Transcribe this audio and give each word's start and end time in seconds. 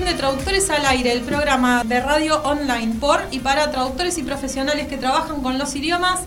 de 0.00 0.14
Traductores 0.14 0.70
al 0.70 0.86
Aire, 0.86 1.12
el 1.12 1.20
programa 1.20 1.84
de 1.84 2.00
radio 2.00 2.40
online 2.44 2.94
por 2.98 3.20
y 3.30 3.40
para 3.40 3.70
traductores 3.70 4.16
y 4.16 4.22
profesionales 4.22 4.86
que 4.86 4.96
trabajan 4.96 5.42
con 5.42 5.58
los 5.58 5.76
idiomas, 5.76 6.20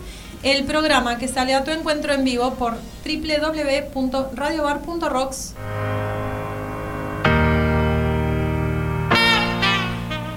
el 0.44 0.64
programa 0.66 1.18
que 1.18 1.26
sale 1.26 1.52
a 1.52 1.64
tu 1.64 1.72
encuentro 1.72 2.12
en 2.12 2.22
vivo 2.22 2.54
por 2.54 2.76
www.radiobar.rocks. 3.04 5.54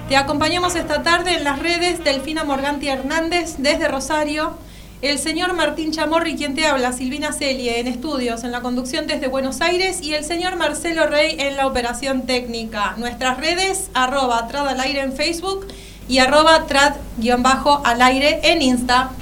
Te 0.08 0.16
acompañamos 0.16 0.74
esta 0.74 1.04
tarde 1.04 1.36
en 1.36 1.44
las 1.44 1.60
redes 1.60 2.02
Delfina 2.02 2.42
Morganti 2.42 2.88
Hernández 2.88 3.58
desde 3.58 3.86
Rosario 3.86 4.58
el 5.02 5.18
señor 5.18 5.54
Martín 5.54 5.92
Chamorri, 5.92 6.36
quien 6.36 6.54
te 6.54 6.66
habla, 6.66 6.92
Silvina 6.92 7.32
Celie, 7.32 7.80
en 7.80 7.86
estudios, 7.86 8.44
en 8.44 8.52
la 8.52 8.60
conducción 8.60 9.06
desde 9.06 9.28
Buenos 9.28 9.62
Aires, 9.62 10.02
y 10.02 10.12
el 10.12 10.24
señor 10.24 10.56
Marcelo 10.56 11.06
Rey 11.06 11.36
en 11.38 11.56
la 11.56 11.66
operación 11.66 12.26
técnica. 12.26 12.94
Nuestras 12.98 13.38
redes, 13.38 13.90
arroba 13.94 14.46
trad 14.48 14.68
al 14.68 14.80
aire 14.80 15.00
en 15.00 15.12
Facebook 15.14 15.66
y 16.08 16.18
arroba 16.18 16.66
trad-al 16.66 18.02
aire 18.02 18.40
en 18.42 18.60
Insta. 18.62 19.12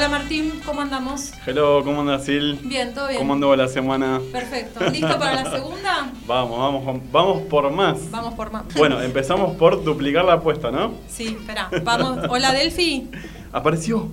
Hola 0.00 0.08
Martín, 0.08 0.62
¿cómo 0.64 0.80
andamos? 0.80 1.30
Hello, 1.44 1.84
¿cómo 1.84 2.00
andas, 2.00 2.24
Sil? 2.24 2.56
Bien, 2.62 2.94
todo 2.94 3.08
bien. 3.08 3.18
¿Cómo 3.18 3.34
andó 3.34 3.54
la 3.54 3.68
semana? 3.68 4.18
Perfecto. 4.32 4.82
¿Listo 4.88 5.18
para 5.18 5.44
la 5.44 5.50
segunda? 5.50 6.10
Vamos, 6.26 6.58
vamos, 6.58 7.02
vamos 7.12 7.42
por 7.42 7.70
más. 7.70 8.10
Vamos 8.10 8.32
por 8.32 8.50
más. 8.50 8.64
Bueno, 8.74 9.02
empezamos 9.02 9.58
por 9.58 9.84
duplicar 9.84 10.24
la 10.24 10.32
apuesta, 10.32 10.70
¿no? 10.70 10.94
Sí, 11.06 11.36
espera. 11.38 11.68
Vamos. 11.82 12.20
Hola, 12.30 12.50
Delphi. 12.54 13.10
Apareció. 13.52 14.10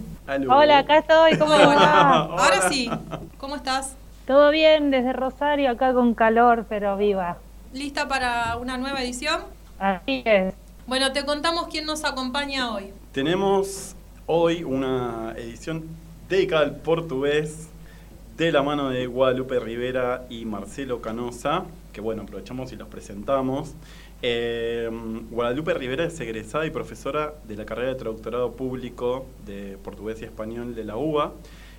Hola, 0.50 0.80
acá 0.80 0.98
estoy. 0.98 1.38
¿Cómo 1.38 1.54
Hola. 1.54 2.28
Ahora 2.32 2.68
sí. 2.70 2.90
¿Cómo 3.38 3.56
estás? 3.56 3.96
Todo 4.26 4.52
bien, 4.52 4.92
desde 4.92 5.14
Rosario, 5.14 5.72
acá 5.72 5.94
con 5.94 6.16
calor, 6.16 6.66
pero 6.68 6.98
viva. 6.98 7.38
¿Lista 7.72 8.10
para 8.10 8.58
una 8.58 8.78
nueva 8.78 9.02
edición? 9.02 9.40
Así 9.80 10.22
es. 10.26 10.54
Bueno, 10.86 11.14
te 11.14 11.24
contamos 11.24 11.68
quién 11.68 11.86
nos 11.86 12.04
acompaña 12.04 12.74
hoy. 12.74 12.92
Tenemos 13.14 13.96
hoy 14.30 14.66
una 14.66 15.34
edición 15.38 15.86
dedicada 16.28 16.64
al 16.64 16.76
portugués 16.76 17.70
de 18.36 18.52
la 18.52 18.62
mano 18.62 18.90
de 18.90 19.08
Guadalupe 19.08 19.58
Rivera 19.58 20.26
y 20.30 20.44
Marcelo 20.44 21.02
Canosa, 21.02 21.64
que 21.94 22.02
bueno, 22.02 22.24
aprovechamos 22.24 22.74
y 22.74 22.76
los 22.76 22.90
presentamos. 22.90 23.74
Eh, 24.22 24.90
Guadalupe 25.32 25.74
Rivera 25.74 26.04
es 26.04 26.20
egresada 26.20 26.66
y 26.66 26.72
profesora 26.72 27.36
de 27.48 27.56
la 27.56 27.66
carrera 27.66 27.90
de 27.90 27.96
traductorado 27.96 28.52
público 28.52 29.26
de 29.46 29.78
portugués 29.82 30.22
y 30.22 30.26
español 30.26 30.76
de 30.76 30.84
la 30.84 30.98
UBA 30.98 31.32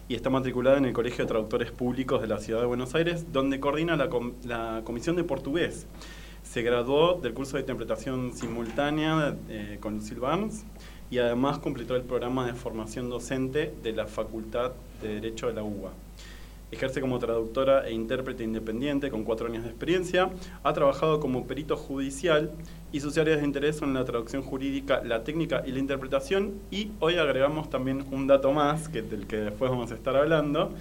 y 0.08 0.14
está 0.14 0.30
matriculada 0.30 0.78
en 0.78 0.86
el 0.86 0.94
Colegio 0.94 1.24
de 1.24 1.28
Traductores 1.28 1.70
Públicos 1.70 2.22
de 2.22 2.28
la 2.28 2.38
Ciudad 2.38 2.60
de 2.60 2.66
Buenos 2.66 2.94
Aires, 2.94 3.30
donde 3.30 3.60
coordina 3.60 3.94
la, 3.94 4.80
Comisión 4.84 5.16
de 5.16 5.24
Portugués. 5.24 5.86
Se 6.44 6.62
graduó 6.62 7.20
del 7.20 7.34
curso 7.34 7.58
de 7.58 7.60
interpretación 7.60 8.32
simultánea 8.32 9.36
eh, 9.50 9.76
con 9.82 9.96
Lucille 9.96 10.20
Barnes 10.20 10.64
y 11.10 11.18
además 11.18 11.58
completó 11.58 11.96
el 11.96 12.02
programa 12.02 12.46
de 12.46 12.54
formación 12.54 13.08
docente 13.08 13.74
de 13.82 13.92
la 13.92 14.06
Facultad 14.06 14.72
de 15.02 15.14
Derecho 15.14 15.46
de 15.46 15.54
la 15.54 15.62
UBA. 15.62 15.92
Ejerce 16.70 17.00
como 17.00 17.18
traductora 17.18 17.88
e 17.88 17.92
intérprete 17.92 18.44
independiente 18.44 19.10
con 19.10 19.24
cuatro 19.24 19.46
años 19.46 19.62
de 19.62 19.70
experiencia. 19.70 20.28
Ha 20.62 20.72
trabajado 20.74 21.18
como 21.18 21.46
perito 21.46 21.78
judicial 21.78 22.50
y 22.92 23.00
sus 23.00 23.16
áreas 23.16 23.40
de 23.40 23.46
interés 23.46 23.76
son 23.76 23.94
la 23.94 24.04
traducción 24.04 24.42
jurídica, 24.42 25.02
la 25.02 25.24
técnica 25.24 25.62
y 25.66 25.72
la 25.72 25.78
interpretación. 25.78 26.60
Y 26.70 26.90
hoy 27.00 27.14
agregamos 27.14 27.70
también 27.70 28.04
un 28.10 28.26
dato 28.26 28.52
más, 28.52 28.90
que, 28.90 29.00
del 29.00 29.26
que 29.26 29.36
después 29.38 29.70
vamos 29.70 29.92
a 29.92 29.94
estar 29.94 30.14
hablando, 30.14 30.72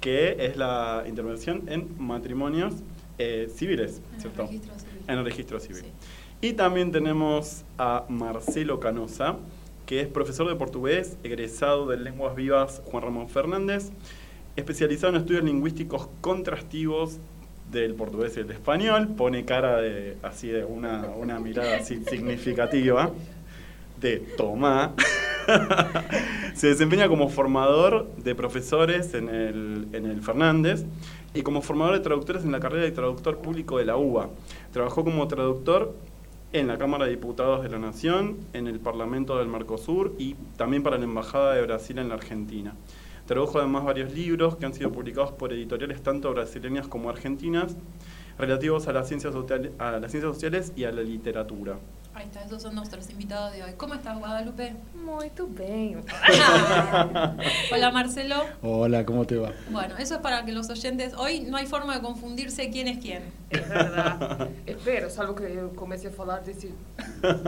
que 0.00 0.34
es 0.38 0.56
la 0.56 1.04
intervención 1.06 1.64
en 1.66 1.94
matrimonios 1.98 2.72
eh, 3.18 3.50
civiles, 3.54 4.00
En 4.14 4.20
¿cierto? 4.22 4.42
el 4.42 4.48
registro 4.48 4.78
civil. 4.78 5.04
En 5.08 5.18
el 5.18 5.24
registro 5.24 5.60
civil. 5.60 5.82
Sí. 5.82 6.48
Y 6.48 6.52
también 6.54 6.90
tenemos 6.90 7.64
a 7.78 8.04
Marcelo 8.08 8.80
Canosa, 8.80 9.36
que 9.86 10.00
es 10.00 10.08
profesor 10.08 10.48
de 10.48 10.56
portugués, 10.56 11.16
egresado 11.22 11.86
de 11.86 11.96
Lenguas 11.96 12.34
Vivas 12.34 12.82
Juan 12.86 13.02
Ramón 13.02 13.28
Fernández, 13.28 13.90
especializado 14.56 15.14
en 15.14 15.20
estudios 15.20 15.44
lingüísticos 15.44 16.08
contrastivos 16.20 17.18
del 17.70 17.94
portugués 17.94 18.36
y 18.36 18.40
el 18.40 18.50
español, 18.50 19.08
pone 19.16 19.44
cara 19.44 19.80
de 19.80 20.16
así 20.22 20.48
de 20.48 20.64
una, 20.64 21.06
una 21.16 21.38
mirada 21.38 21.76
así 21.76 22.02
significativa 22.08 23.10
de 24.00 24.18
Tomá. 24.36 24.94
Se 26.54 26.68
desempeña 26.68 27.08
como 27.08 27.28
formador 27.28 28.10
de 28.16 28.34
profesores 28.34 29.14
en 29.14 29.28
el, 29.28 29.88
en 29.92 30.06
el 30.06 30.22
Fernández 30.22 30.84
y 31.34 31.42
como 31.42 31.62
formador 31.62 31.94
de 31.94 32.00
traductores 32.00 32.44
en 32.44 32.52
la 32.52 32.60
carrera 32.60 32.84
de 32.84 32.92
traductor 32.92 33.38
público 33.38 33.78
de 33.78 33.84
la 33.84 33.96
UBA. 33.96 34.30
Trabajó 34.72 35.04
como 35.04 35.26
traductor 35.28 35.94
en 36.54 36.68
la 36.68 36.78
Cámara 36.78 37.06
de 37.06 37.10
Diputados 37.10 37.64
de 37.64 37.68
la 37.68 37.80
Nación, 37.80 38.36
en 38.52 38.68
el 38.68 38.78
Parlamento 38.78 39.36
del 39.38 39.48
Mercosur 39.48 40.14
y 40.18 40.34
también 40.56 40.84
para 40.84 40.98
la 40.98 41.04
Embajada 41.04 41.52
de 41.52 41.62
Brasil 41.62 41.98
en 41.98 42.08
la 42.08 42.14
Argentina. 42.14 42.74
Tradujo 43.26 43.58
además 43.58 43.84
varios 43.84 44.12
libros 44.12 44.54
que 44.54 44.64
han 44.64 44.72
sido 44.72 44.92
publicados 44.92 45.32
por 45.32 45.52
editoriales 45.52 46.00
tanto 46.04 46.32
brasileñas 46.32 46.86
como 46.86 47.10
argentinas 47.10 47.76
relativos 48.38 48.86
a 48.86 48.92
las 48.92 49.08
ciencias, 49.08 49.32
social- 49.32 49.72
a 49.80 49.98
las 49.98 50.12
ciencias 50.12 50.32
sociales 50.32 50.72
y 50.76 50.84
a 50.84 50.92
la 50.92 51.02
literatura. 51.02 51.76
Ahí 52.14 52.26
está, 52.26 52.44
esos 52.44 52.62
son 52.62 52.76
nuestros 52.76 53.10
invitados 53.10 53.52
de 53.52 53.64
hoy. 53.64 53.72
¿Cómo 53.76 53.94
estás, 53.94 54.16
Guadalupe? 54.16 54.76
Muito 54.94 55.48
bem. 55.48 55.96
Hola, 57.72 57.90
Marcelo. 57.90 58.36
Hola, 58.62 59.04
¿cómo 59.04 59.26
te 59.26 59.36
va? 59.36 59.50
Bueno, 59.68 59.96
eso 59.98 60.14
es 60.14 60.20
para 60.20 60.44
que 60.44 60.52
los 60.52 60.70
oyentes. 60.70 61.12
Hoy 61.14 61.40
no 61.40 61.56
hay 61.56 61.66
forma 61.66 61.96
de 61.96 62.02
confundirse 62.02 62.70
quién 62.70 62.86
es 62.86 62.98
quién. 62.98 63.22
É 63.50 63.58
verdade. 63.58 64.50
Espero, 64.64 65.10
salvo 65.10 65.34
que 65.34 65.42
eu 65.42 65.70
comece 65.74 66.06
a 66.06 66.38
desse. 66.38 66.72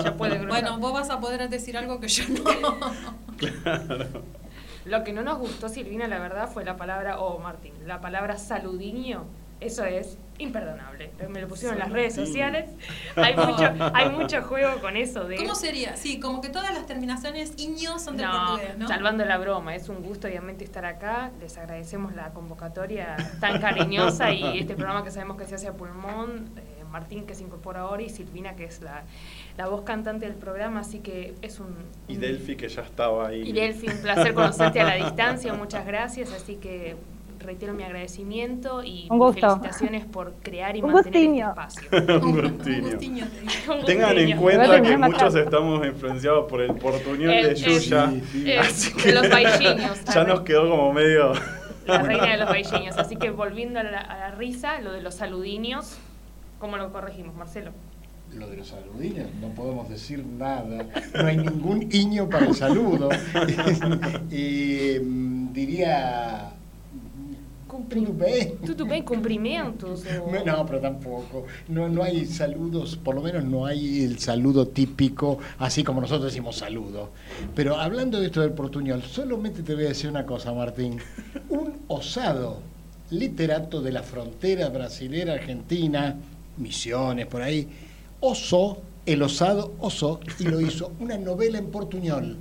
Já 0.03 0.17
pode 0.17 0.37
grunhar. 0.37 0.49
Bueno, 0.49 0.79
vos 0.79 0.93
vas 0.93 1.11
a 1.11 1.21
poder 1.21 1.49
decir 1.49 1.77
algo 1.77 2.01
que 2.01 2.09
yo 2.09 2.25
no. 2.29 2.43
Lo 4.85 5.03
que 5.05 5.13
no 5.13 5.23
nos 5.23 5.39
gustó, 5.39 5.69
Silvina, 5.69 6.09
la 6.09 6.19
verdad, 6.19 6.49
fue 6.49 6.65
la 6.65 6.77
palabra, 6.77 7.19
o 7.19 7.39
Martín, 7.39 7.73
la 7.87 8.01
palabra 8.01 8.37
saludiño. 8.37 9.27
Eso 9.61 9.85
es 9.85 10.19
imperdonable. 10.39 11.11
Me 11.31 11.41
lo 11.41 11.49
pusieron 11.49 11.77
en 11.77 11.81
las 11.81 11.91
redes 11.91 12.15
sociales. 12.15 12.71
Hay 13.17 13.35
mucho, 13.35 13.73
hay 13.95 14.11
mucho 14.11 14.43
juego 14.43 14.81
con 14.81 14.97
eso 14.97 15.25
de. 15.25 15.37
¿Cómo 15.37 15.55
sería? 15.55 15.97
Sí, 15.97 16.21
como 16.21 16.41
que 16.41 16.51
todas 16.51 16.75
las 16.75 16.87
terminaciones 16.87 17.55
iño 17.57 17.99
son 17.99 18.17
del 18.17 18.27
No, 18.27 18.47
portugués, 18.47 18.79
¿no? 18.79 18.89
salvando 18.89 19.25
la 19.25 19.39
broma, 19.39 19.75
es 19.75 19.89
un 19.89 20.03
gusto 20.03 20.29
obviamente 20.29 20.65
estar 20.65 20.85
acá, 20.85 21.31
les 21.41 21.57
agradecemos 21.57 22.15
la 22.15 22.31
convocatoria 22.33 23.17
tan 23.41 23.61
cariñosa 23.61 24.31
y 24.33 24.59
este 24.59 24.75
programa 24.75 25.03
que 25.05 25.11
sabemos 25.11 25.37
que 25.39 25.47
se 25.47 25.55
hace 25.55 25.69
a 25.69 25.73
pulmón, 25.73 26.51
eh, 26.57 26.85
Martín 26.91 27.27
que 27.27 27.35
se 27.35 27.43
incorpora 27.43 27.81
ahora 27.81 28.03
y 28.03 28.11
Silvina 28.11 28.57
que 28.57 28.65
es 28.65 28.83
la, 28.83 29.05
la 29.57 29.69
voz 29.69 29.83
cantante 29.83 30.27
del 30.27 30.35
programa, 30.37 30.81
así 30.81 31.01
que 31.01 31.35
es 31.43 31.61
un... 31.61 31.75
Y 32.09 32.17
Delphi, 32.17 32.57
que 32.57 32.69
ya 32.69 32.83
estaba 32.83 33.29
ahí. 33.29 33.43
Y 33.49 33.53
Delphi, 33.53 33.89
un 33.89 34.03
placer 34.03 34.35
conocerte 34.35 34.81
a 34.81 34.85
la 34.85 34.95
distancia, 34.95 35.55
muchas 35.55 35.87
gracias, 35.87 36.33
así 36.33 36.57
que 36.57 36.97
reitero 37.47 37.73
mi 37.73 37.83
agradecimiento 37.85 38.83
y 38.85 39.07
Un 39.11 39.19
mis 39.19 39.27
gusto. 39.27 39.49
felicitaciones 39.49 40.05
por 40.05 40.35
crear 40.43 40.77
y 40.77 40.83
Un 40.83 40.93
mantener 40.93 41.49
gustiño. 41.49 41.49
este 41.49 41.97
espacio. 41.97 42.21
Un 42.27 43.79
Un 43.79 43.85
Tengan 43.87 44.19
en 44.19 44.37
cuenta 44.37 44.83
que 44.83 44.97
muchos 44.99 45.35
estamos 45.35 45.87
influenciados 45.87 46.51
por 46.51 46.61
el 46.61 46.75
portuñol 46.75 47.31
de 47.43 47.55
Yuya. 47.55 48.11
Sí, 48.11 48.23
sí. 48.33 48.51
Eh, 48.51 48.59
Así 48.59 48.93
de 48.93 49.03
que 49.03 49.13
los 49.13 49.29
bailliños. 49.31 50.05
ya 50.05 50.25
nos 50.25 50.41
quedó 50.41 50.69
como 50.69 50.93
medio. 50.93 51.33
La 51.87 52.03
reina 52.03 52.33
de 52.33 52.37
los 52.39 52.49
bailliños. 52.49 52.99
Así 52.99 53.17
que 53.17 53.31
volviendo 53.31 53.79
a 53.79 53.85
la, 53.85 54.01
a 54.01 54.19
la 54.19 54.31
risa, 54.33 54.81
lo 54.81 54.93
de 54.93 55.01
los 55.03 55.15
saludiños, 55.15 55.97
¿cómo 56.59 56.77
lo 56.77 56.93
corregimos, 56.93 57.35
Marcelo? 57.37 57.71
Lo 58.35 58.49
de 58.49 58.57
los 58.57 58.69
saludinos, 58.69 59.29
no 59.41 59.49
podemos 59.51 59.89
decir 59.89 60.25
nada. 60.27 60.85
No 61.15 61.27
hay 61.27 61.37
ningún 61.37 61.89
iño 61.93 62.29
para 62.29 62.47
el 62.47 62.55
saludo. 62.55 63.09
y 64.31 64.99
mm, 65.01 65.53
diría. 65.53 66.51
Cumprim- 67.77 68.17
bem. 68.17 68.57
Tudo 68.65 68.87
bem, 68.87 69.03
cumprimentos? 69.03 70.05
o- 70.07 70.33
No, 70.33 70.45
no, 70.45 70.67
pero 70.67 70.81
tampoco. 70.81 71.45
No, 71.69 71.89
no 71.89 72.03
hay 72.03 72.25
saludos, 72.27 72.97
por 72.97 73.15
lo 73.15 73.21
menos 73.23 73.45
no 73.45 73.67
hay 73.67 74.03
el 74.05 74.19
saludo 74.19 74.67
típico, 74.69 75.39
así 75.59 75.85
como 75.85 76.01
nosotros 76.01 76.33
decimos 76.33 76.57
saludo. 76.57 77.11
Pero 77.55 77.77
hablando 77.77 78.19
de 78.21 78.27
esto 78.27 78.41
del 78.41 78.53
portuñol, 78.53 79.03
solamente 79.03 79.63
te 79.63 79.75
voy 79.75 79.85
a 79.85 79.89
decir 79.89 80.09
una 80.11 80.25
cosa, 80.25 80.53
Martín. 80.53 80.99
Un 81.51 81.75
osado 81.89 82.61
literato 83.11 83.83
de 83.83 83.93
la 83.93 84.03
frontera 84.03 84.69
brasilera 84.69 85.35
argentina, 85.35 86.17
Misiones, 86.57 87.27
por 87.27 87.43
ahí, 87.43 87.69
osó, 88.21 88.79
el 89.05 89.23
osado 89.23 89.75
osó 89.79 90.19
y 90.41 90.45
lo 90.45 90.61
hizo 90.61 90.93
una 91.01 91.19
novela 91.19 91.59
en 91.59 91.67
portuñol. 91.67 92.37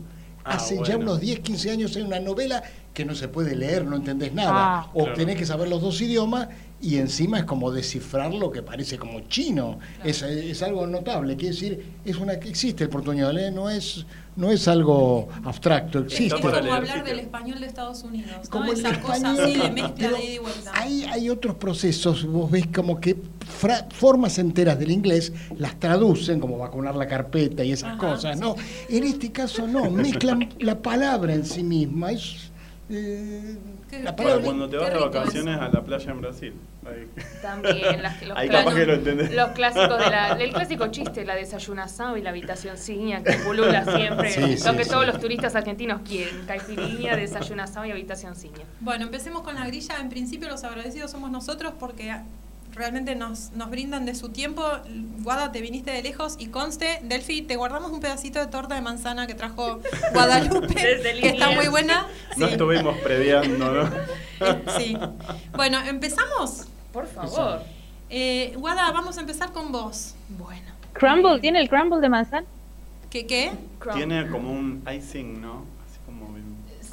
Ah, 0.47 0.53
Hace 0.57 0.77
ya 0.85 0.97
unos 0.97 1.19
10, 1.19 1.39
15 1.39 1.71
años 1.71 1.95
hay 1.95 2.03
una 2.03 2.19
novela 2.19 2.61
que 2.93 3.03
no 3.03 3.15
se 3.15 3.27
puede 3.27 3.55
leer, 3.55 3.83
no 3.83 3.95
entendés 3.95 4.31
nada. 4.33 4.51
Ah. 4.53 4.89
o 4.93 5.03
Claro. 5.05 5.13
tenés 5.17 5.37
que 5.37 5.45
saber 5.45 5.67
los 5.67 5.81
dos 5.81 5.99
idiomas 5.99 6.47
y 6.81 6.97
encima 6.97 7.39
es 7.39 7.45
como 7.45 7.71
descifrar 7.71 8.33
lo 8.33 8.51
que 8.51 8.61
parece 8.61 8.97
como 8.97 9.21
chino. 9.21 9.79
Es, 10.03 10.21
es 10.21 10.61
algo 10.61 10.85
notable, 10.85 11.35
quiere 11.35 11.55
decir, 11.55 11.93
es 12.03 12.17
una 12.17 12.39
que 12.39 12.49
existe 12.49 12.83
el 12.83 12.89
portuñol, 12.89 13.37
¿eh? 13.37 13.49
no, 13.49 13.69
es, 13.69 14.05
no 14.35 14.51
es 14.51 14.67
algo 14.67 15.29
abstracto, 15.45 15.99
Es 15.99 16.05
existe. 16.13 16.37
para 16.39 16.59
como 16.59 16.73
hablar 16.73 16.97
sitio. 16.97 17.03
del 17.05 17.19
español 17.19 17.59
de 17.61 17.65
Estados 17.65 18.03
Unidos, 18.03 18.31
¿no? 18.43 18.49
Como 18.49 18.71
el 18.71 18.77
Esa 18.79 19.01
cosa 19.01 19.15
español, 19.15 19.39
así 19.45 19.57
de 19.59 19.71
mezcla 19.71 20.09
de 20.11 20.23
ida 20.25 20.33
y 20.33 20.37
vuelta. 20.39 20.71
Hay, 20.75 21.03
hay 21.05 21.29
otros 21.29 21.55
procesos, 21.55 22.25
vos 22.25 22.51
ves 22.51 22.67
como 22.67 22.99
que 22.99 23.15
fra- 23.47 23.87
formas 23.91 24.37
enteras 24.37 24.77
del 24.77 24.91
inglés 24.91 25.31
las 25.57 25.79
traducen, 25.79 26.39
como 26.39 26.57
vacunar 26.57 26.95
la 26.95 27.07
carpeta 27.07 27.63
y 27.63 27.71
esas 27.71 27.91
Ajá, 27.97 27.97
cosas, 28.09 28.39
¿no? 28.39 28.55
En 28.89 29.03
este 29.05 29.31
caso 29.31 29.65
no, 29.65 29.89
mezclan 29.89 30.49
la 30.59 30.77
palabra 30.79 31.33
en 31.33 31.45
sí 31.45 31.63
misma. 31.63 32.11
Es, 32.11 32.51
eh, 32.89 33.57
Palabra- 34.15 34.43
cuando 34.43 34.67
te 34.69 34.77
vas 34.77 34.91
de 34.93 34.99
vacaciones 34.99 35.59
a 35.59 35.69
la 35.69 35.81
playa 35.81 36.11
en 36.11 36.21
Brasil. 36.21 36.53
Ahí. 36.85 37.07
También 37.41 38.01
las, 38.03 38.21
los, 38.23 38.37
Ahí 38.37 38.47
clásicos- 38.49 38.63
capaz 38.63 38.75
que 38.75 38.85
lo 38.85 38.93
entendés. 38.93 39.33
los 39.35 39.49
clásicos 39.51 39.97
de 39.99 40.09
la, 40.09 40.27
el 40.39 40.53
clásico 40.53 40.87
chiste, 40.87 41.25
la 41.25 41.35
desayunazado 41.35 42.17
y 42.17 42.21
la 42.21 42.29
habitación 42.31 42.77
ciña, 42.77 43.23
que 43.23 43.33
pulula 43.33 43.83
siempre, 43.95 44.31
Sí, 44.31 44.41
lo 44.41 44.47
sí, 44.71 44.77
que 44.77 44.83
sí. 44.83 44.89
todos 44.89 45.05
los 45.07 45.19
turistas 45.19 45.55
argentinos 45.55 46.01
quieren, 46.07 46.45
caipirinha, 46.45 47.15
desayunazado 47.15 47.85
y 47.85 47.91
habitación 47.91 48.35
ciña. 48.35 48.65
Bueno, 48.81 49.05
empecemos 49.05 49.41
con 49.43 49.55
la 49.55 49.65
grilla. 49.65 49.97
En 49.99 50.09
principio 50.09 50.47
los 50.49 50.63
agradecidos 50.63 51.11
somos 51.11 51.31
nosotros 51.31 51.73
porque 51.79 52.15
realmente 52.75 53.15
nos, 53.15 53.51
nos 53.53 53.69
brindan 53.69 54.05
de 54.05 54.15
su 54.15 54.29
tiempo. 54.29 54.63
Guada, 55.19 55.51
te 55.51 55.61
viniste 55.61 55.91
de 55.91 56.03
lejos 56.03 56.35
y 56.37 56.47
conste, 56.47 56.99
Delphi, 57.03 57.41
te 57.41 57.55
guardamos 57.55 57.91
un 57.91 57.99
pedacito 57.99 58.39
de 58.39 58.47
torta 58.47 58.75
de 58.75 58.81
manzana 58.81 59.27
que 59.27 59.33
trajo 59.33 59.79
Guadalupe, 60.13 60.73
Desde 60.73 61.19
que 61.19 61.29
está 61.29 61.51
muy 61.51 61.67
buena. 61.67 62.07
No 62.37 62.47
estuvimos 62.47 62.97
previando, 62.99 63.71
¿no? 63.71 63.89
sí. 64.77 64.97
Bueno, 65.55 65.79
empezamos. 65.79 66.67
Por 66.91 67.07
favor. 67.07 67.61
Eh, 68.09 68.53
Guada, 68.57 68.91
vamos 68.91 69.17
a 69.17 69.21
empezar 69.21 69.51
con 69.51 69.71
vos. 69.71 70.15
Bueno. 70.29 70.73
Crumble, 70.93 71.39
¿tiene 71.39 71.59
el 71.59 71.69
crumble 71.69 71.99
de 71.99 72.09
manzana? 72.09 72.47
¿Qué 73.09 73.25
qué? 73.25 73.51
Tiene 73.93 74.27
como 74.29 74.51
un 74.51 74.83
icing, 74.93 75.41
¿no? 75.41 75.74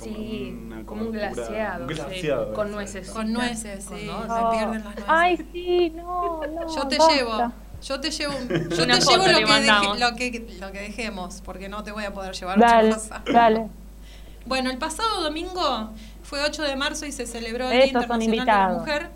Como, 0.03 0.17
Sí, 0.17 0.59
una 0.67 0.85
como 0.85 1.03
un 1.03 1.13
glaseado, 1.13 1.85
un 1.85 1.89
sí, 1.89 1.95
glaseado, 1.95 2.53
con 2.55 2.71
nueces. 2.71 3.11
Con 3.11 3.33
nueces, 3.33 3.85
Con 3.85 3.99
sí. 3.99 4.05
Se 4.07 4.57
pierden 4.57 4.75
las 4.75 4.85
nueces. 4.85 5.05
Ay, 5.09 5.47
sí, 5.53 5.91
no, 5.97 6.41
no. 6.47 6.75
Yo 6.75 6.89
te 6.89 6.99
basta. 6.99 7.15
llevo. 7.15 7.53
Yo 7.83 8.01
te 8.01 8.11
llevo, 8.11 8.33
yo 8.49 8.87
te 8.87 9.01
llevo 9.01 9.27
le 9.27 9.33
lo 9.41 9.47
que, 9.47 9.53
deje- 9.55 9.99
lo, 9.99 10.17
que, 10.17 10.57
lo 10.61 10.73
que 10.73 10.81
dejemos, 10.81 11.43
porque 11.45 11.69
no 11.69 11.83
te 11.83 11.91
voy 11.91 12.05
a 12.05 12.13
poder 12.15 12.33
llevar 12.35 12.59
Dale, 12.59 12.89
otra 12.93 12.99
cosa. 13.01 13.23
dale. 13.33 13.67
Bueno, 14.47 14.71
el 14.71 14.79
pasado 14.79 15.21
domingo 15.23 15.91
fue 16.23 16.43
8 16.43 16.63
de 16.63 16.77
marzo 16.77 17.07
y 17.07 17.13
se 17.13 17.27
celebró 17.27 17.65
el 17.71 17.73
Día 17.73 17.87
Internacional 17.87 18.19
de 18.21 18.27
la 18.29 18.37
invitados. 18.37 18.79
Mujer. 18.81 19.11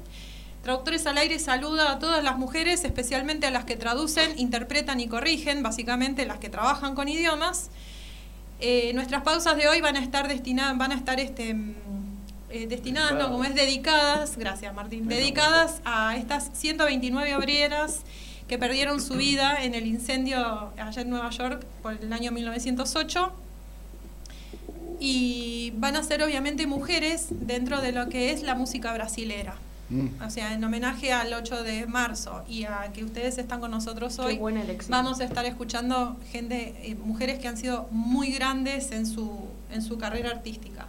Traductores 0.62 1.06
al 1.06 1.16
aire 1.18 1.38
saluda 1.38 1.92
a 1.92 1.98
todas 2.00 2.24
las 2.24 2.38
mujeres, 2.38 2.84
especialmente 2.84 3.46
a 3.46 3.52
las 3.52 3.64
que 3.64 3.76
traducen, 3.76 4.36
interpretan 4.36 4.98
y 4.98 5.06
corrigen, 5.06 5.62
básicamente 5.62 6.26
las 6.26 6.38
que 6.38 6.48
trabajan 6.48 6.96
con 6.96 7.06
idiomas. 7.08 7.70
Eh, 8.60 8.92
nuestras 8.94 9.22
pausas 9.22 9.56
de 9.56 9.68
hoy 9.68 9.80
van 9.80 9.96
a 9.96 10.00
estar 10.00 10.28
destinadas, 10.28 10.78
van 10.78 10.92
a 10.92 10.94
estar 10.94 11.20
este, 11.20 11.52
mm, 11.52 11.74
eh, 12.50 12.66
destinadas, 12.66 13.12
no, 13.14 13.30
como 13.30 13.44
es 13.44 13.54
dedicadas, 13.54 14.38
gracias 14.38 14.72
Martín, 14.74 15.08
dedicadas 15.08 15.82
a 15.84 16.16
estas 16.16 16.50
129 16.54 17.36
obreras 17.36 18.00
que 18.48 18.58
perdieron 18.58 19.00
su 19.02 19.14
vida 19.14 19.62
en 19.62 19.74
el 19.74 19.86
incendio 19.86 20.72
allá 20.78 21.02
en 21.02 21.10
Nueva 21.10 21.30
York 21.30 21.66
por 21.82 21.94
el 21.94 22.12
año 22.12 22.32
1908 22.32 23.32
y 25.00 25.72
van 25.76 25.96
a 25.96 26.02
ser 26.02 26.22
obviamente 26.22 26.66
mujeres 26.66 27.26
dentro 27.30 27.82
de 27.82 27.92
lo 27.92 28.08
que 28.08 28.30
es 28.30 28.42
la 28.42 28.54
música 28.54 28.92
brasilera. 28.94 29.56
Mm. 29.88 30.22
O 30.24 30.30
sea, 30.30 30.52
en 30.52 30.64
homenaje 30.64 31.12
al 31.12 31.32
8 31.32 31.62
de 31.62 31.86
marzo 31.86 32.44
y 32.48 32.64
a 32.64 32.90
que 32.92 33.04
ustedes 33.04 33.38
están 33.38 33.60
con 33.60 33.70
nosotros 33.70 34.16
Qué 34.16 34.22
hoy, 34.22 34.38
buena 34.38 34.62
elección. 34.62 34.90
vamos 34.90 35.20
a 35.20 35.24
estar 35.24 35.44
escuchando 35.44 36.16
gente, 36.32 36.74
eh, 36.82 36.96
mujeres 36.96 37.38
que 37.38 37.46
han 37.48 37.56
sido 37.56 37.86
muy 37.90 38.32
grandes 38.32 38.90
en 38.90 39.06
su, 39.06 39.48
en 39.70 39.82
su 39.82 39.96
carrera 39.98 40.30
artística. 40.30 40.86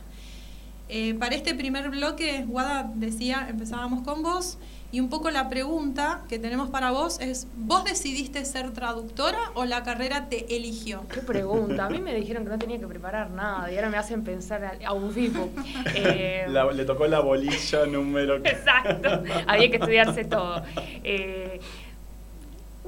Eh, 0.89 1.15
para 1.15 1.35
este 1.35 1.53
primer 1.53 1.89
bloque, 1.89 2.45
Guada 2.47 2.89
decía, 2.95 3.45
empezábamos 3.49 4.03
con 4.03 4.23
vos, 4.23 4.57
y 4.91 4.99
un 5.01 5.09
poco 5.09 5.29
la 5.31 5.49
pregunta 5.49 6.21
que 6.29 6.39
tenemos 6.39 6.69
para 6.69 6.91
vos 6.91 7.19
es, 7.19 7.47
¿vos 7.57 7.83
decidiste 7.83 8.45
ser 8.45 8.71
traductora 8.71 9.37
o 9.53 9.65
la 9.65 9.83
carrera 9.83 10.29
te 10.29 10.55
eligió? 10.55 11.05
Qué 11.13 11.21
pregunta. 11.21 11.85
A 11.85 11.89
mí 11.89 11.99
me 11.99 12.13
dijeron 12.15 12.43
que 12.45 12.49
no 12.49 12.57
tenía 12.57 12.79
que 12.79 12.87
preparar 12.87 13.29
nada 13.31 13.69
y 13.71 13.75
ahora 13.75 13.89
me 13.89 13.97
hacen 13.97 14.23
pensar 14.23 14.77
a, 14.85 14.93
un 14.93 15.13
vivo. 15.13 15.49
Eh, 15.95 16.45
La- 16.49 16.71
le 16.71 16.85
tocó 16.85 17.07
la 17.07 17.19
bolilla 17.19 17.85
número... 17.85 18.35
Exacto, 18.43 19.23
había 19.47 19.69
que 19.69 19.77
estudiarse 19.77 20.25
todo. 20.25 20.63
Eh, 21.03 21.59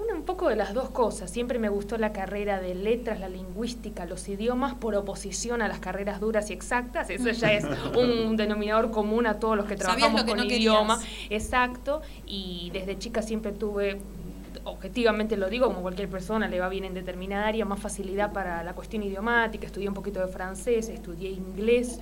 una, 0.01 0.15
un 0.15 0.23
poco 0.23 0.49
de 0.49 0.55
las 0.55 0.73
dos 0.73 0.89
cosas. 0.89 1.29
Siempre 1.31 1.59
me 1.59 1.69
gustó 1.69 1.97
la 1.97 2.13
carrera 2.13 2.59
de 2.59 2.75
letras, 2.75 3.19
la 3.19 3.29
lingüística, 3.29 4.05
los 4.05 4.27
idiomas, 4.27 4.73
por 4.75 4.95
oposición 4.95 5.61
a 5.61 5.67
las 5.67 5.79
carreras 5.79 6.19
duras 6.19 6.49
y 6.49 6.53
exactas. 6.53 7.09
Eso 7.09 7.29
ya 7.31 7.53
es 7.53 7.65
un 7.97 8.37
denominador 8.37 8.91
común 8.91 9.27
a 9.27 9.39
todos 9.39 9.57
los 9.57 9.65
que 9.65 9.75
trabajamos 9.75 10.21
lo 10.21 10.25
que 10.25 10.31
con 10.31 10.37
no 10.37 10.43
querías. 10.43 10.59
idioma. 10.59 10.99
Exacto, 11.29 12.01
y 12.25 12.69
desde 12.73 12.97
chica 12.97 13.21
siempre 13.21 13.51
tuve 13.51 13.99
objetivamente 14.63 15.37
lo 15.37 15.49
digo, 15.49 15.67
como 15.67 15.81
cualquier 15.81 16.09
persona 16.09 16.47
le 16.47 16.59
va 16.59 16.69
bien 16.69 16.85
en 16.85 16.93
determinada 16.93 17.47
área, 17.47 17.65
más 17.65 17.79
facilidad 17.79 18.33
para 18.33 18.63
la 18.63 18.73
cuestión 18.73 19.03
idiomática, 19.03 19.65
estudié 19.65 19.87
un 19.87 19.93
poquito 19.93 20.19
de 20.19 20.27
francés, 20.27 20.89
estudié 20.89 21.29
inglés 21.29 21.99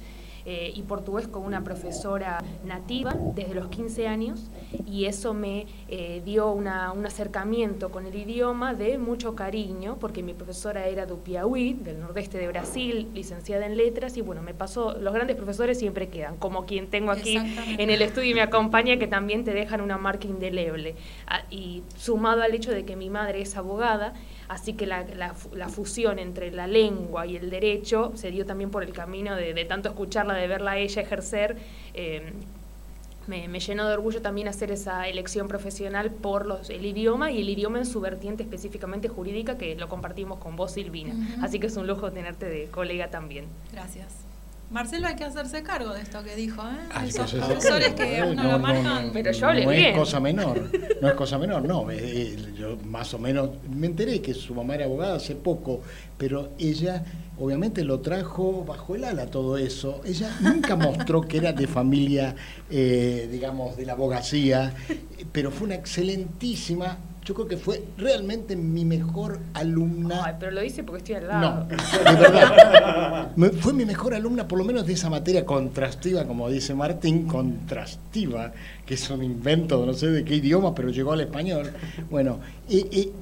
eh, 0.49 0.71
y 0.73 0.81
portugués 0.83 1.27
con 1.27 1.43
una 1.43 1.61
profesora 1.65 2.41
nativa 2.65 3.13
desde 3.35 3.53
los 3.53 3.67
15 3.67 4.07
años 4.07 4.49
y 4.87 5.03
eso 5.05 5.33
me 5.33 5.65
eh, 5.89 6.21
dio 6.23 6.51
una- 6.53 6.93
un 6.93 7.05
acercamiento 7.05 7.89
con 7.91 8.05
el 8.05 8.15
idioma 8.15 8.73
de 8.73 8.97
mucho 8.97 9.35
cariño, 9.35 9.97
porque 9.99 10.23
mi 10.23 10.33
profesora 10.33 10.87
era 10.87 11.05
Piauí, 11.05 11.73
del 11.73 11.99
nordeste 11.99 12.37
de 12.37 12.47
Brasil, 12.47 13.09
licenciada 13.13 13.65
en 13.65 13.75
letras 13.75 14.15
y 14.15 14.21
bueno, 14.21 14.41
me 14.41 14.53
pasó, 14.53 14.97
los 14.97 15.13
grandes 15.13 15.35
profesores 15.35 15.77
siempre 15.79 16.07
quedan, 16.07 16.37
como 16.37 16.65
quien 16.65 16.87
tengo 16.87 17.11
aquí 17.11 17.35
en 17.77 17.89
el 17.89 18.01
estudio 18.01 18.31
y 18.31 18.33
me 18.33 18.41
acompaña, 18.41 18.97
que 18.97 19.07
también 19.07 19.43
te 19.43 19.53
dejan 19.53 19.81
una 19.81 19.97
marca 19.97 20.27
indeleble. 20.27 20.95
Ah, 21.27 21.41
Y 21.51 21.83
sumado 21.97 22.41
al 22.41 22.53
hecho 22.55 22.71
de 22.71 22.85
que 22.85 22.95
mi 22.95 23.09
madre 23.09 23.41
es 23.41 23.57
abogada, 23.57 24.13
así 24.49 24.73
que 24.73 24.85
la, 24.85 25.03
la 25.15 25.33
fu- 25.33 25.55
la 25.55 25.69
fusión 25.69 26.19
entre 26.19 26.51
la 26.51 26.67
lengua 26.67 27.25
y 27.25 27.35
el 27.35 27.49
derecho 27.49 28.11
se 28.15 28.31
dio 28.31 28.45
también 28.45 28.69
por 28.71 28.83
el 28.83 28.93
camino 28.93 29.35
de, 29.35 29.53
de 29.53 29.65
tanto 29.65 29.89
escucharla, 29.89 30.33
de 30.35 30.47
verla 30.47 30.71
a 30.71 30.77
ella 30.77 31.01
ejercer. 31.01 31.57
eh, 31.93 32.33
me, 33.27 33.49
me 33.49 33.59
llenó 33.59 33.85
de 33.85 33.93
orgullo 33.93 34.21
también 34.21 34.47
hacer 34.47 34.71
esa 34.71 35.05
elección 35.09 35.49
profesional 35.49 36.11
por 36.11 36.45
los, 36.45 36.69
el 36.69 36.85
idioma 36.85 37.29
y 37.29 37.41
el 37.41 37.49
idioma 37.49 37.77
en 37.77 37.85
su 37.85 37.99
vertiente 37.99 38.43
específicamente 38.43 39.09
jurídica, 39.09 39.57
que 39.57 39.75
lo 39.75 39.89
compartimos 39.89 40.39
con 40.39 40.55
vos, 40.55 40.71
Silvina. 40.71 41.13
Así 41.41 41.59
que 41.59 41.67
es 41.67 41.75
un 41.75 41.87
lujo 41.87 42.09
tenerte 42.13 42.45
de 42.45 42.67
colega 42.67 43.09
también. 43.09 43.43
Gracias. 43.73 44.07
Marcelo 44.69 45.07
hay 45.07 45.15
que 45.15 45.23
hacerse 45.23 45.63
cargo 45.63 45.93
de 45.93 46.01
esto 46.01 46.21
que 46.23 46.35
dijo, 46.35 46.61
¿eh? 46.61 47.05
Esos 47.07 47.31
profesores 47.33 47.93
que 47.93 48.19
No, 48.35 48.43
lo 48.43 48.59
marcan. 48.59 49.07
no, 49.07 49.13
Pero 49.13 49.31
yo 49.31 49.47
hablé 49.47 49.63
no 49.65 49.71
bien. 49.71 49.85
es 49.93 49.97
cosa 49.97 50.19
menor, 50.19 50.69
no 51.01 51.07
es 51.07 51.13
cosa 51.13 51.37
menor, 51.37 51.63
no. 51.63 51.87
Yo 52.57 52.75
más 52.85 53.13
o 53.13 53.19
menos 53.19 53.51
me 53.69 53.87
enteré 53.87 54.21
que 54.21 54.33
su 54.33 54.53
mamá 54.53 54.75
era 54.75 54.85
abogada 54.85 55.15
hace 55.15 55.35
poco, 55.35 55.81
pero 56.17 56.49
ella 56.59 57.05
obviamente 57.39 57.83
lo 57.85 58.01
trajo 58.01 58.65
bajo 58.65 58.95
el 58.95 59.05
ala 59.05 59.27
todo 59.27 59.57
eso. 59.57 60.01
Ella 60.05 60.35
nunca 60.41 60.75
mostró 60.75 61.21
que 61.21 61.37
era 61.37 61.53
de 61.53 61.65
familia, 61.67 62.35
eh, 62.69 63.29
digamos, 63.31 63.77
de 63.77 63.85
la 63.85 63.93
abogacía, 63.93 64.73
pero 65.31 65.49
fue 65.49 65.67
una 65.67 65.75
excelentísima. 65.75 66.97
Yo 67.27 67.33
creo 67.33 67.45
que 67.49 67.57
fue 67.57 67.83
realmente 67.97 68.55
mi 68.55 68.85
mejor 68.85 69.39
alumna. 69.53 70.21
Ay, 70.23 70.35
pero 70.39 70.53
lo 70.53 70.61
dice 70.61 70.81
porque 70.85 70.99
estoy 70.99 71.15
al 71.15 71.23
No, 71.25 71.29
lado. 71.41 71.67
de 71.67 71.75
verdad. 71.75 73.31
Fue 73.59 73.73
mi 73.73 73.83
mejor 73.85 74.13
alumna, 74.13 74.47
por 74.47 74.57
lo 74.57 74.63
menos 74.63 74.87
de 74.87 74.93
esa 74.93 75.09
materia 75.09 75.45
contrastiva, 75.45 76.23
como 76.25 76.49
dice 76.49 76.73
Martín, 76.73 77.27
contrastiva, 77.27 78.53
que 78.85 78.93
es 78.93 79.09
un 79.09 79.23
invento, 79.23 79.85
no 79.85 79.93
sé 79.93 80.07
de 80.07 80.23
qué 80.23 80.35
idioma, 80.35 80.73
pero 80.73 80.89
llegó 80.89 81.11
al 81.11 81.19
español. 81.19 81.69
Bueno, 82.09 82.39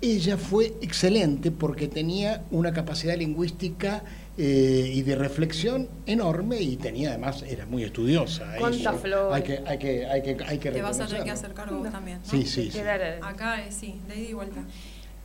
ella 0.01 0.37
fue 0.37 0.73
excelente 0.81 1.49
porque 1.49 1.87
tenía 1.87 2.43
una 2.51 2.73
capacidad 2.73 3.17
lingüística 3.17 4.03
eh, 4.37 4.91
y 4.93 5.01
de 5.03 5.15
reflexión 5.15 5.87
enorme 6.05 6.59
y 6.61 6.75
tenía 6.75 7.09
además, 7.09 7.43
era 7.43 7.65
muy 7.65 7.83
estudiosa. 7.83 8.55
Cuánta 8.59 8.91
eso 8.91 8.99
flor. 8.99 9.33
Hay 9.33 9.43
que, 9.43 9.63
hay 9.65 9.77
que, 9.77 10.05
hay 10.05 10.21
que, 10.21 10.37
hay 10.45 10.57
que 10.57 10.71
Te 10.71 10.81
vas 10.81 10.99
a 10.99 11.07
tener 11.07 11.23
que 11.23 11.31
hacer 11.31 11.53
cargo 11.53 11.79
vos 11.79 11.91
también. 11.91 12.19
¿no? 12.19 12.29
Sí, 12.29 12.45
sí, 12.45 12.69
sí. 12.69 12.79
Eh, 12.79 13.19
Acá 13.21 13.65
eh, 13.65 13.71
sí, 13.71 13.95
de 14.07 14.19
ida 14.19 14.29
y 14.29 14.33
vuelta. 14.33 14.61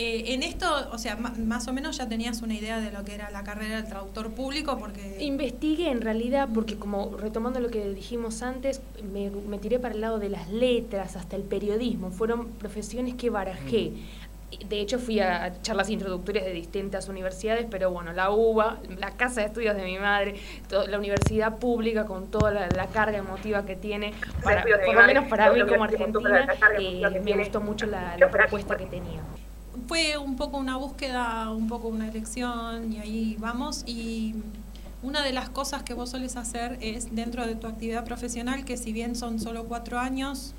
Eh, 0.02 0.32
en 0.32 0.42
esto, 0.42 0.66
o 0.92 0.96
sea, 0.96 1.16
más 1.16 1.68
o 1.68 1.74
menos 1.74 1.98
ya 1.98 2.08
tenías 2.08 2.40
una 2.40 2.54
idea 2.54 2.80
de 2.80 2.90
lo 2.90 3.04
que 3.04 3.14
era 3.14 3.30
la 3.30 3.44
carrera 3.44 3.76
del 3.76 3.84
traductor 3.84 4.30
público, 4.30 4.78
porque 4.78 5.18
Investigué 5.20 5.90
en 5.90 6.00
realidad, 6.00 6.48
porque 6.54 6.76
como 6.76 7.18
retomando 7.18 7.60
lo 7.60 7.68
que 7.68 7.86
dijimos 7.90 8.40
antes, 8.40 8.80
me, 9.12 9.28
me 9.28 9.58
tiré 9.58 9.78
para 9.78 9.94
el 9.94 10.00
lado 10.00 10.18
de 10.18 10.30
las 10.30 10.48
letras, 10.48 11.16
hasta 11.16 11.36
el 11.36 11.42
periodismo, 11.42 12.10
fueron 12.12 12.46
profesiones 12.48 13.16
que 13.16 13.28
barajé. 13.28 13.92
De 14.69 14.80
hecho, 14.80 14.99
fui 14.99 15.21
a 15.21 15.61
charlas 15.62 15.90
introductorias 15.90 16.45
de 16.45 16.52
distintas 16.52 17.09
universidades, 17.09 17.66
pero 17.71 17.90
bueno, 17.90 18.12
la 18.12 18.30
UBA, 18.30 18.78
la 18.99 19.12
casa 19.12 19.40
de 19.40 19.47
estudios 19.47 19.76
de 19.76 19.85
mi 19.85 19.99
madre, 19.99 20.35
la 20.71 20.99
universidad 20.99 21.59
pública 21.59 22.04
con 22.04 22.30
toda 22.30 22.50
la, 22.50 22.87
carga 22.87 23.19
emotiva 23.19 23.64
que 23.64 23.76
tiene, 23.76 24.12
para, 24.42 24.62
por 24.62 24.95
lo 24.95 25.02
menos 25.07 25.28
para 25.28 25.52
mí 25.52 25.61
como 25.66 25.85
argentina, 25.85 26.47
eh, 26.78 27.21
me 27.23 27.37
gustó 27.37 27.61
mucho 27.61 27.87
la, 27.87 28.16
propuesta 28.30 28.76
que 28.76 28.87
tenía 28.87 29.21
fue 29.87 30.16
un 30.16 30.37
poco 30.37 30.57
una 30.57 30.76
búsqueda, 30.76 31.50
un 31.50 31.66
poco 31.66 31.88
una 31.88 32.09
elección 32.09 32.92
y 32.92 32.99
ahí 32.99 33.37
vamos. 33.40 33.83
Y 33.87 34.37
una 35.02 35.25
de 35.25 35.33
las 35.33 35.49
cosas 35.49 35.83
que 35.83 35.95
vos 35.95 36.11
soles 36.11 36.37
hacer 36.37 36.78
es 36.80 37.14
dentro 37.14 37.45
de 37.45 37.57
tu 37.57 37.66
actividad 37.66 38.04
profesional, 38.04 38.64
que 38.64 38.76
si 38.76 38.92
bien 38.92 39.16
son 39.16 39.40
solo 39.40 39.64
cuatro 39.64 39.99
años, 39.99 40.54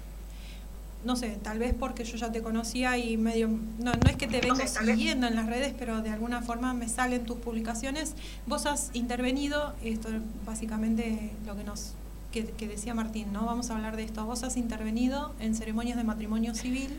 no 1.03 1.15
sé, 1.15 1.37
tal 1.41 1.59
vez 1.59 1.73
porque 1.77 2.03
yo 2.03 2.17
ya 2.17 2.31
te 2.31 2.41
conocía 2.41 2.97
y 2.97 3.17
medio, 3.17 3.47
no, 3.47 3.91
no 3.91 4.09
es 4.09 4.15
que 4.15 4.27
te 4.27 4.39
vengo 4.39 4.55
siguiendo 4.55 5.27
en 5.27 5.35
las 5.35 5.47
redes, 5.47 5.73
pero 5.77 6.01
de 6.01 6.09
alguna 6.09 6.41
forma 6.41 6.73
me 6.73 6.87
salen 6.87 7.25
tus 7.25 7.37
publicaciones. 7.37 8.13
Vos 8.45 8.65
has 8.65 8.91
intervenido, 8.93 9.73
esto 9.83 10.09
es 10.09 10.15
básicamente 10.45 11.31
lo 11.45 11.55
que 11.55 11.63
nos 11.63 11.93
que, 12.31 12.43
decía 12.67 12.93
Martín, 12.93 13.33
¿no? 13.33 13.45
Vamos 13.45 13.69
a 13.71 13.75
hablar 13.75 13.97
de 13.97 14.03
esto. 14.03 14.25
Vos 14.25 14.43
has 14.43 14.55
intervenido 14.57 15.33
en 15.39 15.53
ceremonias 15.53 15.97
de 15.97 16.03
matrimonio 16.03 16.55
civil. 16.55 16.89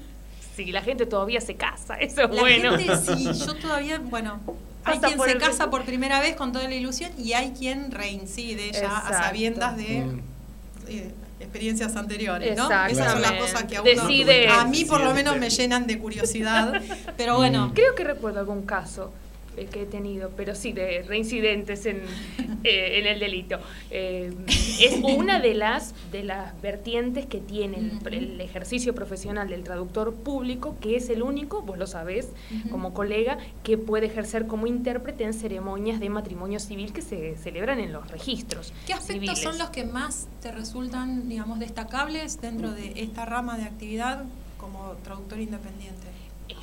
Sí, 0.57 0.67
la 0.67 0.83
gente 0.83 1.07
todavía 1.07 1.41
se 1.41 1.55
casa, 1.55 1.95
eso 2.01 2.23
es 2.23 2.31
la 2.31 2.41
bueno. 2.41 2.77
Gente, 2.77 2.97
sí, 2.97 3.25
yo 3.25 3.55
todavía, 3.55 3.99
bueno, 3.99 4.41
hay 4.85 4.99
quien 4.99 5.19
se 5.19 5.39
casa 5.39 5.71
por 5.71 5.85
primera 5.85 6.21
vez 6.21 6.37
con 6.37 6.53
toda 6.53 6.69
la 6.69 6.75
ilusión 6.75 7.11
y 7.19 7.33
hay 7.33 7.53
quien 7.53 7.91
reincide 7.91 8.73
ya 8.73 8.99
a 8.99 9.25
sabiendas 9.25 9.77
de... 9.77 10.05
Mm. 10.05 10.21
Eh, 10.89 11.15
experiencias 11.43 11.97
anteriores, 11.97 12.57
¿no? 12.57 12.71
Esas 12.87 13.13
son 13.13 13.23
las 13.23 13.33
cosas 13.33 13.65
que 13.65 13.77
a 13.77 13.83
uno, 13.83 14.53
a 14.61 14.65
mí 14.65 14.85
por 14.85 15.01
lo 15.01 15.13
menos 15.15 15.39
me 15.39 15.51
llenan 15.51 15.87
de 15.87 15.99
curiosidad, 15.99 16.81
pero 17.17 17.37
bueno. 17.37 17.73
Creo 17.75 17.95
que 17.95 18.05
recuerdo 18.05 18.41
algún 18.41 18.63
caso 18.63 19.13
eh, 19.57 19.67
que 19.67 19.83
he 19.83 19.87
tenido, 19.87 20.31
pero 20.37 20.55
sí 20.55 20.73
de 20.73 21.03
reincidentes 21.03 21.85
en, 21.85 22.03
eh, 22.65 22.99
en 22.99 23.07
el 23.07 23.21
delito. 23.21 23.59
Eh, 23.91 24.33
es 24.49 24.99
una 25.03 25.41
de 25.41 25.55
las, 25.55 25.95
de 26.11 26.23
las 26.23 26.61
vertientes 26.63 27.27
que 27.27 27.39
tiene 27.39 27.93
el, 28.11 28.41
ejercicio 28.41 28.95
profesional 28.95 29.49
del 29.49 29.63
traductor 29.63 30.15
público, 30.15 30.77
que 30.81 30.97
es 30.97 31.11
el 31.11 31.23
único, 31.23 31.63
vos 31.63 31.79
lo 31.79 31.87
sabés 31.87 32.29
como 32.71 32.95
colega, 32.95 33.39
que 33.63 33.79
puede 33.79 34.07
ejercer 34.07 34.47
como 34.47 34.67
intérprete 34.67 35.25
en 35.25 35.35
ceremonias 35.35 36.01
de 36.01 36.09
matrimonio 36.09 36.59
civil 36.59 36.93
que 36.93 37.03
se 37.03 37.37
celebran 37.37 37.79
en 37.79 37.93
los 37.93 38.11
registros. 38.11 38.73
¿Qué 38.87 38.95
aspectos 38.95 39.41
son 39.41 39.59
los 39.59 39.71
que 39.71 39.85
más 39.85 40.29
te 40.41 40.51
resultan, 40.51 41.29
digamos, 41.29 41.59
destacables 41.59 42.41
dentro 42.41 42.73
de 42.73 42.93
esta 42.97 43.27
rama 43.27 43.59
de 43.59 43.65
actividad 43.65 44.25
como 44.59 44.93
traductor 45.03 45.41
independiente? 45.41 46.07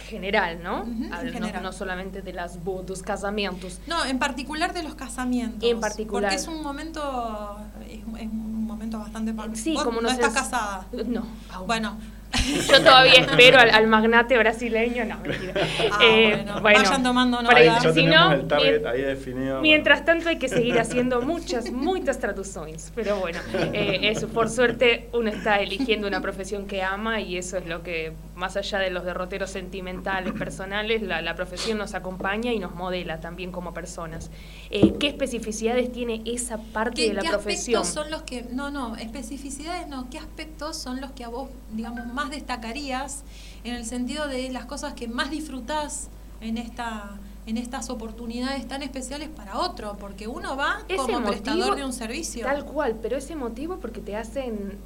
General, 0.09 0.61
¿no? 0.63 0.85
¿no? 0.85 1.71
solamente 1.71 2.21
de 2.21 2.33
las 2.33 2.63
bodas, 2.63 3.01
casamientos. 3.03 3.79
No, 3.87 4.03
en 4.05 4.19
particular 4.19 4.73
de 4.73 4.83
los 4.83 4.95
casamientos. 4.95 5.69
En 5.69 5.79
particular. 5.79 6.31
Porque 6.31 6.41
es 6.41 6.47
un 6.47 6.63
momento, 6.63 7.57
es, 7.87 8.03
un 8.03 8.65
momento 8.65 8.99
bastante... 8.99 9.33
Sí, 9.53 9.75
como 9.75 10.01
no, 10.01 10.09
estás 10.09 10.33
casada. 10.33 10.87
No. 11.05 11.25
Bueno, 11.65 11.97
yo 12.67 12.79
todavía 12.81 13.13
espero 13.13 13.59
al, 13.59 13.87
magnate 13.87 14.37
brasileño, 14.37 15.05
no, 15.05 15.17
mentira. 15.19 15.53
Ah, 15.91 15.99
eh, 16.03 16.45
bueno, 16.61 16.61
vayan 16.61 17.03
tomando 17.03 17.41
nota. 17.41 17.93
si 17.93 18.05
no, 18.05 18.33
el 18.33 18.47
target 18.47 18.85
ahí 18.85 19.01
definido. 19.01 19.61
Mientras 19.61 20.05
tanto 20.05 20.29
hay 20.29 20.37
que 20.37 20.47
seguir 20.47 20.79
haciendo 20.79 21.21
muchas, 21.21 21.71
muchas 21.71 22.19
traducciones, 22.19 22.91
pero 22.95 23.17
bueno, 23.17 23.39
eh, 23.73 23.99
eso, 24.03 24.27
por 24.27 24.49
suerte 24.49 25.09
uno 25.13 25.29
está 25.29 25.59
eligiendo 25.59 26.07
una 26.07 26.21
profesión 26.21 26.67
que 26.67 26.83
ama 26.83 27.19
y 27.19 27.37
eso 27.37 27.57
es 27.57 27.65
lo 27.65 27.81
que, 27.81 28.13
más 28.39 28.57
allá 28.57 28.79
de 28.79 28.89
los 28.89 29.03
derroteros 29.03 29.51
sentimentales, 29.51 30.33
personales, 30.33 31.03
la, 31.03 31.21
la 31.21 31.35
profesión 31.35 31.77
nos 31.77 31.93
acompaña 31.93 32.51
y 32.51 32.59
nos 32.59 32.73
modela 32.73 33.19
también 33.19 33.51
como 33.51 33.73
personas. 33.73 34.31
Eh, 34.71 34.93
¿Qué 34.99 35.09
especificidades 35.09 35.91
tiene 35.91 36.23
esa 36.25 36.57
parte 36.57 37.01
de 37.01 37.13
la 37.13 37.21
profesión? 37.21 37.83
¿Qué 37.83 37.87
aspectos 37.87 37.87
son 37.89 38.09
los 38.09 38.21
que, 38.23 38.43
no, 38.51 38.71
no, 38.71 38.95
especificidades 38.95 39.87
no, 39.87 40.09
¿qué 40.09 40.17
aspectos 40.17 40.77
son 40.77 41.01
los 41.01 41.11
que 41.11 41.23
a 41.25 41.29
vos, 41.29 41.49
digamos, 41.71 42.07
más 42.07 42.31
destacarías 42.31 43.23
en 43.63 43.75
el 43.75 43.85
sentido 43.85 44.27
de 44.27 44.49
las 44.49 44.65
cosas 44.65 44.93
que 44.93 45.07
más 45.07 45.29
disfrutás 45.29 46.09
en 46.41 46.57
esta 46.57 47.19
en 47.45 47.57
estas 47.57 47.89
oportunidades 47.89 48.67
tan 48.67 48.83
especiales 48.83 49.27
para 49.27 49.57
otro, 49.57 49.97
porque 49.99 50.27
uno 50.27 50.55
va 50.55 50.83
como 50.95 51.23
prestador 51.23 51.75
de 51.75 51.83
un 51.83 51.93
servicio. 51.93 52.45
Tal 52.45 52.63
cual, 52.63 52.99
pero 53.01 53.17
ese 53.17 53.35
motivo 53.35 53.77
porque 53.79 54.01
te 54.01 54.15
hacen 54.15 54.77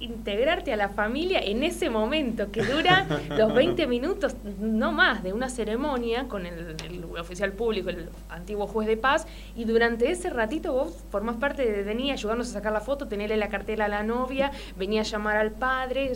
integrarte 0.00 0.72
a 0.72 0.76
la 0.76 0.88
familia 0.88 1.40
en 1.40 1.62
ese 1.62 1.90
momento 1.90 2.50
que 2.50 2.62
dura 2.62 3.06
los 3.28 3.54
20 3.54 3.86
minutos, 3.86 4.34
no 4.58 4.92
más, 4.92 5.22
de 5.22 5.32
una 5.32 5.48
ceremonia 5.48 6.26
con 6.26 6.46
el, 6.46 6.76
oficial 7.18 7.52
público, 7.52 7.90
el 7.90 8.08
antiguo 8.30 8.66
juez 8.66 8.88
de 8.88 8.96
paz, 8.96 9.26
y 9.56 9.64
durante 9.64 10.10
ese 10.10 10.30
ratito 10.30 10.72
vos 10.72 11.04
formás 11.10 11.36
parte 11.36 11.70
de 11.70 11.82
venir 11.82 12.12
ayudarnos 12.12 12.48
a 12.50 12.52
sacar 12.52 12.72
la 12.72 12.80
foto, 12.80 13.06
tenerle 13.06 13.36
la 13.36 13.48
cartela 13.48 13.84
a 13.84 13.88
la 13.88 14.02
novia, 14.02 14.50
venía 14.76 15.02
a 15.02 15.04
llamar 15.04 15.36
al 15.36 15.50
padre, 15.50 16.12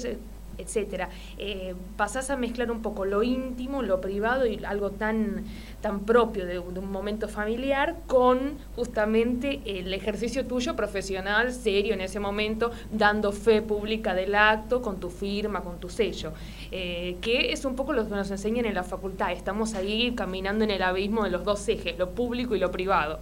etcétera. 0.59 1.09
Eh, 1.39 1.75
pasás 1.97 2.31
a 2.31 2.37
mezclar 2.37 2.71
un 2.71 2.83
poco 2.83 3.05
lo 3.05 3.23
íntimo, 3.23 3.83
lo 3.83 4.01
privado 4.01 4.47
y 4.47 4.65
algo 4.65 4.91
tan, 4.91 5.45
tan 5.81 6.01
propio 6.01 6.47
de, 6.47 6.59
un 6.59 6.91
momento 6.91 7.29
familiar 7.29 7.97
con 8.07 8.59
justamente 8.77 9.61
el 9.67 9.93
ejercicio 9.93 10.47
tuyo 10.47 10.77
profesional, 10.77 11.53
serio 11.53 11.95
en 11.95 12.01
ese 12.01 12.21
momento, 12.21 12.71
dando 12.91 13.33
fe 13.33 13.63
pública 13.63 14.15
del 14.15 14.35
acto, 14.35 14.83
con 14.83 15.01
tu 15.01 15.11
firma, 15.11 15.63
con 15.63 15.79
tu 15.79 15.89
sello. 15.89 16.33
Eh, 16.71 17.17
que 17.21 17.53
es 17.53 17.65
un 17.65 17.77
poco 17.77 17.93
lo 17.93 18.09
que 18.09 18.15
nos 18.15 18.31
enseñan 18.31 18.67
en 18.67 18.75
la 18.75 18.83
facultad. 18.83 19.33
Estamos 19.33 19.75
ahí 19.75 20.13
caminando 20.15 20.65
en 20.65 20.71
el 20.71 20.83
abismo 20.83 21.25
de 21.25 21.31
los 21.31 21.45
dos 21.45 21.69
ejes, 21.69 21.99
lo 21.99 22.11
público 22.11 22.55
y 22.55 22.59
lo 22.59 22.71
privado. 22.71 23.21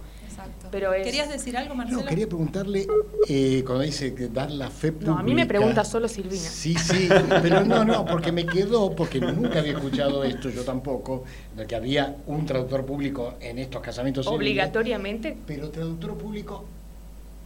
Pero 0.71 0.91
¿Querías 0.91 1.29
decir 1.29 1.55
algo, 1.57 1.75
Marcelo? 1.75 2.01
No, 2.01 2.05
quería 2.07 2.27
preguntarle, 2.27 2.87
eh, 3.27 3.63
cuando 3.65 3.83
dice 3.83 4.13
que 4.13 4.27
dar 4.27 4.51
la 4.51 4.69
fe 4.69 4.91
pública... 4.91 5.11
No, 5.11 5.19
a 5.19 5.23
mí 5.23 5.33
me 5.33 5.45
pregunta 5.45 5.83
solo 5.83 6.07
Silvina. 6.07 6.41
Sí, 6.41 6.75
sí, 6.75 7.09
pero 7.41 7.63
no, 7.63 7.85
no, 7.85 8.05
porque 8.05 8.31
me 8.31 8.45
quedó, 8.45 8.95
porque 8.95 9.19
nunca 9.19 9.59
había 9.59 9.73
escuchado 9.73 10.23
esto, 10.23 10.49
yo 10.49 10.63
tampoco, 10.63 11.23
de 11.55 11.65
que 11.65 11.75
había 11.75 12.17
un 12.27 12.45
traductor 12.45 12.85
público 12.85 13.35
en 13.39 13.59
estos 13.59 13.81
casamientos 13.81 14.27
Obligatoriamente. 14.27 15.37
pero 15.45 15.69
traductor 15.69 16.17
público 16.17 16.65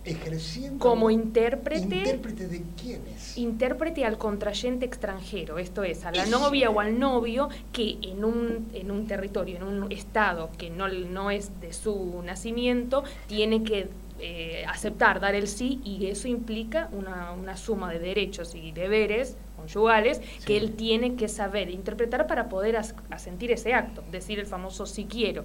ejerciendo 0.08 0.80
como 0.80 1.10
intérprete 1.10 1.98
intérprete 1.98 2.48
de 2.48 2.64
quiénes 2.82 3.38
intérprete 3.38 4.06
al 4.06 4.18
contrayente 4.18 4.86
extranjero 4.86 5.58
esto 5.58 5.84
es 5.84 6.06
a 6.06 6.12
la 6.12 6.26
novia 6.26 6.70
o 6.70 6.80
al 6.80 7.00
novio 7.00 7.50
que 7.72 7.98
en 8.02 8.24
un 8.24 8.68
en 8.74 8.92
un 8.92 9.08
territorio 9.08 9.58
en 9.58 9.64
un 9.64 9.92
estado 9.92 10.50
que 10.58 10.70
no 10.70 10.88
no 10.88 11.32
es 11.32 11.60
de 11.62 11.74
su 11.74 12.22
nacimiento 12.24 13.04
tiene 13.28 13.64
que 13.64 13.90
eh, 14.20 14.66
aceptar 14.68 15.20
dar 15.20 15.36
el 15.36 15.48
sí 15.48 15.80
y 15.84 16.08
eso 16.08 16.28
implica 16.28 16.90
una, 16.92 17.34
una 17.34 17.56
suma 17.56 17.92
de 17.92 18.00
derechos 18.00 18.56
y 18.56 18.72
deberes 18.72 19.38
conyugales 19.56 20.22
que 20.46 20.58
él 20.58 20.74
tiene 20.74 21.16
que 21.16 21.28
saber 21.28 21.70
interpretar 21.70 22.26
para 22.26 22.50
poder 22.50 22.78
asentir 23.12 23.52
ese 23.52 23.74
acto, 23.74 24.04
decir 24.12 24.40
el 24.40 24.46
famoso 24.46 24.86
sí 24.86 25.06
quiero. 25.10 25.44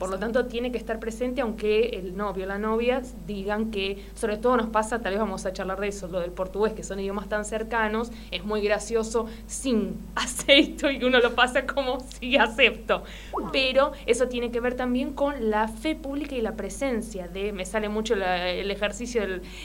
Por 0.00 0.08
lo 0.08 0.18
tanto, 0.18 0.46
tiene 0.46 0.72
que 0.72 0.78
estar 0.78 0.98
presente 0.98 1.42
aunque 1.42 1.90
el 1.90 2.16
novio 2.16 2.44
o 2.44 2.48
la 2.48 2.56
novia 2.56 3.02
digan 3.26 3.70
que, 3.70 4.02
sobre 4.14 4.38
todo 4.38 4.56
nos 4.56 4.70
pasa, 4.70 5.02
tal 5.02 5.12
vez 5.12 5.20
vamos 5.20 5.44
a 5.44 5.52
charlar 5.52 5.78
de 5.78 5.88
eso, 5.88 6.08
lo 6.08 6.20
del 6.20 6.30
portugués, 6.30 6.72
que 6.72 6.82
son 6.82 7.00
idiomas 7.00 7.28
tan 7.28 7.44
cercanos, 7.44 8.10
es 8.30 8.42
muy 8.42 8.62
gracioso 8.62 9.26
sin 9.46 9.98
aceito 10.14 10.90
y 10.90 11.04
uno 11.04 11.20
lo 11.20 11.34
pasa 11.34 11.66
como 11.66 12.00
si 12.18 12.38
acepto. 12.38 13.04
Pero 13.52 13.92
eso 14.06 14.26
tiene 14.28 14.50
que 14.50 14.60
ver 14.60 14.72
también 14.74 15.12
con 15.12 15.50
la 15.50 15.68
fe 15.68 15.94
pública 15.96 16.34
y 16.34 16.40
la 16.40 16.56
presencia 16.56 17.28
de, 17.28 17.52
me 17.52 17.66
sale 17.66 17.90
mucho 17.90 18.14
el 18.14 18.70
ejercicio 18.70 19.20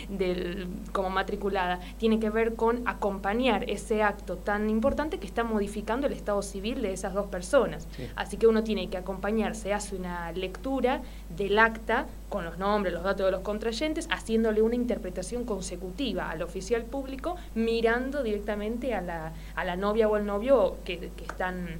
del, 0.10 0.68
como 0.92 1.10
matriculada, 1.10 1.80
tiene 1.98 2.20
que 2.20 2.30
ver 2.30 2.56
con 2.56 2.86
acompañar 2.86 3.70
ese 3.70 4.04
acto 4.04 4.36
tan 4.36 4.70
importante 4.70 5.18
que 5.18 5.27
está 5.27 5.46
modificando 5.46 6.08
el 6.08 6.13
estado 6.13 6.42
civil 6.42 6.82
de 6.82 6.92
esas 6.92 7.13
dos 7.13 7.27
personas. 7.27 7.88
Así 8.18 8.36
que 8.36 8.48
uno 8.48 8.65
tiene 8.65 8.89
que 8.89 8.98
acompañarse, 8.98 9.74
hace 9.74 9.96
una 9.96 10.25
lectura 10.32 11.01
del 11.36 11.60
acta 11.60 12.08
con 12.29 12.46
los 12.46 12.58
nombres, 12.58 12.94
los 12.94 13.03
datos 13.03 13.25
de 13.25 13.32
los 13.32 13.41
contrayentes, 13.41 14.08
haciéndole 14.12 14.62
una 14.62 14.75
interpretación 14.75 15.46
consecutiva 15.46 16.29
al 16.29 16.41
oficial 16.41 16.84
público, 16.84 17.36
mirando 17.53 18.24
directamente 18.24 18.94
a 18.94 19.01
la, 19.01 19.34
a 19.55 19.65
la 19.65 19.75
novia 19.75 20.08
o 20.08 20.15
al 20.15 20.25
novio 20.25 20.77
que, 20.86 21.12
están 21.22 21.79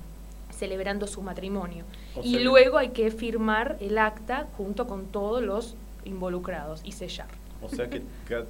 celebrando 0.52 1.06
su 1.06 1.22
matrimonio. 1.22 1.84
y 2.24 2.40
luego 2.40 2.78
hay 2.78 2.90
que 2.90 3.12
firmar 3.12 3.78
el 3.82 3.98
acta 3.98 4.48
junto 4.58 4.88
con 4.88 5.08
todos 5.08 5.44
los 5.44 5.76
involucrados 6.06 6.82
y 6.84 6.94
sellar. 6.94 7.28
O 7.66 7.76
sea 7.76 7.90
que 7.90 8.02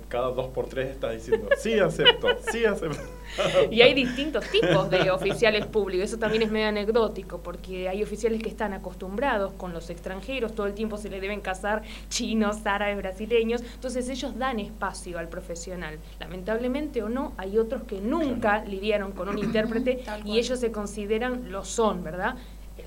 cada 0.09 0.29
dos 0.29 0.47
por 0.47 0.67
tres 0.67 0.91
estás 0.91 1.13
diciendo, 1.13 1.49
sí 1.57 1.79
acepto, 1.79 2.27
sí 2.51 2.65
acepto. 2.65 2.99
Y 3.71 3.81
hay 3.81 3.93
distintos 3.93 4.45
tipos 4.45 4.89
de 4.89 5.09
oficiales 5.11 5.65
públicos, 5.65 6.09
eso 6.09 6.17
también 6.17 6.43
es 6.43 6.51
medio 6.51 6.67
anecdótico, 6.67 7.39
porque 7.39 7.89
hay 7.89 8.03
oficiales 8.03 8.41
que 8.41 8.49
están 8.49 8.73
acostumbrados 8.73 9.51
con 9.53 9.73
los 9.73 9.89
extranjeros, 9.89 10.53
todo 10.53 10.67
el 10.67 10.73
tiempo 10.73 10.97
se 10.97 11.09
les 11.09 11.21
deben 11.21 11.41
casar 11.41 11.81
chinos, 12.09 12.65
árabes, 12.65 12.97
brasileños, 12.97 13.61
entonces 13.73 14.07
ellos 14.09 14.37
dan 14.37 14.59
espacio 14.59 15.17
al 15.17 15.27
profesional. 15.27 15.97
Lamentablemente 16.19 17.03
o 17.03 17.09
no, 17.09 17.33
hay 17.37 17.57
otros 17.57 17.83
que 17.83 17.99
nunca 17.99 18.63
lidiaron 18.63 19.11
con 19.11 19.27
un 19.27 19.37
intérprete 19.37 20.03
y 20.23 20.37
ellos 20.37 20.59
se 20.59 20.71
consideran, 20.71 21.51
lo 21.51 21.65
son, 21.65 22.03
¿verdad? 22.03 22.35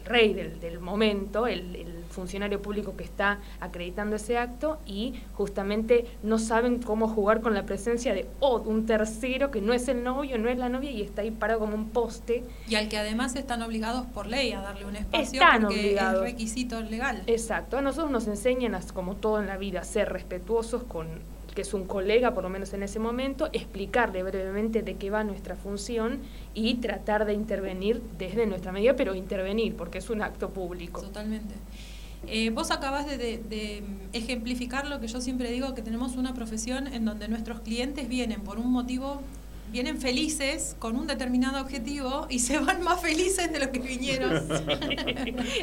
Rey 0.08 0.34
del, 0.34 0.60
del 0.60 0.80
momento, 0.80 1.46
el, 1.46 1.76
el 1.76 1.98
funcionario 2.10 2.60
público 2.60 2.96
que 2.96 3.04
está 3.04 3.38
acreditando 3.60 4.16
ese 4.16 4.38
acto 4.38 4.78
y 4.86 5.14
justamente 5.34 6.06
no 6.22 6.38
saben 6.38 6.82
cómo 6.82 7.06
jugar 7.08 7.40
con 7.40 7.54
la 7.54 7.64
presencia 7.64 8.12
de 8.14 8.26
un 8.40 8.86
tercero 8.86 9.50
que 9.50 9.60
no 9.60 9.72
es 9.72 9.88
el 9.88 10.02
novio, 10.02 10.38
no 10.38 10.48
es 10.48 10.58
la 10.58 10.68
novia 10.68 10.90
y 10.90 11.02
está 11.02 11.22
ahí 11.22 11.30
parado 11.30 11.60
como 11.60 11.74
un 11.74 11.90
poste. 11.90 12.44
Y 12.68 12.74
al 12.74 12.88
que 12.88 12.98
además 12.98 13.36
están 13.36 13.62
obligados 13.62 14.06
por 14.06 14.26
ley 14.26 14.52
a 14.52 14.60
darle 14.60 14.86
un 14.86 14.96
espacio 14.96 15.40
están 15.40 15.62
porque 15.62 15.80
obligados. 15.80 16.24
es 16.26 16.32
requisito 16.32 16.80
legal. 16.80 17.22
Exacto, 17.26 17.78
a 17.78 17.82
nosotros 17.82 18.10
nos 18.10 18.26
enseñan, 18.26 18.74
a, 18.74 18.80
como 18.92 19.14
todo 19.16 19.40
en 19.40 19.46
la 19.46 19.56
vida, 19.56 19.80
a 19.80 19.84
ser 19.84 20.08
respetuosos 20.12 20.82
con 20.84 21.06
que 21.58 21.62
es 21.62 21.74
un 21.74 21.86
colega, 21.86 22.34
por 22.34 22.44
lo 22.44 22.50
menos 22.50 22.72
en 22.72 22.84
ese 22.84 23.00
momento, 23.00 23.48
explicarle 23.52 24.22
brevemente 24.22 24.82
de 24.82 24.94
qué 24.94 25.10
va 25.10 25.24
nuestra 25.24 25.56
función 25.56 26.20
y 26.54 26.74
tratar 26.76 27.24
de 27.24 27.34
intervenir 27.34 28.00
desde 28.16 28.46
nuestra 28.46 28.70
medida, 28.70 28.94
pero 28.94 29.16
intervenir, 29.16 29.74
porque 29.74 29.98
es 29.98 30.08
un 30.08 30.22
acto 30.22 30.50
público. 30.50 31.00
Totalmente. 31.02 31.56
Eh, 32.28 32.50
vos 32.50 32.70
acabas 32.70 33.08
de, 33.08 33.18
de, 33.18 33.38
de, 33.38 33.82
ejemplificar 34.12 34.86
lo 34.86 35.00
que 35.00 35.08
yo 35.08 35.20
siempre 35.20 35.50
digo, 35.50 35.74
que 35.74 35.82
tenemos 35.82 36.14
una 36.14 36.32
profesión 36.32 36.86
en 36.86 37.04
donde 37.04 37.26
nuestros 37.26 37.58
clientes 37.62 38.08
vienen 38.08 38.42
por 38.42 38.60
un 38.60 38.70
motivo, 38.70 39.20
vienen 39.72 40.00
felices 40.00 40.76
con 40.78 40.94
un 40.94 41.08
determinado 41.08 41.60
objetivo 41.60 42.28
y 42.30 42.38
se 42.38 42.60
van 42.60 42.84
más 42.84 43.00
felices 43.00 43.52
de 43.52 43.58
lo 43.58 43.72
que 43.72 43.80
vinieron. 43.80 44.32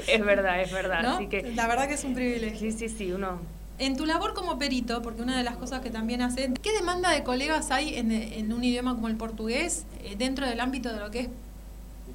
es 0.07 0.25
verdad, 0.25 0.61
es 0.61 0.73
verdad. 0.73 1.03
¿No? 1.03 1.15
Así 1.15 1.27
que, 1.27 1.53
La 1.53 1.67
verdad 1.67 1.87
que 1.87 1.93
es 1.93 2.03
un 2.03 2.13
privilegio. 2.15 2.69
sí, 2.69 2.89
sí, 2.89 2.89
sí, 2.89 3.11
uno 3.13 3.39
En 3.77 3.97
tu 3.97 4.05
labor 4.05 4.33
como 4.33 4.57
perito, 4.57 5.01
porque 5.01 5.21
una 5.21 5.37
de 5.37 5.43
las 5.43 5.57
cosas 5.57 5.81
que 5.81 5.89
también 5.89 6.21
haces, 6.21 6.49
¿qué 6.61 6.71
demanda 6.71 7.11
de 7.11 7.23
colegas 7.23 7.71
hay 7.71 7.95
en, 7.95 8.11
en 8.11 8.53
un 8.53 8.63
idioma 8.63 8.95
como 8.95 9.09
el 9.09 9.17
portugués 9.17 9.85
eh, 10.03 10.15
dentro 10.17 10.47
del 10.47 10.61
ámbito 10.61 10.93
de 10.93 10.99
lo 10.99 11.11
que 11.11 11.19
es 11.19 11.29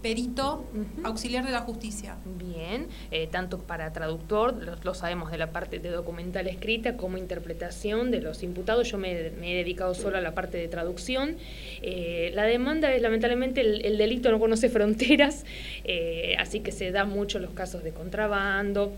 perito 0.01 0.65
auxiliar 1.05 1.45
de 1.45 1.51
la 1.51 1.61
justicia? 1.61 2.17
Bien, 2.39 2.87
eh, 3.11 3.29
tanto 3.31 3.59
para 3.59 3.93
traductor, 3.93 4.55
lo, 4.55 4.77
lo 4.83 4.95
sabemos 4.95 5.31
de 5.31 5.37
la 5.37 5.49
parte 5.49 5.79
de 5.81 5.91
documental 5.91 6.47
escrita, 6.47 6.97
como 6.97 7.19
interpretación 7.19 8.11
de 8.11 8.23
los 8.23 8.43
imputados. 8.43 8.91
Yo 8.91 8.97
me, 8.97 9.29
me 9.39 9.53
he 9.53 9.57
dedicado 9.57 9.95
solo 9.95 10.17
a 10.17 10.23
la 10.23 10.33
parte 10.33 10.57
de 10.57 10.67
traducción. 10.69 11.37
Eh, 11.83 12.31
la 12.35 12.45
demanda 12.45 12.91
es, 12.95 13.03
lamentablemente, 13.03 13.61
el, 13.61 13.85
el 13.85 13.99
delito 13.99 14.31
no 14.31 14.39
conoce 14.39 14.71
fronteras, 14.71 15.45
eh, 15.85 16.37
así 16.39 16.61
que 16.61 16.73
se 16.73 16.91
dan 16.91 17.11
mucho 17.11 17.39
los 17.39 17.51
casos 17.51 17.85
de 17.85 17.93
contrabando, 17.93 18.95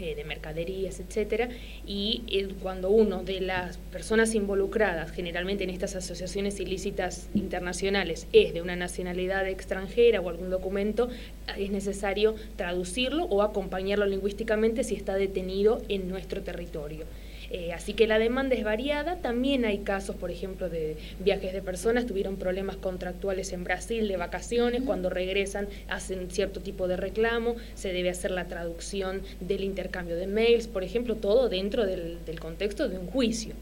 eh, 0.00 0.14
de 0.14 0.24
mercaderías, 0.24 0.98
etcétera, 0.98 1.50
y 1.86 2.22
eh, 2.28 2.48
cuando 2.62 2.90
uno 2.90 3.22
de 3.22 3.40
las 3.40 3.76
personas 3.76 4.34
involucradas, 4.34 5.10
generalmente 5.10 5.64
en 5.64 5.70
estas 5.70 5.94
asociaciones 5.94 6.58
ilícitas 6.58 7.28
internacionales, 7.34 8.26
es 8.32 8.54
de 8.54 8.62
una 8.62 8.76
nacionalidad 8.76 9.46
extranjera 9.46 10.20
o 10.20 10.30
algún 10.30 10.48
documento, 10.48 11.10
es 11.58 11.70
necesario 11.70 12.34
traducirlo 12.56 13.24
o 13.24 13.42
acompañarlo 13.42 14.06
lingüísticamente 14.06 14.84
si 14.84 14.94
está 14.94 15.14
detenido 15.16 15.82
en 15.88 16.08
nuestro 16.08 16.42
territorio. 16.42 17.04
Eh, 17.50 17.72
así 17.72 17.94
que 17.94 18.06
la 18.06 18.18
demanda 18.18 18.54
es 18.54 18.62
variada. 18.62 19.16
También 19.16 19.64
hay 19.64 19.78
casos, 19.78 20.14
por 20.16 20.30
ejemplo, 20.30 20.68
de 20.68 20.96
viajes 21.18 21.52
de 21.52 21.62
personas, 21.62 22.06
tuvieron 22.06 22.36
problemas 22.36 22.76
contractuales 22.76 23.52
en 23.52 23.64
Brasil 23.64 24.06
de 24.06 24.16
vacaciones, 24.16 24.82
cuando 24.82 25.10
regresan 25.10 25.68
hacen 25.88 26.30
cierto 26.30 26.60
tipo 26.60 26.86
de 26.86 26.96
reclamo, 26.96 27.56
se 27.74 27.92
debe 27.92 28.10
hacer 28.10 28.30
la 28.30 28.46
traducción 28.46 29.22
del 29.40 29.64
intercambio 29.64 30.16
de 30.16 30.28
mails, 30.28 30.68
por 30.68 30.84
ejemplo, 30.84 31.16
todo 31.16 31.48
dentro 31.48 31.86
del, 31.86 32.24
del 32.24 32.38
contexto 32.38 32.88
de 32.88 32.98
un 32.98 33.08
juicio. 33.08 33.54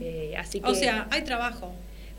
Eh, 0.00 0.34
así 0.36 0.60
que 0.60 0.70
O 0.70 0.74
sea, 0.74 1.06
hay 1.10 1.22
trabajo. 1.22 1.72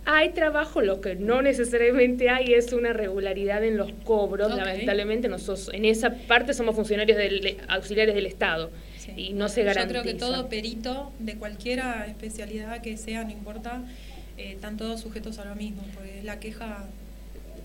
hay 0.05 0.29
trabajo, 0.29 0.81
lo 0.81 1.01
que 1.01 1.15
no 1.15 1.41
necesariamente 1.41 2.29
hay 2.29 2.53
es 2.53 2.71
una 2.71 2.93
regularidad 2.93 3.63
en 3.65 3.75
los 3.75 3.91
cobros. 4.05 4.55
Lamentablemente 4.55 5.27
nosotros 5.27 5.69
en 5.73 5.84
esa 5.84 6.13
parte 6.13 6.53
somos 6.53 6.75
funcionarios 6.75 7.17
del, 7.17 7.58
auxiliares 7.67 8.15
del 8.15 8.25
Estado 8.25 8.69
Sí. 9.15 9.22
y 9.30 9.34
no 9.34 9.50
se 9.50 9.62
Yo 9.62 9.67
garantiza. 9.67 10.02
creo 10.02 10.13
que 10.13 10.19
todo 10.19 10.50
perito, 10.50 11.12
de 11.19 11.36
cualquiera 11.36 12.06
especialidad 12.08 12.82
que 12.82 12.98
sea, 12.98 13.24
no 13.24 13.32
importa, 13.32 13.82
eh, 14.38 14.54
están 14.54 14.78
todos 14.78 15.02
sujetos 15.02 15.39
a 15.39 15.45
lo 15.45 15.56
mismo, 15.56 15.84
porque 15.93 16.19
es 16.19 16.24
la 16.26 16.39
queja 16.39 16.86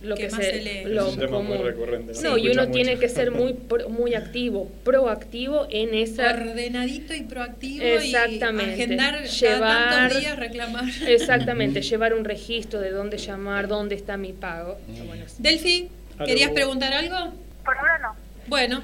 lo 0.03 0.17
que 0.17 0.27
que, 0.27 0.31
más 0.33 0.41
se, 0.45 0.51
se 0.51 0.63
lee. 0.63 0.83
lo 0.93 1.07
Es 1.09 1.15
un 1.15 1.21
tema 1.21 1.41
muy 1.41 1.57
recurrente, 1.57 2.13
¿no? 2.23 2.37
Y 2.37 2.51
uno 2.51 2.69
tiene 2.69 2.99
que 2.99 3.09
ser 3.09 3.31
muy 3.31 3.55
pro- 3.55 3.89
muy 3.89 4.15
activo, 4.15 4.71
proactivo 4.85 5.67
en 5.71 5.95
esa 5.95 6.29
ordenadito 6.31 7.15
y 7.15 7.23
proactivo 7.23 7.83
Exactamente. 7.85 8.73
y 8.73 8.83
agendar 8.83 9.15
cada 9.15 9.25
Llevar- 9.27 9.91
tantos 9.91 10.21
días, 10.21 10.37
reclamar. 10.39 10.85
exactamente 11.07 11.81
llevar 11.81 12.13
un 12.13 12.25
registro 12.27 12.81
de 12.81 12.91
dónde 12.91 13.17
llamar, 13.17 13.67
dónde 13.67 13.95
está 13.95 14.19
mi 14.19 14.33
pago. 14.35 14.77
Bueno, 15.07 15.25
sí. 15.27 15.37
Delphi, 15.39 15.89
Aló. 16.19 16.27
¿querías 16.27 16.51
preguntar 16.51 16.93
algo? 16.93 17.33
Por 17.65 17.79
ahora 17.79 17.99
no. 18.01 18.24
Bueno, 18.47 18.83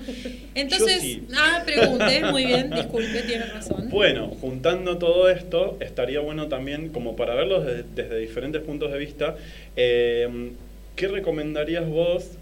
entonces, 0.54 1.02
sí. 1.02 1.22
ah, 1.36 1.62
pregunte, 1.64 2.24
muy 2.30 2.46
bien, 2.46 2.70
disculpe, 2.70 3.22
tiene 3.22 3.44
razón. 3.46 3.88
Bueno, 3.90 4.28
juntando 4.40 4.98
todo 4.98 5.28
esto, 5.28 5.76
estaría 5.80 6.20
bueno 6.20 6.48
también, 6.48 6.88
como 6.90 7.16
para 7.16 7.34
verlo 7.34 7.60
desde, 7.60 7.84
desde 7.94 8.18
diferentes 8.18 8.62
puntos 8.62 8.92
de 8.92 8.98
vista, 8.98 9.36
eh, 9.76 10.52
¿qué 10.96 11.08
recomendarías 11.08 11.88
vos, 11.88 12.32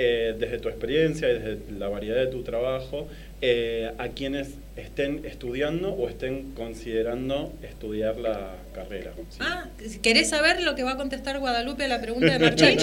eh, 0.00 0.36
desde 0.38 0.58
tu 0.58 0.68
experiencia 0.68 1.28
y 1.28 1.32
desde 1.32 1.58
la 1.76 1.88
variedad 1.88 2.16
de 2.16 2.28
tu 2.28 2.44
trabajo, 2.44 3.08
eh, 3.40 3.90
a 3.98 4.08
quienes 4.08 4.54
estén 4.78 5.24
estudiando 5.24 5.92
o 5.92 6.08
estén 6.08 6.52
considerando 6.52 7.52
estudiar 7.62 8.16
la 8.16 8.56
carrera? 8.74 9.12
¿sí? 9.30 9.38
Ah, 9.40 9.66
¿querés 10.02 10.30
saber 10.30 10.62
lo 10.62 10.74
que 10.74 10.84
va 10.84 10.92
a 10.92 10.96
contestar 10.96 11.38
Guadalupe 11.38 11.84
a 11.84 11.88
la 11.88 12.00
pregunta 12.00 12.32
de 12.32 12.38
Martín? 12.38 12.78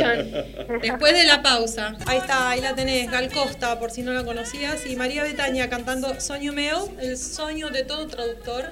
Después 0.81 1.13
de 1.13 1.23
la 1.25 1.41
pausa. 1.41 1.95
Ahí 2.05 2.17
está, 2.17 2.49
ahí 2.49 2.61
la 2.61 2.75
tenés, 2.75 3.09
Gal 3.09 3.31
Costa, 3.31 3.79
por 3.79 3.91
si 3.91 4.01
no 4.01 4.13
la 4.13 4.23
conocías, 4.23 4.85
y 4.85 4.95
María 4.95 5.23
Betania 5.23 5.69
cantando 5.69 6.19
Sueño 6.19 6.53
Meo, 6.53 6.89
el 6.99 7.17
sueño 7.17 7.69
de 7.69 7.83
todo 7.83 8.07
traductor 8.07 8.65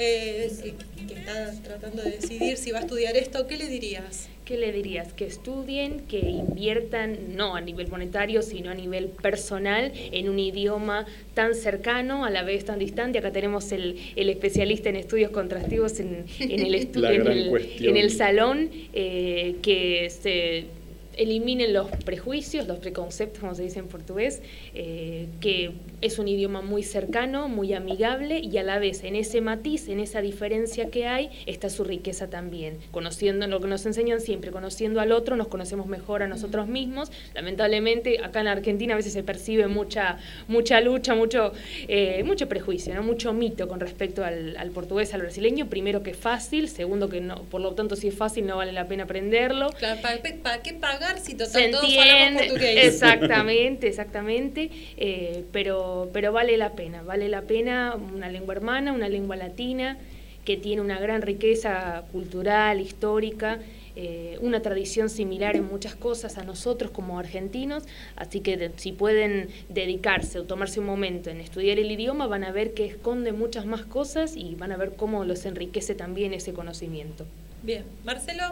eh, 0.00 0.74
que 1.06 1.14
está 1.14 1.52
tratando 1.62 2.02
de 2.02 2.12
decidir 2.12 2.56
si 2.56 2.70
va 2.70 2.78
a 2.78 2.82
estudiar 2.82 3.16
esto. 3.16 3.46
¿Qué 3.46 3.56
le 3.56 3.68
dirías? 3.68 4.28
¿Qué 4.44 4.56
le 4.56 4.72
dirías? 4.72 5.12
Que 5.12 5.26
estudien, 5.26 6.00
que 6.08 6.18
inviertan, 6.18 7.36
no 7.36 7.54
a 7.54 7.60
nivel 7.60 7.88
monetario, 7.88 8.42
sino 8.42 8.70
a 8.70 8.74
nivel 8.74 9.08
personal, 9.08 9.92
en 9.94 10.28
un 10.28 10.38
idioma 10.38 11.06
tan 11.34 11.54
cercano, 11.54 12.24
a 12.24 12.30
la 12.30 12.42
vez 12.42 12.64
tan 12.64 12.78
distante. 12.78 13.18
Acá 13.18 13.30
tenemos 13.30 13.70
el, 13.72 13.96
el 14.16 14.30
especialista 14.30 14.88
en 14.88 14.96
estudios 14.96 15.30
contrastivos 15.30 16.00
en, 16.00 16.24
en 16.40 16.60
el, 16.60 16.74
en 17.80 17.96
el 17.96 18.10
salón, 18.10 18.70
eh, 18.92 19.56
que 19.62 20.10
se 20.10 20.79
eliminen 21.16 21.72
los 21.72 21.90
prejuicios, 22.04 22.66
los 22.66 22.78
preconceptos, 22.78 23.40
como 23.40 23.54
se 23.54 23.62
dice 23.62 23.78
en 23.78 23.88
portugués, 23.88 24.42
eh, 24.74 25.26
que 25.40 25.72
es 26.00 26.18
un 26.18 26.28
idioma 26.28 26.62
muy 26.62 26.82
cercano, 26.82 27.48
muy 27.48 27.74
amigable 27.74 28.38
y 28.38 28.56
a 28.58 28.62
la 28.62 28.78
vez 28.78 29.04
en 29.04 29.16
ese 29.16 29.40
matiz, 29.40 29.88
en 29.88 30.00
esa 30.00 30.20
diferencia 30.20 30.90
que 30.90 31.06
hay, 31.06 31.30
está 31.46 31.68
su 31.68 31.84
riqueza 31.84 32.28
también. 32.28 32.78
Conociendo 32.90 33.46
lo 33.46 33.60
que 33.60 33.68
nos 33.68 33.84
enseñan 33.86 34.20
siempre, 34.20 34.50
conociendo 34.50 35.00
al 35.00 35.12
otro, 35.12 35.36
nos 35.36 35.48
conocemos 35.48 35.86
mejor 35.86 36.22
a 36.22 36.28
nosotros 36.28 36.68
mismos. 36.68 37.10
Lamentablemente, 37.34 38.22
acá 38.22 38.40
en 38.40 38.48
Argentina 38.48 38.94
a 38.94 38.96
veces 38.96 39.12
se 39.12 39.22
percibe 39.22 39.66
mucha, 39.66 40.18
mucha 40.48 40.80
lucha, 40.80 41.14
mucho, 41.14 41.52
eh, 41.88 42.22
mucho 42.24 42.48
prejuicio, 42.48 42.94
¿no? 42.94 43.02
mucho 43.02 43.32
mito 43.32 43.68
con 43.68 43.80
respecto 43.80 44.24
al, 44.24 44.56
al 44.56 44.70
portugués, 44.70 45.12
al 45.14 45.22
brasileño. 45.22 45.68
Primero 45.68 46.02
que 46.02 46.10
es 46.10 46.16
fácil, 46.16 46.68
segundo 46.68 47.08
que 47.08 47.20
no, 47.20 47.42
por 47.44 47.60
lo 47.60 47.72
tanto 47.72 47.96
si 47.96 48.08
es 48.08 48.14
fácil 48.14 48.46
no 48.46 48.56
vale 48.56 48.72
la 48.72 48.86
pena 48.86 49.04
aprenderlo. 49.04 49.70
Claro, 49.78 50.00
¿Para, 50.00 50.20
para 50.42 50.62
qué 50.62 50.74
pagar 50.74 51.09
si 51.18 51.32
Se 51.32 51.36
total 51.38 51.70
todos 51.70 51.84
hablamos 51.98 52.42
portugués? 52.42 52.78
exactamente, 52.86 53.88
exactamente, 53.88 54.70
eh, 54.96 55.44
pero, 55.52 56.08
pero 56.12 56.32
vale 56.32 56.56
la 56.56 56.72
pena, 56.72 57.02
vale 57.02 57.28
la 57.28 57.42
pena 57.42 57.94
una 57.96 58.28
lengua 58.28 58.54
hermana, 58.54 58.92
una 58.92 59.08
lengua 59.08 59.36
latina, 59.36 59.98
que 60.44 60.56
tiene 60.56 60.80
una 60.80 60.98
gran 60.98 61.22
riqueza 61.22 62.04
cultural, 62.12 62.80
histórica, 62.80 63.58
eh, 63.96 64.38
una 64.40 64.62
tradición 64.62 65.10
similar 65.10 65.56
en 65.56 65.66
muchas 65.66 65.94
cosas 65.94 66.38
a 66.38 66.44
nosotros 66.44 66.90
como 66.90 67.18
argentinos, 67.18 67.82
así 68.16 68.40
que 68.40 68.56
de- 68.56 68.70
si 68.76 68.92
pueden 68.92 69.48
dedicarse 69.68 70.38
o 70.38 70.44
tomarse 70.44 70.80
un 70.80 70.86
momento 70.86 71.28
en 71.28 71.40
estudiar 71.40 71.78
el 71.78 71.90
idioma, 71.90 72.26
van 72.26 72.44
a 72.44 72.52
ver 72.52 72.72
que 72.72 72.86
esconde 72.86 73.32
muchas 73.32 73.66
más 73.66 73.82
cosas 73.82 74.34
y 74.36 74.54
van 74.54 74.72
a 74.72 74.76
ver 74.76 74.92
cómo 74.96 75.24
los 75.24 75.44
enriquece 75.44 75.94
también 75.94 76.32
ese 76.32 76.52
conocimiento. 76.54 77.26
Bien, 77.62 77.84
Marcelo, 78.04 78.44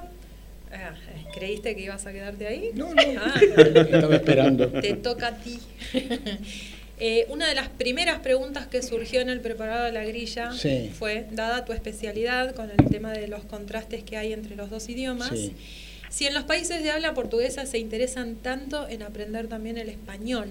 ah, 0.72 0.94
¿creíste 1.34 1.74
que 1.74 1.82
ibas 1.82 2.04
a 2.06 2.12
quedarte 2.12 2.46
ahí? 2.46 2.70
No, 2.74 2.92
no. 2.94 3.02
Ah, 3.18 3.40
Estaba 3.40 4.14
esperando. 4.16 4.68
te 4.68 4.94
toca 4.94 5.28
a 5.28 5.36
ti. 5.36 5.58
Eh, 7.00 7.26
una 7.28 7.46
de 7.46 7.54
las 7.54 7.68
primeras 7.68 8.18
preguntas 8.18 8.66
que 8.66 8.82
surgió 8.82 9.20
en 9.20 9.28
el 9.28 9.38
preparado 9.40 9.84
de 9.84 9.92
la 9.92 10.04
grilla 10.04 10.50
Sí. 10.50 10.90
fue, 10.92 11.26
dada 11.30 11.64
tu 11.64 11.72
especialidad 11.72 12.56
con 12.56 12.70
el 12.72 12.90
tema 12.90 13.12
de 13.12 13.28
los 13.28 13.44
contrastes 13.44 14.02
que 14.02 14.16
hay 14.16 14.32
entre 14.32 14.56
los 14.56 14.68
dos 14.68 14.88
idiomas, 14.88 15.28
Sí. 15.30 15.52
si 16.10 16.26
en 16.26 16.34
los 16.34 16.42
países 16.42 16.82
de 16.82 16.90
habla 16.90 17.14
portuguesa 17.14 17.66
se 17.66 17.78
interesan 17.78 18.34
tanto 18.34 18.88
en 18.88 19.04
aprender 19.04 19.46
también 19.46 19.78
el 19.78 19.90
español. 19.90 20.48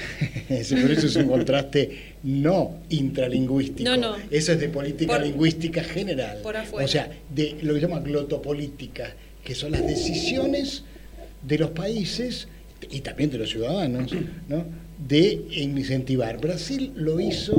Ese- 0.48 0.74
Por 0.76 0.90
eso 0.90 1.06
es 1.06 1.14
un 1.14 1.28
contraste 1.28 2.14
no 2.24 2.80
intralingüístico. 2.88 3.88
No, 3.88 3.96
no. 3.96 4.16
Eso 4.32 4.54
es 4.54 4.58
de 4.58 4.68
política 4.68 5.12
Por- 5.18 5.22
lingüística 5.24 5.84
general. 5.84 6.38
por 6.42 6.56
afuera. 6.56 6.84
O 6.84 6.88
sea, 6.88 7.08
de 7.30 7.58
lo 7.62 7.74
que 7.74 7.80
se 7.80 7.86
llama 7.86 8.00
glotopolítica, 8.00 9.14
que 9.46 9.54
son 9.54 9.70
las 9.72 9.86
decisiones 9.86 10.82
de 11.46 11.56
los 11.58 11.70
países 11.70 12.48
y 12.90 13.00
también 13.00 13.30
de 13.30 13.38
los 13.38 13.48
ciudadanos, 13.50 14.10
¿no? 14.48 14.64
de 15.08 15.40
incentivar. 15.52 16.38
Brasil 16.40 16.92
lo 16.96 17.20
hizo. 17.20 17.54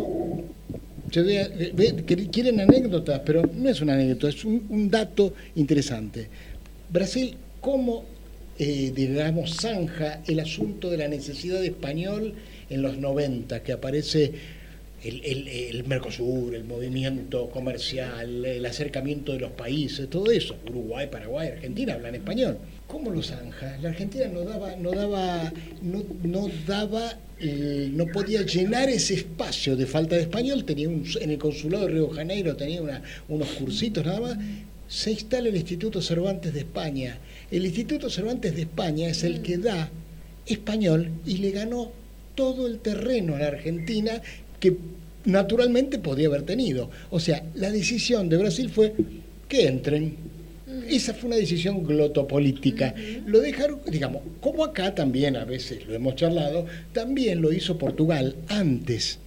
a- 1.15 1.47
ve- 1.73 2.27
quieren 2.29 2.59
anécdotas, 2.59 3.21
pero 3.25 3.41
no 3.55 3.69
es 3.69 3.79
una 3.79 3.93
anécdota, 3.93 4.27
es 4.27 4.43
un, 4.43 4.65
un 4.69 4.89
dato 4.91 5.33
interesante. 5.55 6.27
Brasil, 6.91 7.35
¿cómo, 7.61 8.03
eh, 8.59 8.91
digamos, 8.93 9.55
zanja 9.55 10.21
el 10.27 10.41
asunto 10.41 10.89
de 10.89 10.97
la 10.97 11.07
necesidad 11.07 11.61
de 11.61 11.67
español 11.67 12.33
en 12.69 12.81
los 12.81 12.97
90, 12.97 13.63
que 13.63 13.71
aparece 13.71 14.33
el, 15.07 15.21
el- 15.23 15.47
el 15.47 15.83
Mercosur, 15.85 16.53
el 16.55 16.63
movimiento 16.63 17.49
comercial, 17.49 18.45
el 18.45 18.65
acercamiento 18.65 19.33
de 19.33 19.39
los 19.39 19.51
países, 19.51 20.09
todo 20.09 20.31
eso, 20.31 20.55
Uruguay, 20.69 21.07
Paraguay, 21.11 21.49
Argentina 21.49 21.93
hablan 21.93 22.15
español. 22.15 22.57
¿Cómo 22.87 23.11
lo 23.11 23.21
zanja? 23.21 23.77
La 23.81 23.89
Argentina 23.89 24.27
no 24.27 24.41
daba, 24.41 24.75
no 24.77 24.91
daba, 24.91 25.51
no, 25.81 26.03
no 26.23 26.49
daba, 26.65 27.19
eh, 27.39 27.89
no 27.93 28.05
podía 28.07 28.43
llenar 28.43 28.89
ese 28.89 29.15
espacio 29.15 29.75
de 29.75 29.85
falta 29.85 30.15
de 30.15 30.21
español. 30.21 30.63
Tenía 30.63 30.87
un, 30.87 31.03
en 31.19 31.31
el 31.31 31.37
consulado 31.37 31.85
de 31.87 31.93
Río 31.93 32.07
de 32.07 32.15
Janeiro 32.15 32.55
tenía 32.55 32.81
una- 32.81 33.01
unos 33.27 33.49
cursitos 33.49 34.05
nada 34.05 34.21
más. 34.21 34.37
Se 34.87 35.11
instala 35.11 35.49
el 35.49 35.57
Instituto 35.57 36.01
Cervantes 36.01 36.53
de 36.53 36.59
España. 36.61 37.17
El 37.51 37.65
Instituto 37.65 38.09
Cervantes 38.09 38.55
de 38.55 38.61
España 38.61 39.09
es 39.09 39.23
el 39.25 39.41
que 39.41 39.57
da 39.57 39.89
español 40.45 41.11
y 41.25 41.37
le 41.39 41.51
ganó 41.51 41.91
todo 42.35 42.67
el 42.67 42.79
terreno 42.79 43.35
a 43.35 43.39
la 43.39 43.47
Argentina 43.47 44.21
que 44.59 44.77
naturalmente 45.25 45.99
podía 45.99 46.27
haber 46.27 46.43
tenido. 46.43 46.89
O 47.09 47.19
sea, 47.19 47.43
la 47.55 47.71
decisión 47.71 48.29
de 48.29 48.37
Brasil 48.37 48.69
fue 48.69 48.93
que 49.49 49.67
entren. 49.67 50.15
Esa 50.89 51.13
fue 51.13 51.27
una 51.27 51.35
decisión 51.37 51.83
glotopolítica. 51.85 52.93
Lo 53.25 53.39
dejaron, 53.39 53.79
digamos, 53.89 54.21
como 54.41 54.63
acá 54.63 54.95
también 54.95 55.35
a 55.35 55.43
veces 55.45 55.85
lo 55.85 55.93
hemos 55.93 56.15
charlado, 56.15 56.65
también 56.93 57.41
lo 57.41 57.51
hizo 57.51 57.77
Portugal 57.77 58.35
antes. 58.47 59.19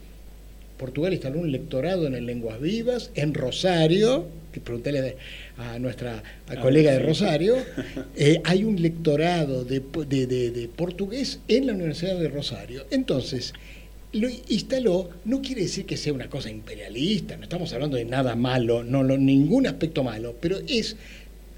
Portugal 0.79 1.13
instaló 1.13 1.41
un 1.41 1.53
lectorado 1.53 2.07
en 2.07 2.15
el 2.15 2.25
Lenguas 2.25 2.59
Vivas, 2.61 3.11
en 3.15 3.35
Rosario, 3.35 4.27
que 4.53 4.61
preguntéle 4.61 5.17
a 5.59 5.79
nuestra 5.79 6.15
a 6.17 6.23
Ah, 6.53 6.61
colega 6.61 6.93
de. 6.93 7.01
Rosario, 7.01 7.57
eh, 8.17 8.41
hay 8.45 8.65
un 8.65 8.81
lectorado 8.81 9.65
de, 9.65 9.83
de- 10.09 10.27
de- 10.27 10.51
de 10.51 10.69
portugués 10.69 11.41
en 11.49 11.67
la 11.67 11.75
Universidad 11.75 12.19
de 12.19 12.29
Rosario. 12.29 12.87
Entonces, 12.91 13.53
lo 14.13 14.29
instaló, 14.49 15.09
no 15.25 15.41
quiere 15.41 15.63
decir 15.63 15.87
que 15.87 15.97
sea 15.97 16.13
una 16.13 16.29
cosa 16.29 16.51
imperialista, 16.51 17.37
no 17.37 17.45
estamos 17.45 17.73
hablando 17.73 17.97
de 17.97 18.05
nada 18.05 18.35
malo, 18.35 18.83
no, 18.83 19.03
no, 19.05 19.17
ningún 19.17 19.67
aspecto 19.67 20.03
malo, 20.03 20.35
pero 20.41 20.59
es, 20.67 20.97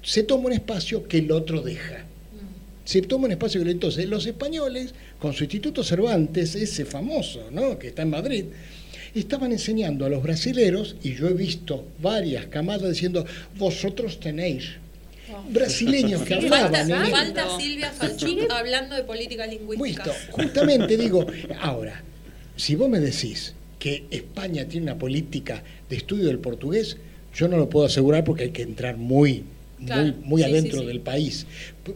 se 0.03 0.23
toma 0.23 0.45
un 0.45 0.53
espacio 0.53 1.07
que 1.07 1.19
el 1.19 1.31
otro 1.31 1.61
deja. 1.61 2.05
Se 2.85 3.01
toma 3.01 3.25
un 3.25 3.31
espacio 3.31 3.63
que 3.63 3.71
entonces 3.71 4.07
los 4.07 4.25
españoles, 4.25 4.93
con 5.17 5.33
su 5.33 5.45
Instituto 5.45 5.83
Cervantes, 5.83 6.53
ese 6.55 6.85
famoso, 6.85 7.49
¿no? 7.49 7.79
que 7.79 7.87
está 7.87 8.01
en 8.01 8.09
Madrid, 8.09 8.45
estaban 9.15 9.51
enseñando 9.51 10.05
a 10.05 10.09
los 10.09 10.21
brasileros, 10.21 10.97
y 11.01 11.15
yo 11.15 11.29
he 11.29 11.33
visto 11.33 11.85
varias 12.01 12.47
camadas 12.47 12.89
diciendo, 12.89 13.25
vosotros 13.57 14.19
tenéis 14.19 14.71
brasileños 15.49 16.21
que 16.23 16.35
Falta, 16.49 16.81
hablaban 16.81 17.05
en 17.05 17.11
falta 17.11 17.57
Silvia 17.57 17.91
Falchuk 17.91 18.51
hablando 18.51 18.95
de 18.95 19.03
política 19.03 19.47
lingüística. 19.47 20.03
Visto, 20.03 20.13
justamente 20.31 20.97
digo, 20.97 21.25
ahora, 21.61 22.03
si 22.55 22.75
vos 22.75 22.89
me 22.89 22.99
decís 22.99 23.53
que 23.79 24.05
España 24.11 24.65
tiene 24.65 24.85
una 24.87 24.97
política 24.97 25.63
de 25.89 25.95
estudio 25.97 26.27
del 26.27 26.39
portugués, 26.39 26.97
yo 27.35 27.47
no 27.47 27.57
lo 27.57 27.69
puedo 27.69 27.85
asegurar 27.85 28.23
porque 28.23 28.43
hay 28.43 28.51
que 28.51 28.61
entrar 28.61 28.97
muy, 28.97 29.43
Claro, 29.85 30.03
muy, 30.03 30.13
muy 30.23 30.43
sí, 30.43 30.49
adentro 30.49 30.77
sí, 30.79 30.79
sí. 30.81 30.87
del 30.87 30.99
país. 31.01 31.45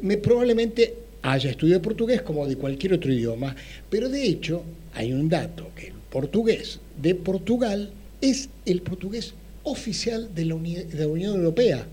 Me, 0.02 0.18
probablemente 0.18 0.96
haya 1.22 1.50
estudio 1.50 1.76
de 1.76 1.80
portugués 1.80 2.22
como 2.22 2.46
de 2.48 2.56
cualquier 2.58 2.94
otro 2.94 3.12
idioma, 3.14 3.56
pero 3.90 4.10
de 4.10 4.26
hecho 4.26 4.64
hay 4.94 5.14
un 5.14 5.30
dato, 5.30 5.70
que 5.76 5.88
el 5.88 5.94
portugués 6.10 6.80
de 7.02 7.16
Portugal 7.16 7.92
es 8.22 8.50
el 8.66 8.82
portugués 8.82 9.34
oficial 9.64 10.34
de 10.34 10.46
la, 10.46 10.56
Uni- 10.56 10.76
de 10.84 11.00
la 11.00 11.08
Unión 11.08 11.36
Europea. 11.36 11.86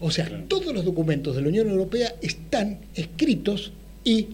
O 0.00 0.10
sea, 0.10 0.26
Claro. 0.26 0.44
todos 0.48 0.74
los 0.74 0.84
documentos 0.84 1.36
de 1.36 1.42
la 1.42 1.48
Unión 1.48 1.68
Europea 1.68 2.14
están 2.22 2.78
escritos 2.94 3.72
y 4.04 4.28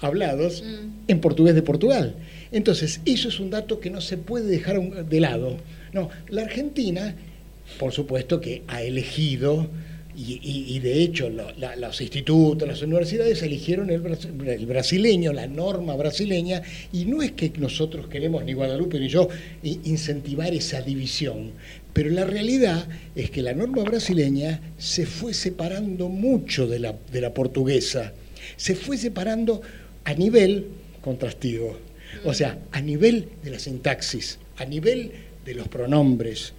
hablados 0.00 0.62
Mm. 0.62 0.88
en 1.08 1.20
portugués 1.20 1.54
de 1.54 1.62
Portugal. 1.62 2.14
Entonces, 2.52 3.00
eso 3.04 3.28
es 3.28 3.40
un 3.40 3.50
dato 3.50 3.80
que 3.80 3.90
no 3.90 4.00
se 4.00 4.16
puede 4.16 4.46
dejar 4.46 4.80
de 5.06 5.20
lado. 5.20 5.56
No, 5.92 6.10
la 6.28 6.42
Argentina, 6.42 7.14
por 7.78 7.92
supuesto 7.92 8.40
que 8.40 8.62
ha 8.68 8.82
elegido, 8.82 9.68
y, 10.16 10.78
de 10.78 11.02
hecho 11.02 11.28
los 11.28 12.00
institutos, 12.00 12.68
las 12.68 12.82
universidades 12.82 13.42
eligieron 13.42 13.90
el, 13.90 14.02
el 14.46 14.66
brasileño, 14.66 15.32
la 15.32 15.48
norma 15.48 15.96
brasileña, 15.96 16.62
y 16.92 17.04
no 17.06 17.20
es 17.22 17.32
que 17.32 17.52
nosotros 17.58 18.06
queremos, 18.06 18.44
ni 18.44 18.52
Guadalupe 18.52 19.00
ni 19.00 19.08
yo, 19.08 19.28
incentivar 19.62 20.54
esa 20.54 20.82
división, 20.82 21.50
pero 21.92 22.10
la 22.10 22.24
realidad 22.24 22.86
es 23.16 23.30
que 23.30 23.42
la 23.42 23.54
norma 23.54 23.82
brasileña 23.82 24.60
se 24.78 25.06
fue 25.06 25.34
separando 25.34 26.08
mucho 26.08 26.66
de 26.68 26.78
la, 26.78 26.94
de 27.12 27.20
la 27.20 27.34
portuguesa, 27.34 28.12
se 28.56 28.76
fue 28.76 28.96
separando 28.96 29.62
a 30.04 30.14
nivel 30.14 30.66
contrastivo, 31.00 31.76
o 32.24 32.34
sea, 32.34 32.58
a 32.72 32.80
nivel 32.80 33.28
de 33.42 33.50
la 33.50 33.58
sintaxis, 33.58 34.38
a 34.56 34.64
nivel 34.64 35.10
de 35.44 35.54
los 35.54 35.68
pronombres, 35.68 36.52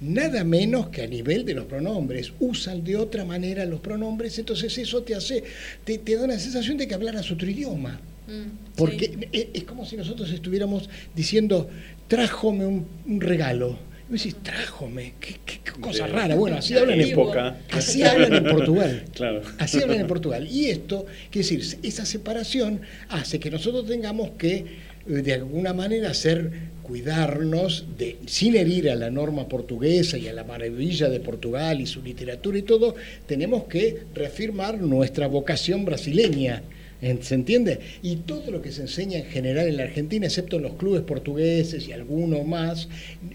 nada 0.00 0.44
menos 0.44 0.88
que 0.88 1.02
a 1.02 1.06
nivel 1.06 1.44
de 1.44 1.54
los 1.54 1.66
pronombres. 1.66 2.32
Usan 2.40 2.82
de 2.84 2.96
otra 2.96 3.24
manera 3.24 3.64
los 3.66 3.80
pronombres, 3.80 4.38
entonces 4.38 4.76
eso 4.78 5.02
te 5.02 5.14
hace, 5.14 5.44
te, 5.84 5.98
te 5.98 6.16
da 6.16 6.24
una 6.24 6.38
sensación 6.38 6.76
de 6.78 6.88
que 6.88 6.94
hablaras 6.94 7.30
otro 7.30 7.48
idioma. 7.50 8.00
Mm, 8.26 8.76
Porque 8.76 9.06
sí. 9.06 9.28
es, 9.32 9.46
es 9.54 9.64
como 9.64 9.84
si 9.84 9.96
nosotros 9.96 10.30
estuviéramos 10.30 10.88
diciendo, 11.14 11.68
trájome 12.08 12.64
un, 12.66 12.86
un 13.06 13.20
regalo. 13.20 13.78
Y 14.08 14.12
vos 14.12 14.24
decís, 14.24 14.36
trájome, 14.42 15.14
qué, 15.20 15.36
qué- 15.44 15.60
qué 15.62 15.72
cosa 15.80 16.06
De- 16.06 16.12
rara. 16.12 16.34
Bueno, 16.34 16.56
así 16.56 16.74
hablan 16.76 17.00
en 17.00 17.08
época. 17.10 17.58
Así 17.70 18.02
hablan 18.02 18.34
en 18.34 18.44
Portugal. 18.44 19.04
Claro. 19.14 19.42
Así 19.58 19.80
hablan 19.82 20.00
en 20.00 20.06
Portugal. 20.06 20.48
Y 20.50 20.66
esto, 20.66 21.06
quiere 21.30 21.48
decir, 21.48 21.78
esa 21.82 22.04
separación 22.06 22.80
hace 23.08 23.38
que 23.38 23.50
nosotros 23.50 23.86
tengamos 23.86 24.30
que, 24.38 24.64
de 25.06 25.32
alguna 25.32 25.72
manera, 25.72 26.10
hacer 26.10 26.50
cuidarnos, 26.82 27.84
de, 27.96 28.16
sin 28.26 28.56
herir 28.56 28.90
a 28.90 28.96
la 28.96 29.10
norma 29.10 29.48
portuguesa 29.48 30.18
y 30.18 30.26
a 30.28 30.32
la 30.32 30.44
maravilla 30.44 31.08
de 31.08 31.20
Portugal 31.20 31.80
y 31.80 31.86
su 31.86 32.02
literatura 32.02 32.58
y 32.58 32.62
todo, 32.62 32.94
tenemos 33.26 33.64
que 33.64 34.02
reafirmar 34.14 34.78
nuestra 34.80 35.26
vocación 35.28 35.84
brasileña. 35.84 36.62
¿en- 37.00 37.22
¿Se 37.22 37.34
entiende? 37.34 37.78
Y 38.02 38.16
todo 38.16 38.50
lo 38.50 38.60
que 38.60 38.72
se 38.72 38.82
enseña 38.82 39.18
en 39.18 39.24
general 39.26 39.68
en 39.68 39.76
la 39.78 39.84
Argentina, 39.84 40.26
excepto 40.26 40.56
en 40.56 40.62
los 40.64 40.74
clubes 40.74 41.02
portugueses 41.02 41.88
y 41.88 41.92
alguno 41.92 42.42
más, 42.44 42.88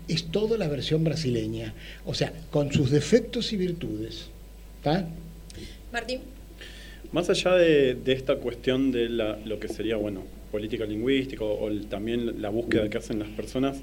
es 0.07 0.25
toda 0.25 0.57
la 0.57 0.67
versión 0.67 1.03
brasileña. 1.03 1.73
O 2.05 2.13
sea, 2.13 2.31
con 2.51 2.71
sus 2.71 2.91
defectos 2.91 3.53
y 3.53 3.57
virtudes. 3.57 4.25
¿Está? 4.77 5.07
Martín. 5.91 6.19
Más 7.11 7.29
allá 7.29 7.55
de, 7.55 7.95
de 7.95 8.11
esta 8.13 8.35
cuestión 8.35 8.91
de 8.91 9.09
la- 9.09 9.39
lo 9.45 9.59
que 9.59 9.67
sería, 9.69 9.95
bueno, 9.95 10.23
política 10.55 10.85
lingüística 10.85 11.43
o, 11.43 11.67
el- 11.69 11.87
también 11.87 12.41
la 12.41 12.49
búsqueda 12.49 12.89
que 12.89 12.97
hacen 12.97 13.19
las 13.19 13.27
personas, 13.29 13.81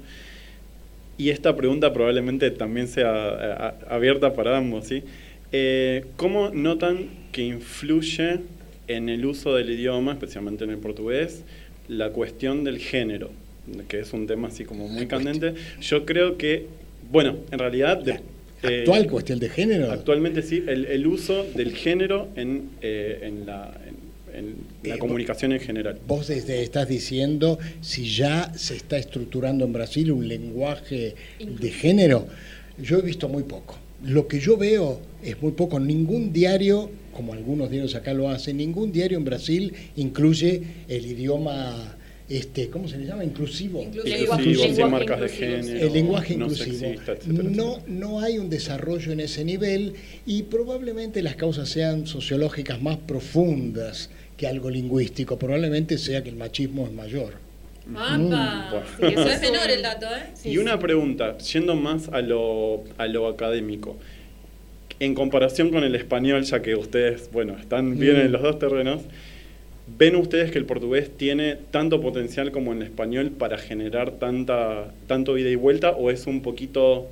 y 1.17 1.29
esta 1.29 1.55
pregunta 1.55 1.93
probablemente 1.93 2.49
también 2.49 2.87
sea 2.87 3.09
a- 3.13 3.67
a- 3.67 3.95
abierta 3.95 4.33
para 4.33 4.57
ambos, 4.57 4.87
¿sí? 4.87 5.03
Eh, 5.51 6.05
¿Cómo 6.17 6.49
notan 6.49 6.95
que 7.31 7.43
influye 7.43 8.39
en 8.87 9.09
el 9.09 9.23
uso 9.25 9.53
del 9.55 9.69
idioma, 9.69 10.13
especialmente 10.13 10.63
en 10.63 10.71
el 10.71 10.77
portugués, 10.79 11.43
la 11.87 12.09
cuestión 12.09 12.63
del 12.63 12.79
género? 12.79 13.29
Que 13.87 13.99
es 13.99 14.11
un 14.13 14.25
tema 14.25 14.47
así 14.47 14.65
como 14.65 14.87
muy 14.87 15.05
candente. 15.07 15.53
Yo 15.79 16.05
creo 16.05 16.37
que, 16.37 16.65
bueno, 17.11 17.37
en 17.51 17.59
realidad... 17.59 17.97
de- 18.03 18.19
eh, 18.63 18.79
Actual 18.79 19.07
cuestión 19.07 19.39
de 19.39 19.49
género. 19.49 19.91
Actualmente 19.91 20.41
sí, 20.41 20.63
el, 20.67 20.85
el 20.85 21.05
uso 21.05 21.45
del 21.55 21.71
género 21.75 22.27
en, 22.35 22.69
eh, 22.81 23.19
en 23.27 23.45
la, 23.45 23.71
en- 23.87 24.02
en 24.33 24.55
la 24.83 24.95
Eh, 24.95 24.99
comunicación 24.99 25.51
en 25.53 25.59
general. 25.59 25.99
Vos 26.07 26.27
desde 26.27 26.63
estás 26.63 26.87
diciendo 26.87 27.59
si 27.81 28.09
ya 28.13 28.51
se 28.55 28.75
está 28.75 28.97
estructurando 28.97 29.65
en 29.65 29.73
Brasil 29.73 30.11
un 30.11 30.27
lenguaje 30.27 31.15
de 31.39 31.71
género. 31.71 32.27
Yo 32.77 32.99
he 32.99 33.01
visto 33.01 33.29
muy 33.29 33.43
poco. 33.43 33.77
Lo 34.03 34.27
que 34.27 34.39
yo 34.39 34.57
veo 34.57 34.99
es 35.23 35.41
muy 35.41 35.51
poco. 35.53 35.79
Ningún 35.79 36.33
diario, 36.33 36.89
como 37.13 37.33
algunos 37.33 37.69
diarios 37.69 37.95
acá 37.95 38.13
lo 38.13 38.29
hacen, 38.29 38.57
ningún 38.57 38.91
diario 38.91 39.17
en 39.17 39.23
Brasil 39.25 39.73
incluye 39.95 40.61
el 40.89 41.05
idioma 41.05 41.95
este, 42.29 42.69
¿cómo 42.69 42.87
se 42.87 42.97
le 42.97 43.05
llama? 43.05 43.23
Inclusivo. 43.23 43.81
Inclusivo, 43.83 44.63
sin 44.75 44.89
marcas 44.89 45.19
de 45.21 45.29
género. 45.29 45.85
El 45.87 45.93
lenguaje 45.93 46.35
no 46.37 46.45
inclusivo. 46.45 46.77
sexista, 46.77 47.11
etcétera, 47.13 47.43
no, 47.49 47.71
etcétera. 47.73 47.83
no 47.87 48.19
hay 48.21 48.37
un 48.37 48.49
desarrollo 48.49 49.11
en 49.11 49.19
ese 49.19 49.43
nivel 49.43 49.93
y 50.25 50.43
probablemente 50.43 51.21
las 51.21 51.35
causas 51.35 51.69
sean 51.69 52.07
sociológicas 52.07 52.81
más 52.81 52.97
profundas 52.97 54.09
que 54.37 54.47
algo 54.47 54.69
lingüístico. 54.69 55.37
Probablemente 55.37 55.97
sea 55.97 56.23
que 56.23 56.29
el 56.29 56.35
machismo 56.35 56.85
es 56.85 56.91
mayor. 56.93 57.33
¡Apa! 57.95 58.69
Bueno. 58.99 59.13
Sí, 59.15 59.21
eso 59.21 59.29
es 59.29 59.41
menor 59.41 59.69
el 59.69 59.81
dato, 59.81 60.05
¿eh? 60.07 60.23
Sí, 60.35 60.49
y 60.51 60.57
una 60.57 60.73
sí. 60.73 60.77
pregunta, 60.79 61.37
yendo 61.39 61.75
más 61.75 62.07
a 62.09 62.21
lo, 62.21 62.83
a 62.97 63.07
lo 63.07 63.27
académico. 63.27 63.97
En 64.99 65.13
comparación 65.15 65.69
con 65.69 65.83
el 65.83 65.93
español, 65.95 66.43
ya 66.43 66.61
que 66.61 66.75
ustedes, 66.75 67.29
bueno, 67.33 67.57
están 67.59 67.99
bien 67.99 68.15
Mm. 68.15 68.19
en 68.21 68.31
los 68.31 68.41
dos 68.41 68.57
terrenos, 68.59 69.01
¿ven 69.97 70.15
ustedes 70.15 70.51
que 70.51 70.57
el 70.57 70.65
portugués 70.65 71.09
tiene 71.17 71.57
tanto 71.71 72.01
potencial 72.01 72.51
como 72.51 72.73
el 72.73 72.81
español 72.81 73.31
para 73.31 73.57
generar 73.57 74.11
tanta, 74.11 74.93
tanto 75.07 75.37
ida 75.37 75.49
y 75.49 75.55
vuelta 75.55 75.91
o 75.91 76.09
es 76.09 76.27
un 76.27 76.41
poquito, 76.41 77.07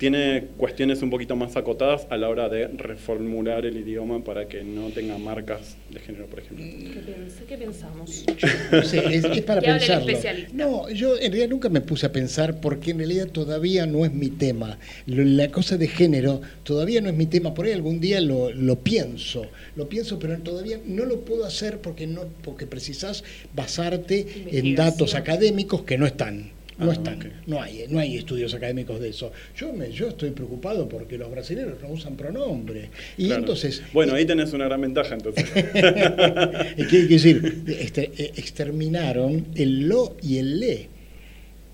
tiene 0.00 0.46
cuestiones 0.56 1.02
un 1.02 1.10
poquito 1.10 1.36
más 1.36 1.58
acotadas 1.58 2.06
a 2.08 2.16
la 2.16 2.30
hora 2.30 2.48
de 2.48 2.68
reformular 2.68 3.66
el 3.66 3.76
idioma 3.76 4.24
para 4.24 4.48
que 4.48 4.64
no 4.64 4.88
tenga 4.88 5.18
marcas 5.18 5.76
de 5.90 6.00
género, 6.00 6.24
por 6.24 6.38
ejemplo? 6.38 6.64
¿Qué, 6.64 7.44
qué 7.46 7.58
pensamos? 7.58 8.24
No 8.72 8.82
sé, 8.82 9.04
es, 9.14 9.24
es 9.24 9.42
para 9.42 9.60
especialista. 9.60 10.32
No, 10.54 10.88
yo 10.88 11.16
en 11.16 11.32
realidad 11.32 11.48
nunca 11.50 11.68
me 11.68 11.82
puse 11.82 12.06
a 12.06 12.12
pensar 12.12 12.60
porque 12.60 12.92
en 12.92 12.98
realidad 12.98 13.28
todavía 13.28 13.84
no 13.84 14.06
es 14.06 14.12
mi 14.14 14.30
tema. 14.30 14.78
La 15.04 15.50
cosa 15.50 15.76
de 15.76 15.86
género 15.86 16.40
todavía 16.62 17.02
no 17.02 17.10
es 17.10 17.14
mi 17.14 17.26
tema. 17.26 17.52
Por 17.52 17.66
ahí 17.66 17.72
algún 17.72 18.00
día 18.00 18.22
lo, 18.22 18.50
lo 18.52 18.78
pienso, 18.78 19.48
lo 19.76 19.90
pienso, 19.90 20.18
pero 20.18 20.38
todavía 20.38 20.80
no 20.86 21.04
lo 21.04 21.20
puedo 21.26 21.44
hacer 21.44 21.82
porque 21.82 22.06
no, 22.06 22.22
porque 22.42 22.66
precisás 22.66 23.22
basarte 23.54 24.26
en 24.50 24.74
datos 24.74 25.14
académicos 25.14 25.82
que 25.82 25.98
no 25.98 26.06
están. 26.06 26.58
No 26.80 26.90
Ah, 26.90 26.94
están, 26.94 27.32
no 27.46 27.60
hay, 27.62 27.84
no 27.88 27.98
hay 27.98 28.16
estudios 28.16 28.52
académicos 28.54 28.98
de 29.00 29.10
eso. 29.10 29.30
Yo 29.56 29.72
me, 29.72 29.92
yo 29.92 30.08
estoy 30.08 30.30
preocupado 30.30 30.88
porque 30.88 31.18
los 31.18 31.30
brasileños 31.30 31.74
no 31.82 31.88
usan 31.88 32.16
pronombre. 32.16 32.88
Y 33.18 33.26
Claro. 33.26 33.40
entonces 33.42 33.82
Bueno, 33.92 34.14
ahí 34.14 34.24
tenés 34.24 34.52
una 34.52 34.64
gran 34.64 34.80
ventaja 34.80 35.14
entonces. 35.14 35.44
Eh, 35.54 36.86
Quiere 36.88 37.06
decir, 37.06 37.64
este, 37.78 38.10
eh, 38.16 38.32
exterminaron 38.36 39.46
el 39.54 39.88
lo 39.88 40.16
y 40.22 40.38
el 40.38 40.60
le. 40.60 40.88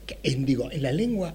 Que 0.07 0.19
En, 0.23 0.45
digo, 0.45 0.71
en 0.71 0.83
la 0.83 0.93
lengua 0.93 1.35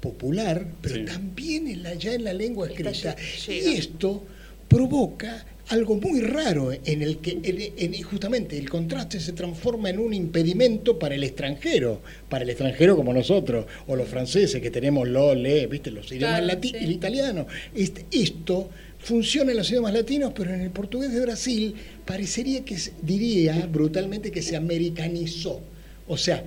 popular, 0.00 0.66
pero 0.80 0.96
Sí. 0.96 1.04
también 1.04 1.68
en 1.68 1.82
la, 1.82 1.94
ya 1.94 2.14
en 2.14 2.24
la 2.24 2.32
lengua 2.32 2.66
escrita. 2.68 3.14
Y 3.48 3.74
esto 3.74 4.24
provoca 4.68 5.44
algo 5.72 5.96
muy 5.96 6.20
raro 6.20 6.70
en 6.72 7.02
el 7.02 7.18
que 7.18 7.30
en- 7.42 7.94
en- 7.94 8.02
justamente 8.02 8.58
el 8.58 8.68
contraste 8.68 9.18
se 9.20 9.32
transforma 9.32 9.88
en 9.90 9.98
un 9.98 10.12
impedimento 10.12 10.98
para 10.98 11.14
el 11.14 11.24
extranjero, 11.24 12.00
para 12.28 12.44
el 12.44 12.50
extranjero 12.50 12.94
como 12.94 13.12
nosotros, 13.12 13.64
o 13.86 13.96
los 13.96 14.06
franceses 14.08 14.60
que 14.60 14.70
tenemos 14.70 15.08
lo, 15.08 15.34
le, 15.34 15.66
viste, 15.66 15.90
los 15.90 16.06
idiomas 16.12 16.40
Claro, 16.40 16.46
latinos, 16.46 16.78
sí. 16.78 16.84
el 16.84 16.92
italiano. 16.92 17.46
Este- 17.74 18.04
esto 18.12 18.68
funciona 18.98 19.50
en 19.50 19.56
los 19.56 19.70
idiomas 19.70 19.94
latinos, 19.94 20.32
pero 20.36 20.52
en 20.52 20.60
el 20.60 20.70
portugués 20.70 21.12
de 21.12 21.20
Brasil 21.20 21.74
parecería 22.04 22.64
que, 22.64 22.76
diría 23.02 23.66
brutalmente 23.66 24.30
que 24.30 24.42
se 24.42 24.54
americanizó. 24.56 25.60
O 26.06 26.16
sea, 26.18 26.44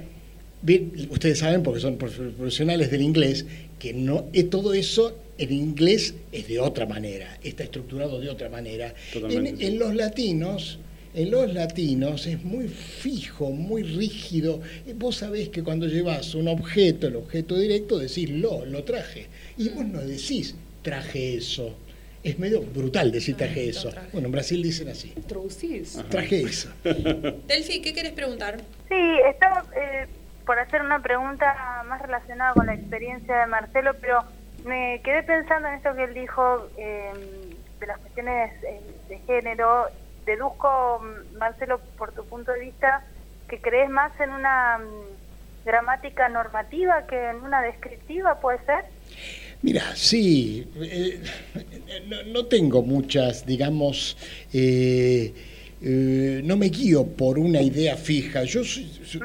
bien, 0.62 0.92
ustedes 1.10 1.40
saben, 1.40 1.64
porque 1.64 1.82
son 1.82 1.98
prof- 1.98 2.18
profesionales 2.38 2.92
del 2.92 3.02
inglés, 3.02 3.46
que 3.80 3.94
no 3.94 4.26
eh, 4.34 4.44
todo 4.44 4.74
eso 4.74 5.18
en 5.38 5.52
inglés 5.52 6.16
es 6.32 6.48
de 6.48 6.60
otra 6.60 6.86
manera, 6.86 7.38
está 7.44 7.64
estructurado 7.64 8.20
de 8.20 8.30
otra 8.30 8.50
manera. 8.50 8.94
En, 9.14 9.58
sí. 9.58 9.66
en 9.66 9.80
los 9.80 9.94
latinos, 9.96 10.80
en 11.14 11.32
los 11.32 11.54
latinos 11.54 12.28
es 12.28 12.44
muy 12.44 12.68
fijo, 12.68 13.52
muy 13.52 13.84
rígido. 13.84 14.62
Eh, 14.86 14.94
Vos 14.96 15.18
sabés 15.18 15.50
que 15.50 15.64
cuando 15.64 15.88
llevas 15.88 16.36
un 16.36 16.48
objeto, 16.48 17.08
el 17.08 17.16
objeto 17.16 17.58
directo, 17.58 17.98
decís 18.00 18.30
lo, 18.30 18.66
lo 18.66 18.84
traje. 18.84 19.28
Y 19.58 19.70
vos 19.70 19.86
no 19.86 20.02
decís 20.02 20.56
traje 20.82 21.36
eso. 21.38 21.76
Es 22.24 22.40
medio 22.40 22.62
brutal 22.62 23.12
decir 23.12 23.36
traje 23.38 23.70
eso. 23.70 23.90
traje. 23.90 24.10
Bueno, 24.14 24.28
en 24.28 24.32
Brasil 24.32 24.62
dicen 24.62 24.88
así. 24.90 25.10
¿Traducís? 25.28 26.00
Traje 26.10 26.42
eso. 26.42 26.70
Delphi, 26.84 27.82
¿qué 27.82 27.94
querés 27.94 28.14
preguntar? 28.14 28.62
Sí, 28.90 28.96
estaba 29.30 29.66
eh, 29.76 30.08
por 30.46 30.58
hacer 30.60 30.82
una 30.82 31.02
pregunta 31.02 31.84
más 31.88 32.02
relacionada 32.02 32.54
con 32.54 32.66
la 32.66 32.74
experiencia 32.74 33.42
de 33.42 33.46
Marcelo, 33.48 33.92
pero 34.02 34.24
me 34.66 35.02
quedé 35.04 35.24
pensando 35.24 35.68
en 35.68 35.76
esto 35.76 35.96
que 35.96 36.04
él 36.04 36.14
dijo 36.14 36.68
eh, 36.78 37.12
de 37.80 37.88
las 37.88 38.00
cuestiones 38.00 38.52
eh, 38.64 38.82
de 39.08 39.20
género. 39.20 39.86
Deduzco, 40.26 41.02
Marcelo, 41.38 41.80
por 41.98 42.12
tu 42.12 42.26
punto 42.26 42.52
de 42.52 42.62
vista, 42.62 43.06
que 43.48 43.62
crees 43.62 43.90
más 43.90 44.12
en 44.20 44.32
una 44.32 44.80
mm, 44.80 45.66
gramática 45.66 46.30
normativa 46.30 47.06
que 47.06 47.30
en 47.30 47.38
una 47.38 47.62
descriptiva, 47.62 48.40
¿puede 48.40 48.58
ser? 48.66 48.86
Mira, 49.62 49.96
sí, 49.96 50.68
eh, 50.82 51.22
no, 52.08 52.24
no 52.24 52.46
tengo 52.48 52.82
muchas, 52.82 53.46
digamos, 53.46 54.18
eh, 54.52 55.34
eh, 55.82 56.42
no 56.44 56.58
me 56.58 56.70
guío 56.70 57.06
por 57.06 57.38
una 57.38 57.62
idea 57.62 57.96
fija. 57.98 58.44
Yo 58.44 58.64
soy- 58.64 58.90
soy- 59.06 59.22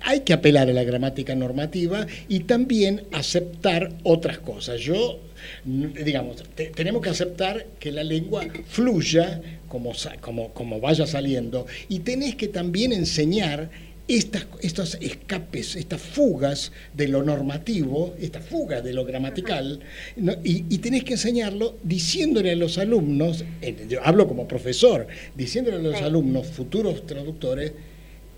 hay 0.00 0.20
que 0.20 0.32
apelar 0.32 0.68
a 0.68 0.72
la 0.72 0.84
gramática 0.84 1.34
normativa 1.34 2.06
y 2.28 2.40
también 2.40 3.02
aceptar 3.12 3.92
otras 4.04 4.38
cosas. 4.38 4.80
Yo, 4.80 5.20
digamos, 5.64 6.42
te- 6.54 6.66
tenemos 6.68 7.02
que 7.02 7.10
aceptar 7.10 7.66
que 7.78 7.90
la 7.92 8.04
lengua 8.04 8.44
fluya 8.68 9.40
como, 9.68 9.92
como, 10.20 10.52
como 10.52 10.80
vaya 10.80 11.06
saliendo 11.06 11.66
y 11.88 12.00
tenés 12.00 12.36
que 12.36 12.48
también 12.48 12.92
enseñar 12.92 13.70
estas, 14.16 14.46
estos 14.60 14.98
escapes, 15.00 15.76
estas 15.76 16.00
fugas 16.00 16.72
de 16.94 17.08
lo 17.08 17.22
normativo, 17.22 18.14
estas 18.20 18.44
fugas 18.44 18.82
de 18.84 18.92
lo 18.92 19.04
gramatical, 19.04 19.80
¿no? 20.16 20.32
y, 20.44 20.64
y 20.68 20.78
tenés 20.78 21.04
que 21.04 21.14
enseñarlo 21.14 21.76
diciéndole 21.82 22.50
a 22.52 22.56
los 22.56 22.78
alumnos, 22.78 23.44
eh, 23.60 23.86
yo 23.88 24.00
hablo 24.04 24.26
como 24.28 24.48
profesor, 24.48 25.06
diciéndole 25.34 25.76
a 25.76 25.80
los 25.80 25.98
Sí. 25.98 26.04
alumnos, 26.04 26.46
futuros 26.48 27.06
traductores, 27.06 27.72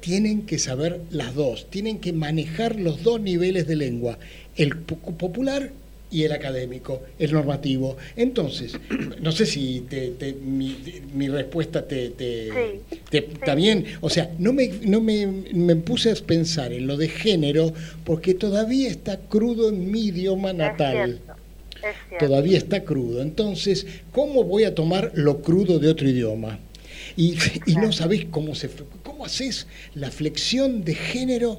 tienen 0.01 0.43
que 0.43 0.59
saber 0.59 1.01
las 1.11 1.35
dos, 1.35 1.71
tienen 1.71 1.99
que 1.99 2.13
manejar 2.13 2.79
los 2.79 3.03
dos 3.03 3.21
niveles 3.21 3.67
de 3.67 3.77
lengua, 3.77 4.19
el 4.57 4.77
po- 4.77 4.97
popular 5.17 5.73
y 6.15 6.23
el 6.23 6.33
académico, 6.33 7.03
el 7.19 7.33
normativo. 7.33 7.97
Entonces, 8.17 8.77
no 9.21 9.33
sé 9.33 9.47
si 9.47 9.81
te- 9.91 10.11
te- 10.11 10.33
mi, 10.35 10.77
mi 11.13 11.29
respuesta 11.29 11.87
te, 11.87 12.11
te- 12.11 12.51
Sí. 12.51 12.99
te- 13.11 13.19
está 13.19 13.57
bien. 13.57 13.85
O 14.01 14.09
sea, 14.09 14.31
no, 14.39 14.53
me, 14.53 14.69
no 14.85 15.01
me, 15.01 15.27
me 15.53 15.75
puse 15.75 16.13
a 16.13 16.15
pensar 16.15 16.73
en 16.73 16.87
lo 16.87 16.97
de 16.97 17.09
género 17.09 17.73
porque 18.05 18.35
todavía 18.35 18.89
está 18.89 19.19
crudo 19.19 19.69
en 19.71 19.91
mi 19.91 20.07
idioma 20.07 20.51
Es 20.53 20.57
natal. 20.57 20.93
cierto. 21.21 21.33
Es 21.77 21.97
cierto. 22.09 22.27
Todavía 22.27 22.59
está 22.59 22.85
crudo. 22.85 23.21
Entonces, 23.21 23.87
¿cómo 24.13 24.45
voy 24.45 24.65
a 24.65 24.75
tomar 24.75 25.11
lo 25.15 25.43
crudo 25.43 25.81
de 25.81 25.89
otro 25.89 26.09
idioma? 26.09 26.61
Y, 27.17 27.35
y 27.67 27.75
no 27.75 27.91
sabés 27.93 28.25
cómo 28.31 28.55
se 28.55 28.71
cómo 29.03 29.25
haces 29.27 29.67
la 29.95 30.11
flexión 30.11 30.85
de 30.85 30.95
género 30.95 31.59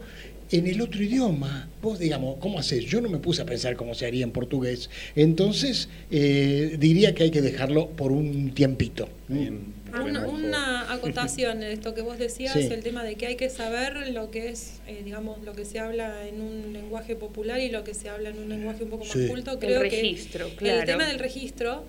en 0.51 0.67
el 0.67 0.81
otro 0.81 1.03
idioma. 1.03 1.67
Vos, 1.81 1.99
digamos, 1.99 2.38
¿cómo 2.39 2.60
haces? 2.60 2.86
Yo 2.86 3.01
no 3.01 3.10
me 3.10 3.17
puse 3.17 3.41
a 3.41 3.45
pensar 3.45 3.75
cómo 3.75 3.93
se 3.95 4.05
haría 4.05 4.23
en 4.23 4.31
portugués. 4.31 4.89
Entonces, 5.15 5.89
eh, 6.12 6.75
diría 6.79 7.13
que 7.15 7.23
hay 7.23 7.31
que 7.31 7.41
dejarlo 7.41 7.89
por 7.89 8.12
un 8.12 8.51
tiempito. 8.53 9.08
Bien, 9.27 9.73
Una, 9.93 10.91
acotación 10.91 11.63
en 11.63 11.71
esto 11.71 11.95
que 11.95 12.01
vos 12.01 12.19
decías, 12.19 12.53
Sí. 12.53 12.67
el 12.71 12.84
tema 12.84 13.03
de 13.03 13.15
que 13.15 13.27
hay 13.27 13.36
que 13.38 13.49
saber 13.49 14.10
lo 14.12 14.29
que 14.29 14.49
es, 14.49 14.81
eh, 14.88 15.01
digamos, 15.05 15.41
lo 15.43 15.53
que 15.53 15.63
se 15.63 15.79
habla 15.79 16.27
en 16.27 16.41
un 16.41 16.73
lenguaje 16.73 17.15
popular 17.15 17.60
y 17.62 17.69
lo 17.69 17.84
que 17.86 17.93
se 17.93 18.10
habla 18.10 18.29
en 18.29 18.38
un 18.39 18.49
lenguaje 18.49 18.84
un 18.84 18.89
poco 18.89 19.05
más 19.05 19.13
Sí. 19.13 19.27
culto. 19.27 19.53
El 19.53 19.60
Creo 19.60 19.81
registro, 19.81 20.49
que 20.49 20.55
claro. 20.55 20.79
el 20.81 20.86
tema 20.86 21.08
del 21.08 21.19
registro, 21.19 21.86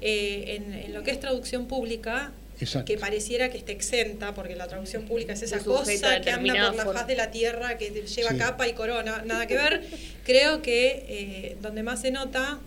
eh, 0.00 0.56
en, 0.56 0.72
en 0.72 0.94
lo 0.94 1.02
que 1.02 1.10
es 1.10 1.20
traducción 1.20 1.66
pública, 1.66 2.32
Exacto. 2.62 2.86
que 2.92 2.98
pareciera 2.98 3.50
que 3.50 3.58
esté 3.58 3.72
exenta, 3.72 4.34
porque 4.34 4.56
la 4.56 4.66
traducción 4.68 5.04
pública 5.04 5.32
es 5.34 5.42
esa 5.42 5.58
cosa 5.60 6.20
que 6.20 6.30
anda 6.30 6.72
por 6.72 6.76
la 6.86 6.92
faz 6.92 7.06
de 7.06 7.16
la 7.16 7.30
tierra, 7.30 7.78
que 7.78 7.90
lleva 7.90 8.30
Sí. 8.30 8.36
capa 8.38 8.68
y 8.68 8.72
corona, 8.74 9.22
nada 9.24 9.46
que 9.46 9.54
ver. 9.56 9.82
Creo 10.24 10.62
que 10.62 11.04
eh, 11.08 11.56
donde 11.60 11.82
más 11.82 12.00
se 12.00 12.10
nota, 12.10 12.58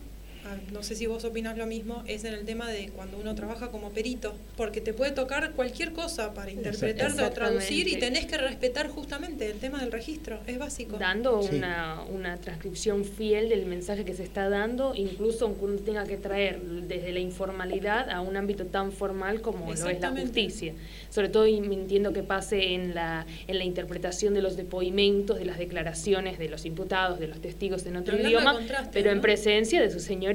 no 0.72 0.84
sé 0.84 0.96
si 0.96 1.08
vos 1.08 1.24
opinás 1.26 1.58
lo 1.58 1.66
mismo, 1.66 2.04
es 2.08 2.24
en 2.24 2.34
el 2.34 2.46
tema 2.46 2.70
de 2.70 2.90
cuando 2.90 3.18
uno 3.18 3.36
trabaja 3.36 3.70
como 3.70 3.92
perito, 3.92 4.36
porque 4.56 4.82
te 4.82 4.94
puede 4.94 5.12
tocar 5.12 5.52
cualquier 5.52 5.94
cosa 5.94 6.34
para 6.34 6.52
interpretar 6.52 7.12
o 7.12 7.32
traducir 7.32 7.88
y 7.88 7.98
tenés 7.98 8.26
que 8.26 8.38
respetar 8.38 8.90
justamente 8.90 9.50
el 9.50 9.58
tema 9.58 9.80
del 9.80 9.92
registro, 9.92 10.40
es 10.48 10.58
básico. 10.58 10.98
dando 10.98 11.42
Sí. 11.42 11.56
una, 11.56 12.04
una 12.10 12.38
transcripción 12.38 13.06
fiel 13.06 13.50
del 13.50 13.66
mensaje 13.66 14.06
que 14.06 14.14
se 14.14 14.24
está 14.24 14.50
dando, 14.50 14.94
incluso 14.96 15.46
aunque 15.46 15.66
uno 15.66 15.78
tenga 15.80 16.06
que 16.06 16.18
traer 16.18 16.62
desde 16.62 17.12
la 17.12 17.20
informalidad 17.20 18.10
a 18.10 18.22
un 18.22 18.38
ámbito 18.38 18.66
tan 18.66 18.92
formal 18.92 19.42
como 19.42 19.68
lo 19.68 19.74
es 19.74 20.00
la 20.02 20.12
justicia. 20.12 20.74
Sobre 21.10 21.30
todo 21.30 21.48
y 21.48 21.58
entiendo 21.58 22.14
que 22.14 22.24
pase 22.24 22.74
en 22.74 22.94
la, 22.94 23.26
en 23.48 23.58
la 23.58 23.64
interpretación 23.64 24.34
de 24.34 24.42
los 24.42 24.56
depoimentos, 24.56 25.38
de 25.38 25.46
las 25.46 25.58
declaraciones 25.58 26.38
de 26.40 26.50
los 26.50 26.66
imputados, 26.66 27.20
de 27.20 27.28
los 27.28 27.42
testigos 27.42 27.86
en 27.86 27.98
otro 27.98 28.18
idioma, 28.18 28.60
pero 28.92 29.12
en 29.12 29.22
presencia 29.22 29.82
de 29.82 29.90
su 29.90 30.00
señoría. 30.00 30.35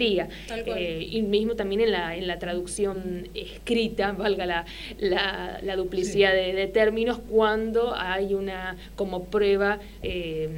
Eh, 0.77 1.07
y 1.11 1.23
mismo 1.23 1.55
también 1.55 1.81
en 1.83 1.93
la, 1.93 2.17
en 2.17 2.27
la 2.27 2.39
traducción 2.39 3.29
escrita, 3.35 4.13
valga 4.13 4.47
la, 4.47 4.65
la, 4.99 5.61
la 5.63 5.77
duplicidad 5.77 6.33
de, 6.33 6.53
de 6.55 6.67
términos, 6.67 7.19
cuando 7.31 7.95
hay 7.95 8.35
una 8.35 8.77
como 8.97 9.25
prueba. 9.25 9.79
eh, 10.03 10.49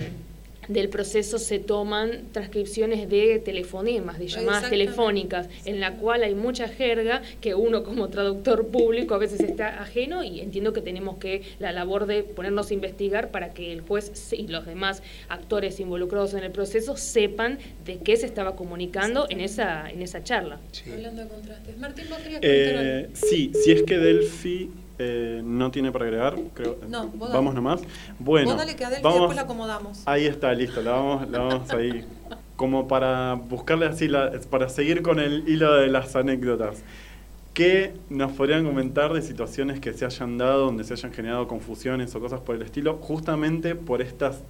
del 0.68 0.88
proceso 0.88 1.38
se 1.38 1.58
toman 1.58 2.28
transcripciones 2.32 3.08
de 3.08 3.38
telefonemas, 3.38 4.18
de 4.18 4.28
llamadas 4.28 4.70
telefónicas, 4.70 5.48
en 5.64 5.80
la 5.80 5.96
cual 5.96 6.22
hay 6.22 6.34
mucha 6.34 6.68
jerga 6.68 7.22
que 7.40 7.54
uno 7.54 7.82
como 7.82 8.08
traductor 8.08 8.68
público 8.68 9.14
a 9.14 9.18
veces 9.18 9.40
está 9.40 9.82
ajeno 9.82 10.22
y 10.24 10.40
entiendo 10.40 10.72
que 10.72 10.80
tenemos 10.80 11.18
que 11.18 11.42
la 11.58 11.72
labor 11.72 12.06
de 12.06 12.22
ponernos 12.22 12.70
a 12.70 12.74
investigar 12.74 13.30
para 13.30 13.50
que 13.50 13.72
el 13.72 13.80
juez 13.80 14.32
y 14.32 14.46
los 14.48 14.66
demás 14.66 15.02
actores 15.28 15.80
involucrados 15.80 16.34
en 16.34 16.44
el 16.44 16.52
proceso 16.52 16.96
sepan 16.96 17.58
de 17.84 17.98
qué 17.98 18.16
se 18.16 18.26
estaba 18.26 18.56
comunicando 18.56 19.26
en 19.30 19.40
esa 19.40 19.90
en 19.90 20.02
esa 20.02 20.22
charla. 20.22 20.60
Hablando 20.90 21.22
de 21.22 21.28
contrastes. 21.28 21.78
Martín, 21.78 22.04
vos 22.08 22.18
querías 22.18 22.40
comentar 22.40 22.76
algo? 22.76 22.90
Eh, 22.90 23.10
sí, 23.14 23.52
si 23.62 23.72
es 23.72 23.82
que 23.82 23.98
Delphi 23.98 24.70
eh, 25.04 25.42
no 25.44 25.70
tiene 25.70 25.90
para 25.92 26.04
agregar, 26.04 26.36
creo. 26.54 26.76
No, 26.88 27.06
vos 27.08 27.20
dale. 27.28 27.34
vamos 27.34 27.54
nomás. 27.54 27.80
Bueno, 28.18 28.48
Vos 28.50 28.56
dale 28.58 28.76
que 28.76 28.84
a 28.84 28.90
Delphi 28.90 29.02
vamos- 29.02 29.18
después 29.20 29.36
la 29.36 29.42
acomodamos. 29.42 30.02
Ahí 30.06 30.26
está, 30.26 30.52
listo, 30.54 30.80
la 30.82 30.92
vamos, 30.92 31.28
la 31.30 31.38
vamos 31.40 31.70
ahí. 31.72 32.04
Como 32.56 32.86
para 32.86 33.34
buscarle 33.34 33.86
así, 33.86 34.06
la- 34.08 34.30
para 34.50 34.68
seguir 34.68 35.02
con 35.02 35.18
el 35.18 35.48
hilo 35.48 35.74
de 35.74 35.88
las 35.88 36.14
anécdotas. 36.14 36.82
¿Qué 37.54 37.92
nos 38.08 38.32
podrían 38.32 38.64
comentar 38.64 39.12
de 39.12 39.20
situaciones 39.20 39.78
que 39.80 39.92
se 39.92 40.06
hayan 40.06 40.38
dado, 40.38 40.66
donde 40.66 40.84
se 40.84 40.94
hayan 40.94 41.12
generado 41.12 41.46
confusiones 41.48 42.14
o 42.14 42.20
cosas 42.20 42.40
por 42.40 42.56
el 42.56 42.62
estilo, 42.62 42.94
justamente 43.02 43.74
por 43.74 44.00
estas 44.00 44.40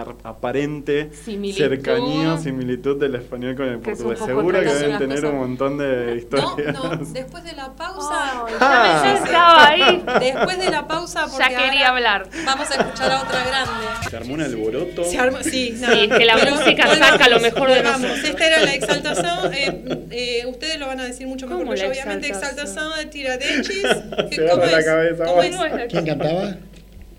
aparente 0.00 1.10
Similitud. 1.12 1.58
cercanía, 1.58 2.38
similitud 2.38 2.98
del 3.00 3.14
español 3.16 3.54
con 3.56 3.66
el 3.66 3.74
es 3.76 3.80
portugués? 3.80 4.18
Seguro 4.18 4.60
que 4.60 4.66
deben 4.66 4.98
tener 4.98 5.16
cosas- 5.20 5.30
un 5.32 5.38
montón 5.38 5.78
de 5.78 6.06
No, 6.06 6.14
historias. 6.14 6.74
no, 6.74 6.96
después 7.12 7.44
de 7.44 7.52
la 7.52 7.72
pausa. 7.72 8.44
Ah. 8.60 9.02
ya 9.04 9.12
me 9.12 9.18
estaba 9.26 9.68
ahí. 9.68 10.04
Después 10.20 10.58
de 10.58 10.70
la 10.70 10.86
pausa, 10.86 11.26
porque 11.30 11.38
Ya 11.54 11.56
quería 11.64 11.88
hablar. 11.88 12.28
Vamos 12.44 12.70
a 12.70 12.74
escuchar 12.74 13.10
a 13.12 13.22
otra 13.22 13.44
grande. 13.46 13.86
Se 14.10 14.16
armó 14.16 14.34
un 14.34 14.40
alboroto. 14.42 15.04
Se 15.04 15.18
arma- 15.18 15.42
sí, 15.42 15.76
Sí, 15.76 15.84
es 16.10 16.18
que 16.18 16.24
la 16.24 16.34
Pero 16.36 16.50
música 16.56 16.86
volvamos, 16.86 17.08
saca 17.08 17.28
lo 17.28 17.40
mejor 17.40 17.70
de 17.70 17.82
nosotros. 17.82 18.24
Esta 18.24 18.46
era 18.46 18.60
la 18.60 18.74
exaltación. 18.74 19.52
eh, 19.54 20.06
eh, 20.10 20.46
ustedes 20.46 20.78
lo 20.78 20.86
van 20.86 21.00
a 21.00 21.04
decir 21.04 21.26
mucho 21.26 21.46
mejor 21.46 21.62
¿Cómo 21.64 21.74
que 21.74 21.80
yo, 21.80 21.88
obviamente. 21.88 22.28
exaltación? 22.28 22.82
De 22.98 23.06
Tiradentes. 23.06 23.72
Se 24.30 24.50
agarra 24.50 24.66
la 24.70 24.84
cabeza, 24.84 25.24
¿Cómo 25.24 25.42
es? 25.42 25.56
¿Quién 25.90 26.06
cantaba? 26.06 26.56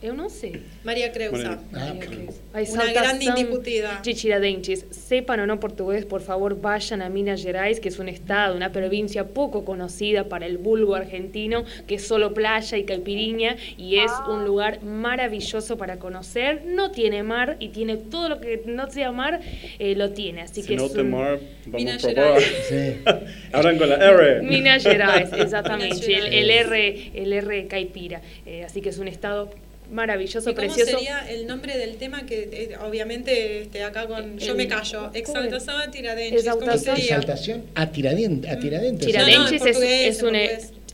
Eu 0.03 0.13
não 0.13 0.29
sei. 0.29 0.61
María 0.83 1.09
Creusa. 1.11 1.57
Bueno. 1.71 2.29
Ah, 2.53 2.91
grande 2.93 3.25
indiscutida. 3.25 4.01
de 4.03 4.13
Tiradentes. 4.13 4.85
Sepan 4.91 5.39
o 5.39 5.47
no 5.47 5.57
portugués, 5.61 6.03
por 6.03 6.19
favor, 6.21 6.59
vayan 6.59 7.01
a 7.01 7.09
Minas 7.09 7.41
Gerais, 7.41 7.79
que 7.79 7.87
es 7.87 7.99
un 7.99 8.09
estado, 8.09 8.53
una 8.57 8.69
provincia 8.73 9.23
poco 9.23 9.63
conocida 9.63 10.25
para 10.27 10.45
el 10.45 10.57
vulgo 10.57 10.93
argentino, 10.95 11.63
que 11.87 11.95
es 11.95 12.05
solo 12.05 12.33
playa 12.33 12.77
y 12.77 12.83
caipirinha, 12.83 13.55
y 13.77 13.99
es 13.99 14.11
un 14.27 14.43
lugar 14.43 14.83
maravilloso 14.83 15.77
para 15.77 15.97
conocer. 15.99 16.63
No 16.65 16.91
tiene 16.91 17.23
mar 17.23 17.55
y 17.61 17.69
tiene 17.69 17.95
todo 17.95 18.27
lo 18.27 18.41
que 18.41 18.61
no 18.65 18.91
sea 18.91 19.13
mar, 19.13 19.39
eh, 19.79 19.95
lo 19.95 20.09
tiene. 20.11 20.41
Así 20.41 20.63
Si 20.63 20.67
que 20.67 20.75
no 20.75 20.87
es 20.87 20.93
te 20.93 20.99
un- 21.01 21.11
mar, 21.11 21.39
vamos 21.65 21.81
Minas 21.81 22.03
a 22.03 22.11
probar. 22.11 22.41
Sí. 22.41 22.95
Hablan 23.53 23.77
con 23.77 23.87
la 23.87 23.95
R. 23.95 24.41
Minas 24.41 24.83
Gerais, 24.83 25.31
exactamente, 25.31 26.05
Minas 26.05 26.25
el. 26.29 26.49
R, 26.49 27.11
el 27.13 27.31
R 27.31 27.67
caipira. 27.67 28.21
Eh, 28.45 28.65
así 28.65 28.81
que 28.81 28.89
es 28.89 28.97
un 28.97 29.07
estado 29.07 29.49
maravilloso, 29.93 30.49
¿Y 30.49 30.55
cómo 30.55 30.67
precioso. 30.67 30.91
sería 30.97 31.29
el 31.29 31.47
nombre 31.47 31.77
del 31.77 31.95
tema 31.97 32.25
que 32.25 32.49
eh, 32.51 32.77
obviamente 32.83 33.61
este, 33.61 33.83
acá 33.83 34.07
con 34.07 34.37
yo 34.39 34.51
El- 34.51 34.57
me 34.57 34.67
callo? 34.67 35.03
¿cómo 35.03 35.13
Exaltación 35.17 35.79
de 35.81 35.87
Tiradentes. 35.89 36.43
¿Cómo 36.45 36.55
Exaltación. 36.61 36.95
sería? 36.97 37.15
Exaltación 37.17 37.63
a 37.75 37.91
Tiradentes. 37.91 38.51
A 38.51 38.59
Tiradentes. 38.59 39.07
Tira- 39.07 39.25
Tiradentes 39.25 39.61
No, 39.61 39.65
no, 39.65 39.77
en 39.77 39.83
es, 40.09 40.15
es 40.17 40.19
en 40.21 40.25
una 40.27 40.39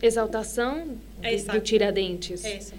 exaltação 0.02 0.84
do 1.54 1.62
Tiradentes. 1.62 2.46
Eso. 2.46 2.74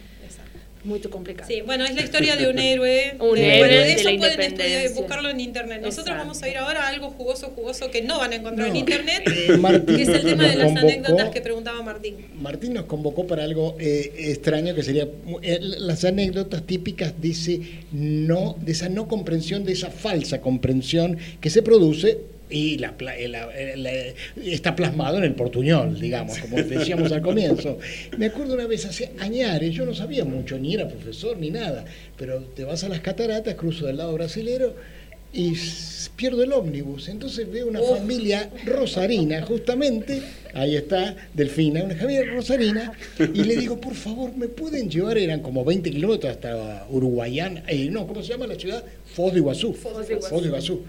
Muy 0.82 0.98
complicado. 1.00 1.46
Sí, 1.46 1.60
bueno, 1.60 1.84
es 1.84 1.94
la 1.94 2.02
historia 2.02 2.36
de 2.36 2.48
un 2.48 2.58
héroe. 2.58 3.14
Un 3.20 3.36
Eh, 3.36 3.58
héroe 3.58 3.58
bueno, 3.68 3.82
de 3.82 3.92
eso 3.92 4.10
la 4.10 4.16
pueden 4.18 4.40
estudiar 4.40 4.92
buscarlo 4.94 5.28
en 5.28 5.40
internet. 5.40 5.78
Nosotros 5.82 6.06
Exacto. 6.06 6.22
vamos 6.22 6.42
a 6.42 6.48
ir 6.48 6.56
ahora 6.56 6.84
a 6.84 6.88
algo 6.88 7.10
jugoso, 7.10 7.48
jugoso 7.54 7.90
que 7.90 8.00
no 8.02 8.18
van 8.18 8.32
a 8.32 8.36
encontrar 8.36 8.68
en 8.68 8.72
No. 8.72 8.78
internet, 8.78 9.22
Eh, 9.26 9.56
Martín 9.58 9.96
que 9.96 10.02
es 10.02 10.08
el 10.08 10.22
tema 10.22 10.44
de 10.44 10.48
nos 10.48 10.56
las 10.58 10.66
convocó- 10.72 10.88
anécdotas 10.88 11.28
que 11.30 11.40
preguntaba 11.42 11.82
Martín. 11.82 12.16
Martín 12.40 12.72
nos 12.72 12.84
convocó 12.86 13.26
para 13.26 13.44
algo 13.44 13.76
eh, 13.78 14.10
extraño 14.16 14.74
que 14.74 14.82
sería 14.82 15.06
eh, 15.42 15.58
las 15.60 16.04
anécdotas 16.04 16.62
típicas 16.66 17.20
de 17.20 17.30
ese 17.30 17.60
no, 17.92 18.56
de 18.60 18.72
esa 18.72 18.88
no 18.88 19.06
comprensión, 19.06 19.64
de 19.64 19.72
esa 19.72 19.90
falsa 19.90 20.40
comprensión 20.40 21.18
que 21.40 21.50
se 21.50 21.60
produce 21.62 22.18
y 22.50 22.78
la, 22.78 22.94
eh, 23.16 23.28
la- 23.28 23.48
eh, 23.58 23.76
la- 23.76 24.42
está 24.52 24.74
plasmado 24.76 25.18
en 25.18 25.24
el 25.24 25.34
portuñol, 25.34 25.98
digamos, 26.00 26.38
como 26.38 26.56
decíamos 26.62 27.12
al 27.12 27.22
comienzo. 27.22 27.78
Me 28.18 28.26
acuerdo 28.26 28.54
una 28.54 28.66
vez 28.66 28.84
hace 28.86 29.10
añares, 29.18 29.72
yo 29.74 29.86
no 29.86 29.94
sabía 29.94 30.24
mucho, 30.24 30.58
ni 30.58 30.74
era 30.74 30.88
profesor 30.88 31.36
ni 31.38 31.50
nada, 31.50 31.84
pero 32.16 32.40
te 32.40 32.64
vas 32.64 32.82
a 32.84 32.88
las 32.88 33.00
cataratas, 33.00 33.54
cruzo 33.54 33.86
del 33.86 33.98
lado 33.98 34.12
brasilero 34.14 34.74
y 35.32 35.52
pierdo 36.16 36.42
el 36.42 36.52
ómnibus. 36.52 37.08
Entonces 37.08 37.48
veo 37.50 37.68
una 37.68 37.80
familia 37.80 38.50
rosarina, 38.66 39.42
justamente, 39.42 40.20
ahí 40.54 40.74
está 40.74 41.14
Delfina, 41.32 41.84
una 41.84 41.94
familia 41.94 42.24
rosarina, 42.32 42.92
y 43.32 43.44
le 43.44 43.56
digo, 43.56 43.80
por 43.80 43.94
favor, 43.94 44.36
¿me 44.36 44.48
pueden 44.48 44.90
llevar? 44.90 45.18
Eran 45.18 45.40
como 45.40 45.64
20 45.64 45.88
kilómetros 45.90 46.32
hasta 46.32 46.84
Uruguayán, 46.90 47.62
eh, 47.68 47.88
no, 47.92 48.08
¿cómo 48.08 48.22
se 48.22 48.30
llama 48.30 48.48
la 48.48 48.56
ciudad? 48.56 48.84
Foz 49.14 49.32
de 49.32 49.38
Iguazú. 49.38 49.72
Foz 49.72 50.06
de 50.08 50.14
Iguazú. 50.14 50.28
Foz 50.34 50.42
de 50.42 50.48
Iguazú. 50.48 50.80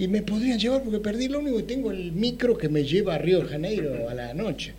Y 0.00 0.08
me 0.08 0.22
podrían 0.22 0.58
llevar 0.58 0.82
porque 0.82 0.98
perdí 0.98 1.26
el 1.26 1.34
ómnibus 1.36 1.60
y 1.60 1.66
tengo 1.66 1.90
el 1.92 2.10
micro 2.12 2.56
que 2.56 2.68
me 2.68 2.82
lleva 2.84 3.14
a 3.14 3.18
Río 3.18 3.40
de 3.42 3.48
Janeiro 3.48 4.08
a 4.08 4.14
la 4.14 4.32
noche. 4.34 4.72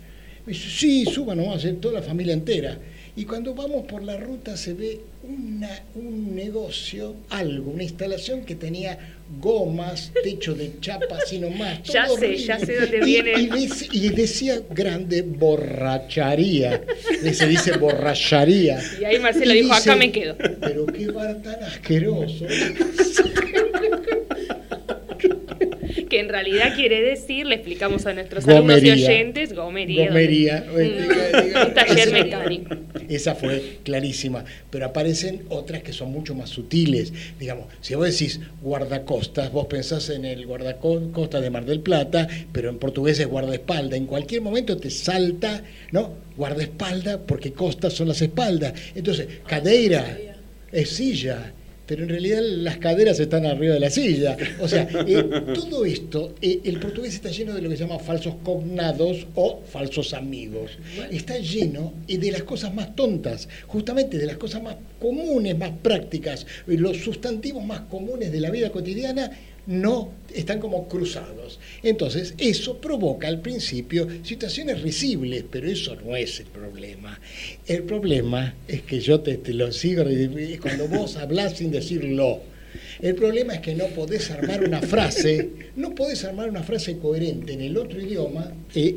Me 0.44 0.52
dice, 0.52 0.68
sí, 0.68 1.04
suba 1.06 1.34
nomás, 1.36 1.64
eh, 1.64 1.74
toda 1.80 1.94
la 2.00 2.02
familia 2.02 2.34
entera. 2.34 2.76
Y 3.14 3.24
cuando 3.24 3.54
vamos 3.54 3.84
por 3.86 4.02
la 4.02 4.16
ruta 4.16 4.56
se 4.56 4.72
ve 4.72 5.00
una, 5.22 5.68
un 5.94 6.34
negocio, 6.34 7.14
algo, 7.30 7.70
una 7.70 7.84
instalación 7.84 8.40
que 8.44 8.54
tenía 8.56 8.98
gomas, 9.40 10.10
techo 10.24 10.54
de 10.54 10.72
chapa, 10.80 11.18
así 11.24 11.38
nomás. 11.38 11.82
Ya 11.84 12.06
sé, 12.06 12.12
horrible. 12.12 12.38
ya 12.38 12.58
sé 12.58 12.80
dónde 12.80 12.98
Y- 12.98 13.04
viene. 13.04 13.32
Y, 13.42 13.48
dec- 13.48 13.88
y 13.92 14.08
decía 14.08 14.60
grande 14.70 15.22
borracharía. 15.22 16.82
Se 17.32 17.46
dice 17.46 17.76
borracharía. 17.78 18.82
Y 19.00 19.04
ahí 19.04 19.18
Marcelo 19.20 19.54
Y 19.54 19.58
dijo, 19.62 19.74
dice, 19.76 19.90
acá 19.90 19.96
me 19.98 20.10
quedo. 20.10 20.36
Pero 20.60 20.86
qué 20.86 21.06
bar 21.12 21.40
tan 21.42 21.62
asqueroso. 21.62 22.46
En 26.22 26.28
realidad 26.28 26.74
quiere 26.76 27.02
decir, 27.02 27.46
le 27.46 27.56
explicamos 27.56 28.06
a 28.06 28.14
nuestros 28.14 28.46
alumnos 28.46 28.82
y 28.82 28.90
oyentes, 28.90 29.52
gomería. 29.54 30.06
Gomería. 30.08 30.64
Mm, 30.70 31.66
Un 31.66 31.74
taller 31.74 31.98
Esa- 32.08 32.12
mecánico. 32.12 32.76
Esa 33.08 33.34
fue 33.34 33.78
clarísima. 33.82 34.44
Pero 34.70 34.86
aparecen 34.86 35.42
otras 35.48 35.82
que 35.82 35.92
son 35.92 36.12
mucho 36.12 36.34
más 36.34 36.48
sutiles. 36.48 37.12
Digamos, 37.40 37.66
si 37.80 37.94
vos 37.96 38.06
decís 38.10 38.38
guardacostas, 38.62 39.50
vos 39.52 39.66
pensás 39.66 40.08
en 40.10 40.24
el 40.24 40.46
guardacosta 40.46 41.40
de 41.40 41.50
Mar 41.50 41.64
del 41.66 41.80
Plata, 41.80 42.28
pero 42.52 42.70
en 42.70 42.78
portugués 42.78 43.18
es 43.18 43.26
guardaespalda. 43.26 43.96
En 43.96 44.06
cualquier 44.06 44.40
momento 44.42 44.76
te 44.76 44.90
salta, 44.90 45.62
¿no? 45.90 46.14
Guardaespalda, 46.36 47.18
porque 47.20 47.52
costas 47.52 47.92
son 47.92 48.08
las 48.08 48.22
espaldas. 48.22 48.72
Entonces, 48.94 49.26
cadeira 49.46 50.16
es 50.70 50.88
silla. 50.88 51.52
Pero 51.86 52.04
en 52.04 52.08
realidad 52.08 52.40
las 52.42 52.76
caderas 52.78 53.18
están 53.18 53.44
arriba 53.44 53.74
de 53.74 53.80
la 53.80 53.90
silla. 53.90 54.36
O 54.60 54.68
sea, 54.68 54.88
eh, 55.06 55.22
todo 55.54 55.84
esto, 55.84 56.34
eh, 56.40 56.60
el 56.64 56.78
portugués 56.78 57.14
está 57.14 57.28
lleno 57.30 57.54
de 57.54 57.62
lo 57.62 57.68
que 57.68 57.76
se 57.76 57.82
llama 57.84 57.98
falsos 57.98 58.36
cognados 58.44 59.26
o 59.34 59.60
falsos 59.66 60.14
amigos. 60.14 60.78
Está 61.10 61.38
lleno 61.38 61.92
eh, 62.06 62.18
de 62.18 62.30
las 62.30 62.44
cosas 62.44 62.72
más 62.72 62.94
tontas, 62.94 63.48
justamente 63.66 64.16
de 64.16 64.26
las 64.26 64.36
cosas 64.36 64.62
más 64.62 64.76
comunes, 65.00 65.58
más 65.58 65.72
prácticas. 65.82 66.46
Eh, 66.68 66.76
Los 66.78 66.98
sustantivos 66.98 67.64
más 67.64 67.80
comunes 67.82 68.30
de 68.30 68.40
la 68.40 68.50
vida 68.50 68.70
cotidiana 68.70 69.30
no 69.66 70.10
están 70.34 70.60
como 70.60 70.88
cruzados. 70.88 71.58
Entonces, 71.82 72.34
eso 72.38 72.78
provoca 72.78 73.28
al 73.28 73.40
principio 73.40 74.08
situaciones 74.22 74.82
risibles, 74.82 75.44
pero 75.50 75.68
eso 75.68 75.96
no 75.96 76.16
es 76.16 76.40
el 76.40 76.46
problema. 76.46 77.20
El 77.66 77.84
problema 77.84 78.54
es 78.66 78.82
que 78.82 79.00
yo 79.00 79.20
te, 79.20 79.40
lo 79.52 79.72
sigo, 79.72 80.04
cuando 80.60 80.88
vos 80.88 81.16
hablás 81.16 81.58
sin 81.58 81.70
decirlo. 81.70 82.40
El 83.02 83.14
problema 83.16 83.54
es 83.54 83.60
que 83.60 83.74
no 83.74 83.86
podés 83.88 84.30
armar 84.30 84.64
una 84.64 84.80
frase, 84.80 85.50
no 85.76 85.94
podés 85.94 86.24
armar 86.24 86.48
una 86.48 86.62
frase 86.62 86.96
coherente 86.96 87.52
en 87.52 87.60
el 87.60 87.76
otro 87.76 88.00
idioma, 88.00 88.50
eh, 88.74 88.96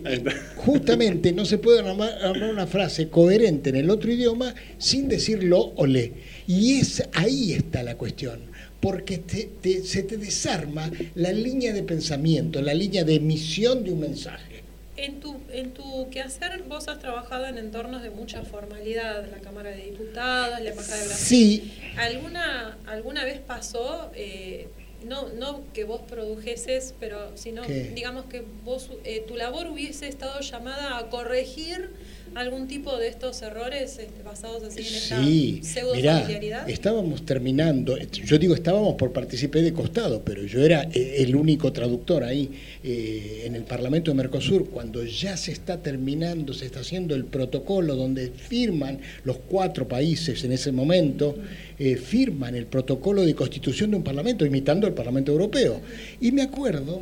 justamente 0.55 1.33
no 1.33 1.43
se 1.43 1.57
puede 1.57 1.79
armar, 1.79 2.13
una 2.49 2.67
frase 2.67 3.09
coherente 3.09 3.71
en 3.71 3.75
el 3.75 3.89
otro 3.89 4.11
idioma 4.11 4.55
sin 4.77 5.09
decirlo 5.09 5.73
o 5.75 5.85
le. 5.85 6.13
Y 6.47 6.79
es, 6.79 7.03
ahí 7.13 7.51
está 7.53 7.83
la 7.83 7.97
cuestión 7.97 8.54
porque 8.85 9.17
te- 9.17 9.49
te- 9.63 9.81
se 9.83 10.03
te 10.03 10.15
desarma 10.15 10.91
la 11.15 11.31
línea 11.31 11.73
de 11.73 11.81
pensamiento, 11.81 12.61
la 12.61 12.75
línea 12.75 13.03
de 13.03 13.15
emisión 13.15 13.83
de 13.83 13.91
un 13.91 13.99
mensaje. 14.01 14.61
En 14.95 15.19
tu, 15.19 15.37
en 15.51 15.71
tu 15.71 16.07
quehacer 16.11 16.61
vos 16.69 16.87
has 16.87 16.99
trabajado 16.99 17.47
en 17.47 17.57
entornos 17.57 18.03
de 18.03 18.11
mucha 18.11 18.43
formalidad, 18.43 19.25
la 19.31 19.39
Cámara 19.39 19.71
de 19.71 19.85
Diputados, 19.85 20.61
la 20.61 20.69
Embajada 20.69 20.99
de 21.01 21.07
Brasil. 21.07 21.25
Sí, 21.63 21.73
¿Alguna, 21.97 22.77
¿Alguna 22.85 23.25
vez 23.25 23.39
pasó, 23.39 24.11
eh, 24.15 24.67
no, 25.03 25.29
no 25.29 25.63
que 25.73 25.83
vos 25.83 26.01
produjeses, 26.07 26.93
pero 26.99 27.35
sino, 27.35 27.63
¿Qué? 27.63 27.91
digamos 27.95 28.25
que 28.25 28.43
vos, 28.63 28.91
eh, 29.03 29.23
tu 29.27 29.35
labor 29.35 29.65
hubiese 29.65 30.07
estado 30.07 30.39
llamada 30.41 30.99
a 30.99 31.09
corregir 31.09 31.89
algún 32.35 32.67
tipo 32.67 32.97
de 32.97 33.07
estos 33.07 33.41
errores 33.41 33.97
este, 33.97 34.21
basados 34.23 34.61
así 34.63 34.81
en 34.81 34.85
esta 34.85 35.23
Sí, 35.23 35.61
pseudo 35.63 35.95
mirá, 35.95 36.19
familiaridad? 36.19 36.69
estábamos 36.69 37.25
terminando, 37.25 37.97
yo 37.97 38.37
digo 38.37 38.53
estábamos 38.53 38.95
por 38.95 39.13
participé 39.13 39.61
de 39.61 39.71
costado, 39.71 40.21
pero 40.23 40.43
yo 40.43 40.63
era 40.63 40.83
eh, 40.93 41.15
el 41.19 41.35
único 41.35 41.71
traductor 41.71 42.23
ahí 42.25 42.51
eh, 42.83 43.43
en 43.45 43.55
el 43.55 43.63
Parlamento 43.63 44.11
de 44.11 44.15
Mercosur, 44.15 44.69
cuando 44.69 45.03
ya 45.05 45.37
se 45.37 45.53
está 45.53 45.81
terminando, 45.81 46.53
se 46.53 46.65
está 46.65 46.81
haciendo 46.81 47.15
el 47.15 47.23
protocolo 47.23 47.95
donde 47.95 48.29
firman 48.31 48.99
los 49.23 49.37
cuatro 49.37 49.87
países 49.87 50.43
en 50.43 50.51
ese 50.51 50.73
momento, 50.73 51.37
eh, 51.79 51.95
firman 51.95 52.53
el 52.55 52.65
protocolo 52.65 53.25
de 53.25 53.33
constitución 53.33 53.91
de 53.91 53.97
un 53.97 54.03
Parlamento, 54.03 54.45
imitando 54.45 54.87
el 54.87 54.93
Parlamento 54.93 55.31
Europeo. 55.31 55.79
Y 56.19 56.33
me 56.33 56.41
acuerdo 56.41 56.99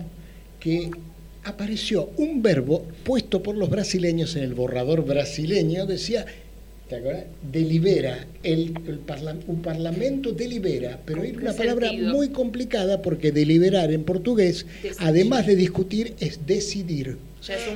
que 0.60 0.92
apareció 1.44 2.10
un 2.18 2.42
verbo 2.42 2.86
puesto 3.04 3.44
por 3.44 3.56
los 3.56 3.70
brasileños 3.70 4.36
en 4.36 4.44
el 4.44 4.54
borrador 4.54 5.06
brasileño, 5.06 5.86
decía, 5.86 6.26
¿te 6.90 6.96
acuerdas? 6.96 7.26
Delibera, 7.52 8.26
el, 8.44 8.74
el 8.88 9.00
parla- 9.00 9.36
un 9.48 9.62
parlamento 9.62 10.32
delibera, 10.32 11.00
pero 11.06 11.20
¿Con 11.20 11.28
era 11.30 11.38
una 11.40 11.54
palabra 11.54 11.88
sentido? 11.90 12.14
muy 12.14 12.30
complicada 12.30 13.02
porque 13.02 13.32
deliberar 13.32 13.92
en 13.92 14.04
portugués, 14.04 14.66
Decidir. 14.82 14.98
además 15.00 15.48
de 15.48 15.56
discutir, 15.56 16.14
es 16.20 16.40
decidir. 16.46 17.18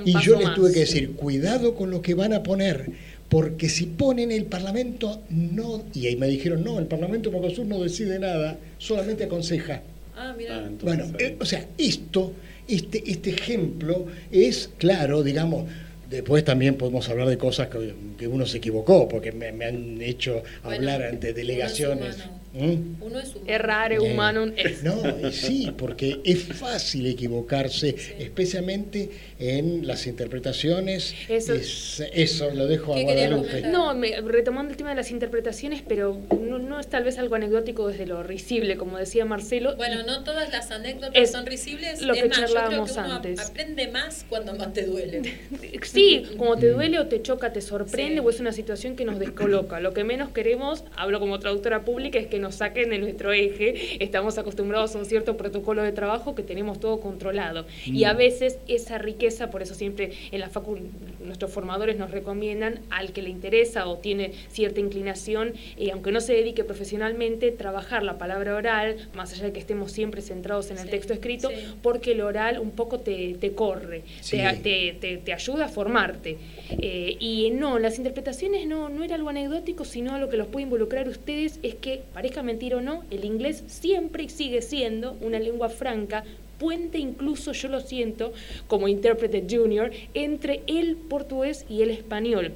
Y 0.05 0.13
yo 0.23 0.35
les 0.37 0.45
más. 0.45 0.55
tuve 0.55 0.71
que 0.71 0.79
decir, 0.81 1.11
cuidado 1.11 1.75
con 1.75 1.89
lo 1.91 2.01
que 2.01 2.13
van 2.13 2.31
a 2.33 2.41
poner, 2.43 2.85
porque 3.27 3.67
si 3.67 3.85
ponen 3.85 4.31
el 4.31 4.45
Parlamento, 4.45 5.21
no, 5.29 5.83
y 5.93 6.07
ahí 6.07 6.15
me 6.15 6.27
dijeron, 6.27 6.63
no, 6.63 6.79
el 6.79 6.85
Parlamento 6.85 7.29
de 7.29 7.37
Mercosur 7.37 7.65
no 7.65 7.83
decide 7.83 8.17
nada, 8.17 8.57
solamente 8.77 9.25
aconseja. 9.25 9.81
Ah, 10.15 10.33
mira. 10.37 10.55
Ah, 10.59 10.67
entonces, 10.69 10.83
Bueno, 10.83 11.17
eh, 11.19 11.35
o 11.39 11.45
sea, 11.45 11.65
esto, 11.77 12.31
este, 12.67 13.03
este 13.09 13.29
ejemplo 13.31 14.05
es 14.31 14.69
claro, 14.77 15.23
digamos, 15.23 15.65
después 16.09 16.43
también 16.45 16.75
podemos 16.75 17.07
hablar 17.09 17.27
de 17.27 17.37
cosas 17.37 17.67
que, 17.67 17.93
que 18.17 18.27
uno 18.27 18.45
se 18.45 18.57
equivocó, 18.57 19.07
porque 19.07 19.31
me, 19.31 19.51
me 19.51 19.65
han 19.65 20.01
hecho 20.01 20.43
Bueno, 20.63 20.75
hablar 20.77 21.03
ante 21.03 21.27
uno 21.27 21.29
es 21.29 21.35
delegaciones. 21.35 22.15
humano. 22.15 22.37
¿Mm? 22.53 23.03
Uno 23.03 23.19
es 23.19 23.29
humano. 23.35 23.43
Errare 23.47 23.95
Eh, 23.95 23.99
humanum 23.99 24.51
est. 24.55 24.81
No, 24.83 25.03
y 25.27 25.31
sí, 25.31 25.71
porque 25.77 26.21
es 26.23 26.43
fácil 26.43 27.05
equivocarse, 27.05 27.93
especialmente 28.19 29.09
en 29.39 29.85
las 29.85 30.07
interpretaciones. 30.07 31.13
Eso- 31.29 31.53
Es- 31.53 32.03
eso 32.13 32.49
lo 32.51 32.65
dejo 32.67 32.93
a 32.93 32.95
¿Qué 32.95 33.05
querías 33.05 33.29
Guadalupe. 33.29 33.67
No, 33.69 33.93
me- 33.93 34.19
retomando 34.21 34.71
el 34.71 34.77
tema 34.77 34.89
de 34.91 34.95
las 34.95 35.11
interpretaciones, 35.11 35.83
pero 35.87 36.17
no, 36.41 36.57
no 36.59 36.79
es 36.79 36.87
tal 36.87 37.03
vez 37.03 37.17
algo 37.19 37.35
anecdótico 37.35 37.87
desde 37.87 38.07
lo 38.07 38.23
risible, 38.23 38.77
como 38.77 38.97
decía 38.97 39.25
Marcelo. 39.25 39.75
Bueno, 39.75 40.03
no 40.03 40.23
todas 40.23 40.51
las 40.51 40.71
anécdotas 40.71 41.11
Es 41.13 41.31
son 41.31 41.45
risibles. 41.45 42.01
lo 42.01 42.13
es 42.13 42.23
que 42.23 42.29
más, 42.29 42.37
yo 42.37 42.43
creo 42.45 42.55
charlábamos 42.55 42.91
que 42.93 42.99
uno 42.99 43.13
antes. 43.15 43.39
aprende 43.39 43.87
más 43.89 44.25
cuando 44.27 44.55
más 44.55 44.73
te 44.73 44.83
duele. 44.85 45.21
Sí, 45.83 46.23
como 46.37 46.57
te 46.57 46.69
duele 46.69 46.99
o 46.99 47.07
te 47.07 47.21
choca, 47.21 47.53
te 47.53 47.61
sorprende 47.61 48.15
Sí. 48.15 48.19
o 48.19 48.29
es 48.29 48.39
una 48.39 48.51
situación 48.51 48.95
que 48.95 49.05
nos 49.05 49.19
descoloca. 49.19 49.79
Lo 49.79 49.93
que 49.93 50.03
menos 50.03 50.29
queremos, 50.29 50.83
hablo 50.95 51.19
como 51.19 51.39
traductora 51.39 51.83
pública, 51.85 52.19
es 52.19 52.27
que 52.27 52.39
nos 52.39 52.55
saquen 52.55 52.89
de 52.89 52.97
nuestro 52.99 53.31
eje. 53.33 54.03
Estamos 54.03 54.37
acostumbrados 54.37 54.95
a 54.95 54.99
un 54.99 55.05
cierto 55.05 55.37
protocolo 55.37 55.83
de 55.83 55.91
trabajo 55.91 56.35
que 56.35 56.43
tenemos 56.43 56.79
todo 56.79 56.99
controlado. 56.99 57.65
Y 57.85 58.03
a 58.05 58.13
veces 58.13 58.57
esa 58.67 58.97
riqueza, 58.97 59.26
por 59.49 59.61
eso 59.61 59.73
siempre 59.73 60.11
en 60.31 60.39
la 60.39 60.49
facu 60.49 60.77
nuestros 61.23 61.51
formadores 61.51 61.97
nos 61.97 62.11
recomiendan 62.11 62.79
al 62.89 63.11
que 63.11 63.21
le 63.21 63.29
interesa 63.29 63.87
o 63.87 63.97
tiene 63.97 64.31
cierta 64.49 64.79
inclinación, 64.79 65.53
eh, 65.77 65.91
aunque 65.91 66.11
no 66.11 66.21
se 66.21 66.33
dedique 66.33 66.63
profesionalmente, 66.63 67.51
trabajar 67.51 68.03
la 68.03 68.17
palabra 68.17 68.55
oral, 68.55 68.95
más 69.15 69.33
allá 69.33 69.45
de 69.45 69.51
que 69.53 69.59
estemos 69.59 69.91
siempre 69.91 70.21
centrados 70.21 70.71
en 70.71 70.77
el 70.77 70.85
Sí, 70.85 70.89
texto 70.91 71.13
escrito, 71.13 71.49
sí. 71.49 71.55
porque 71.81 72.13
el 72.13 72.21
oral 72.21 72.59
un 72.59 72.71
poco 72.71 72.99
te, 72.99 73.35
te 73.39 73.51
corre, 73.51 74.03
Sí. 74.21 74.37
te, 74.37 74.53
te- 74.63 74.97
te- 74.99 75.17
te 75.17 75.33
ayuda 75.33 75.65
a 75.65 75.69
formarte. 75.69 76.37
Eh, 76.69 77.17
y 77.19 77.49
no, 77.51 77.79
las 77.79 77.97
interpretaciones 77.97 78.65
no, 78.67 78.89
no 78.89 79.03
era 79.03 79.15
algo 79.15 79.29
anecdótico, 79.29 79.85
sino 79.85 80.13
algo 80.13 80.29
que 80.29 80.37
los 80.37 80.47
puede 80.47 80.63
involucrar 80.63 81.07
a 81.07 81.09
ustedes, 81.09 81.59
es 81.63 81.75
que, 81.75 82.01
parezca 82.13 82.43
mentira 82.43 82.77
o 82.77 82.81
no, 82.81 83.03
el 83.11 83.25
inglés 83.25 83.63
siempre 83.67 84.23
y 84.23 84.29
sigue 84.29 84.61
siendo 84.61 85.13
una 85.21 85.39
lengua 85.39 85.69
franca, 85.69 86.23
puente 86.59 86.97
incluso, 86.97 87.51
yo 87.53 87.67
lo 87.67 87.79
siento, 87.81 88.33
como 88.67 88.87
intérprete 88.87 89.45
junior, 89.49 89.91
entre 90.13 90.61
el 90.67 90.95
portugués 90.95 91.65
y 91.69 91.81
el 91.81 91.91
español. 91.91 92.53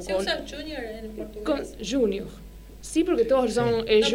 ¿Se 0.00 0.12
Con- 0.12 0.22
usa 0.22 0.44
junior 0.48 0.80
en 0.82 1.08
portugués? 1.10 1.44
con 1.44 1.86
junior. 1.86 2.26
Sí, 2.80 3.02
porque 3.02 3.24
todos 3.24 3.54
son 3.54 3.84
eh, 3.86 4.00
No, 4.00 4.08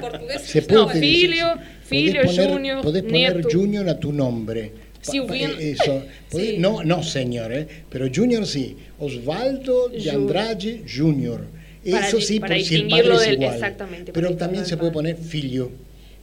portugués 0.00 0.42
Se 0.42 0.62
no, 0.72 0.88
Filio, 0.88 1.46
Filio, 1.84 2.22
poner- 2.22 2.50
Junior, 2.50 2.82
Podés 2.82 3.02
poner 3.02 3.36
Neto. 3.36 3.48
Junior 3.52 3.88
a 3.88 3.98
tu 3.98 4.12
nombre. 4.12 4.72
Si 5.02 5.20
hubiera- 5.20 5.52
eh, 5.52 5.72
eso. 5.72 6.02
Podés- 6.30 6.52
Sí. 6.52 6.58
No, 6.58 6.82
no, 6.82 7.02
señor, 7.02 7.52
¿eh? 7.52 7.68
pero 7.90 8.06
Junior 8.12 8.46
sí. 8.46 8.76
Osvaldo 8.98 9.88
de 9.88 10.10
Andrade 10.10 10.82
Junior. 10.88 11.44
Para 11.90 12.08
Eso 12.08 12.20
sí, 12.20 12.40
para 12.40 12.54
por 12.56 12.64
si 12.64 12.74
el 12.74 12.80
distinguirlo 12.82 13.14
padre 13.14 13.24
es 13.24 13.30
del- 13.30 13.42
igual. 13.42 13.54
exactamente, 13.54 14.12
Pero 14.12 14.36
también 14.36 14.66
se 14.66 14.76
puede 14.76 14.92
poner 14.92 15.16
filio. 15.16 15.70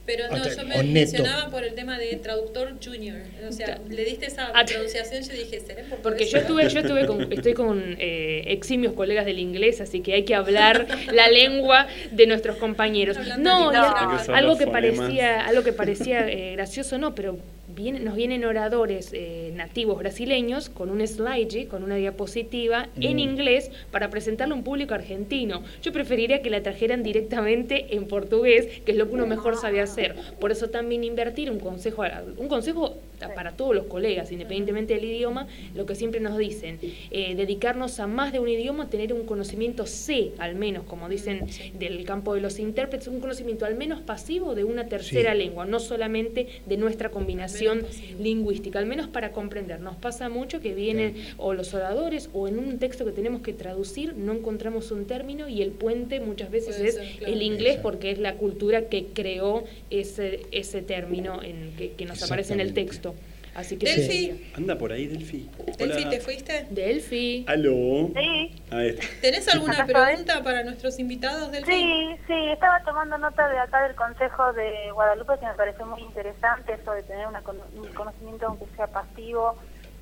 Pero 0.06 0.28
no, 0.28 0.34
O 0.34 0.44
sea, 0.44 0.54
yo 0.54 0.66
me 0.68 0.82
mencionaba 0.82 1.50
por 1.50 1.64
el 1.64 1.72
tema 1.74 1.98
de 1.98 2.16
traductor 2.16 2.74
junior. 2.84 3.16
O 3.48 3.52
sea, 3.52 3.80
le 3.88 4.04
diste 4.04 4.26
esa 4.26 4.52
pronunciación, 4.52 5.22
yo 5.22 5.32
dije, 5.32 5.60
¿será 5.60 5.80
portugués? 5.80 6.00
Porque 6.02 6.26
yo 6.26 6.36
estuve, 6.36 6.68
yo 6.68 6.80
estuve 6.80 7.06
con, 7.06 7.32
estoy 7.32 7.54
con 7.54 7.96
eh, 7.98 8.44
eximios 8.48 8.92
colegas 8.92 9.24
del 9.24 9.38
inglés, 9.38 9.80
así 9.80 10.00
que 10.00 10.12
hay 10.12 10.24
que 10.24 10.34
hablar 10.34 10.86
la 11.10 11.28
lengua 11.28 11.86
de 12.10 12.26
nuestros 12.26 12.56
compañeros. 12.56 13.16
No, 13.38 13.70
que 13.70 13.78
usar 13.78 14.34
algo 14.34 14.58
que 14.58 14.66
parecía, 14.66 15.40
algo 15.46 15.62
que 15.62 15.72
parecía 15.72 16.28
eh, 16.30 16.52
gracioso, 16.52 16.98
no, 16.98 17.14
pero 17.14 17.38
viene- 17.74 18.00
nos 18.00 18.14
vienen 18.14 18.44
oradores 18.44 19.10
eh, 19.12 19.52
nativos 19.54 19.98
brasileños 19.98 20.68
con 20.68 20.90
un 20.90 21.06
slide, 21.06 21.66
con 21.68 21.82
una 21.82 21.96
diapositiva 21.96 22.88
en 23.00 23.16
Mm. 23.16 23.18
inglés 23.18 23.70
para 23.90 24.10
presentarlo 24.10 24.54
a 24.54 24.58
un 24.58 24.64
público 24.64 24.94
argentino. 24.94 25.62
Yo 25.82 25.92
preferiría 25.92 26.42
que 26.42 26.50
la 26.50 26.62
trajeran 26.62 27.02
directamente 27.02 27.94
en 27.96 28.06
portugués, 28.06 28.66
que 28.84 28.92
es 28.92 28.98
lo 28.98 29.08
que 29.08 29.14
uno 29.14 29.26
mejor 29.26 29.56
sabe 29.56 29.80
hacer. 29.80 30.14
Por 30.40 30.52
eso 30.52 30.70
también 30.70 31.04
invertir 31.04 31.50
un 31.50 31.58
consejo, 31.60 32.02
un 32.36 32.48
consejo 32.48 32.96
para 33.32 33.52
todos 33.52 33.74
los 33.74 33.84
colegas, 33.86 34.32
independientemente 34.32 34.94
del 34.94 35.04
idioma, 35.04 35.46
lo 35.74 35.86
que 35.86 35.94
siempre 35.94 36.20
nos 36.20 36.36
dicen, 36.36 36.78
eh, 37.10 37.34
dedicarnos 37.36 38.00
a 38.00 38.06
más 38.06 38.32
de 38.32 38.40
un 38.40 38.48
idioma, 38.48 38.90
tener 38.90 39.12
un 39.12 39.24
conocimiento 39.24 39.86
C, 39.86 40.32
al 40.38 40.56
menos, 40.56 40.84
como 40.84 41.08
dicen 41.08 41.46
del 41.78 42.04
campo 42.04 42.34
de 42.34 42.40
los 42.40 42.58
intérpretes, 42.58 43.08
un 43.08 43.20
conocimiento 43.20 43.64
al 43.64 43.76
menos 43.76 44.00
pasivo 44.02 44.54
de 44.54 44.64
una 44.64 44.86
tercera 44.88 45.32
Sí. 45.32 45.38
lengua, 45.38 45.64
no 45.64 45.78
solamente 45.80 46.48
de 46.66 46.76
nuestra 46.76 47.10
combinación 47.10 47.84
Al 47.84 48.22
lingüística, 48.22 48.78
al 48.78 48.86
menos 48.86 49.08
para 49.08 49.30
comprender. 49.32 49.80
Nos 49.80 49.96
pasa 49.96 50.28
mucho 50.28 50.60
que 50.60 50.74
vienen 50.74 51.14
o 51.38 51.54
los 51.54 51.72
oradores 51.74 52.28
o 52.32 52.48
en 52.48 52.58
un 52.58 52.78
texto 52.78 53.04
que 53.04 53.12
tenemos 53.12 53.42
que 53.42 53.52
traducir 53.52 54.14
no 54.16 54.32
encontramos 54.32 54.90
un 54.90 55.06
término 55.06 55.48
y 55.48 55.62
el 55.62 55.70
puente 55.70 56.20
muchas 56.20 56.50
veces 56.50 56.76
Puede 56.76 56.88
es 56.88 56.94
ser, 56.96 57.08
claro. 57.18 57.32
el 57.32 57.42
inglés 57.42 57.78
porque 57.82 58.10
es 58.10 58.18
la 58.18 58.34
cultura 58.34 58.88
que 58.88 59.06
creó 59.12 59.64
ese, 59.90 60.40
ese 60.50 60.82
término 60.82 61.42
en, 61.42 61.72
que, 61.76 61.92
que 61.92 62.04
nos 62.06 62.22
aparece 62.22 62.52
en 62.54 62.60
el 62.60 62.74
texto. 62.74 63.13
Así 63.54 63.76
que 63.76 63.86
Delphi, 63.86 64.12
sí. 64.12 64.52
Anda 64.56 64.76
por 64.76 64.90
ahí, 64.92 65.06
Delphi. 65.06 65.48
Delphi, 65.78 66.00
Hola. 66.02 66.10
¿te 66.10 66.20
fuiste? 66.20 66.66
Delphi. 66.70 67.44
Aló. 67.48 68.10
Sí, 68.16 68.62
Ahí 68.70 68.88
está. 68.88 69.06
¿Tenés 69.20 69.48
alguna 69.48 69.74
estoy. 69.74 69.94
pregunta 69.94 70.42
para 70.42 70.64
nuestros 70.64 70.98
invitados, 70.98 71.52
Delphi? 71.52 71.72
sí, 71.72 72.16
sí, 72.26 72.34
estaba 72.52 72.82
tomando 72.84 73.16
nota 73.18 73.48
de 73.48 73.58
acá 73.58 73.86
del 73.86 73.94
Consejo 73.94 74.52
de 74.54 74.90
Guadalupe 74.92 75.34
que 75.38 75.46
me 75.46 75.54
pareció 75.54 75.86
muy 75.86 76.00
interesante 76.02 76.72
eso 76.74 76.92
de 76.92 77.02
tener 77.04 77.26
una 77.28 77.42
un 77.76 77.86
conocimiento 77.94 78.46
aunque 78.46 78.66
sea 78.76 78.88
pasivo 78.88 79.56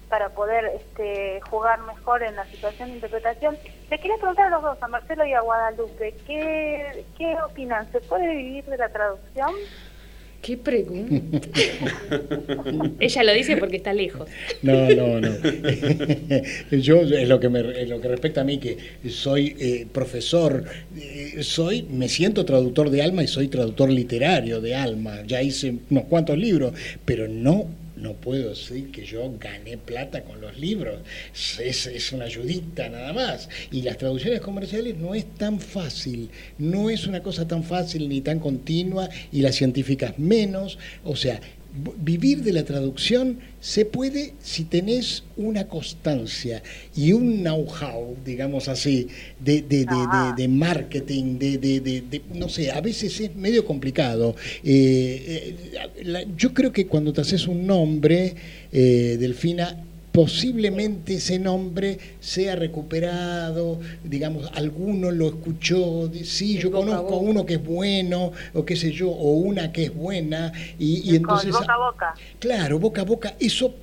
para 0.08 0.28
poder 0.30 0.66
este, 0.76 1.40
jugar 1.50 1.80
mejor 1.82 2.22
en 2.22 2.36
la 2.36 2.44
situación 2.46 2.90
de 2.90 2.94
interpretación. 2.96 3.56
Le 3.90 3.98
quería 3.98 4.16
preguntar 4.16 4.46
a 4.46 4.50
los 4.50 4.62
dos, 4.62 4.82
a 4.82 4.88
Marcelo 4.88 5.24
y 5.24 5.32
a 5.32 5.40
Guadalupe, 5.40 6.14
¿qué, 6.26 7.04
qué 7.16 7.34
opinan? 7.48 7.90
¿Se 7.92 8.00
puede 8.00 8.28
vivir 8.34 8.64
de 8.66 8.76
la 8.76 8.90
traducción? 8.90 9.50
¿Qué 10.42 10.56
pregunta? 10.56 11.38
Ella 12.98 13.22
lo 13.22 13.32
dice 13.32 13.56
porque 13.58 13.76
está 13.76 13.94
lejos. 13.94 14.28
No, 14.60 14.90
no, 14.90 15.20
no. 15.20 15.30
Yo, 16.72 17.02
en 17.02 17.28
lo 17.28 17.38
que, 17.38 17.48
me, 17.48 17.60
en 17.60 17.88
lo 17.88 18.00
que 18.00 18.08
respecta 18.08 18.40
a 18.40 18.44
mí, 18.44 18.58
que 18.58 18.76
soy 19.08 19.54
eh, 19.60 19.86
profesor, 19.92 20.64
eh, 20.98 21.44
soy, 21.44 21.84
me 21.84 22.08
siento 22.08 22.44
traductor 22.44 22.90
de 22.90 23.02
alma 23.02 23.22
y 23.22 23.28
soy 23.28 23.46
traductor 23.46 23.88
literario 23.88 24.60
de 24.60 24.74
alma. 24.74 25.22
Ya 25.24 25.40
hice 25.40 25.76
unos 25.90 26.04
cuantos 26.06 26.36
libros, 26.36 26.72
pero 27.04 27.28
no, 27.28 27.68
no 28.02 28.14
puedo 28.14 28.50
decir 28.50 28.90
que 28.90 29.04
yo 29.04 29.32
gané 29.38 29.78
plata 29.78 30.22
con 30.24 30.40
los 30.40 30.58
libros. 30.58 31.00
Es, 31.58 31.86
es 31.86 32.12
una 32.12 32.24
ayudita 32.24 32.88
nada 32.88 33.12
más. 33.12 33.48
Y 33.70 33.82
las 33.82 33.98
traducciones 33.98 34.40
comerciales 34.40 34.96
no 34.96 35.14
es 35.14 35.24
tan 35.34 35.60
fácil, 35.60 36.30
no 36.58 36.90
es 36.90 37.06
una 37.06 37.22
cosa 37.22 37.46
tan 37.46 37.64
fácil 37.64 38.08
ni 38.08 38.20
tan 38.20 38.40
continua, 38.40 39.08
y 39.30 39.40
las 39.40 39.54
científicas 39.54 40.18
menos. 40.18 40.78
O 41.04 41.16
sea, 41.16 41.40
vivir 41.72 42.42
de 42.42 42.52
la 42.52 42.64
traducción 42.64 43.38
se 43.60 43.84
puede 43.84 44.34
si 44.42 44.64
tenés 44.64 45.24
una 45.36 45.68
constancia 45.68 46.62
y 46.94 47.12
un 47.12 47.42
know-how, 47.42 48.16
digamos 48.24 48.68
así, 48.68 49.08
de, 49.40 49.62
de, 49.62 49.86
de, 50.36 50.48
marketing, 50.48 51.38
de, 51.38 52.22
no 52.34 52.48
sé, 52.48 52.70
a 52.70 52.80
veces 52.80 53.20
es 53.20 53.34
medio 53.36 53.64
complicado. 53.64 54.36
Eh, 54.62 55.54
eh, 55.96 56.26
yo 56.36 56.52
creo 56.52 56.72
que 56.72 56.86
cuando 56.86 57.12
te 57.12 57.22
haces 57.22 57.46
un 57.46 57.66
nombre, 57.66 58.34
eh, 58.72 59.16
Delfina, 59.18 59.84
posiblemente 60.12 61.14
ese 61.14 61.38
nombre 61.38 61.98
sea 62.20 62.54
recuperado, 62.54 63.80
digamos, 64.04 64.50
alguno 64.54 65.10
lo 65.10 65.28
escuchó, 65.28 66.10
sí, 66.22 66.58
yo 66.58 66.70
conozco 66.70 67.14
a 67.14 67.18
uno 67.18 67.46
que 67.46 67.54
es 67.54 67.64
bueno, 67.64 68.30
o 68.52 68.64
qué 68.64 68.76
sé 68.76 68.92
yo, 68.92 69.10
o 69.10 69.32
una 69.32 69.72
que 69.72 69.84
es 69.84 69.94
buena, 69.94 70.52
y, 70.78 71.16
entonces... 71.16 71.52
Boca 71.52 71.72
a 71.72 71.78
boca. 71.78 72.14
Claro, 72.38 72.78
boca 72.78 73.00
a 73.00 73.04
boca, 73.04 73.34
eso, 73.40 73.74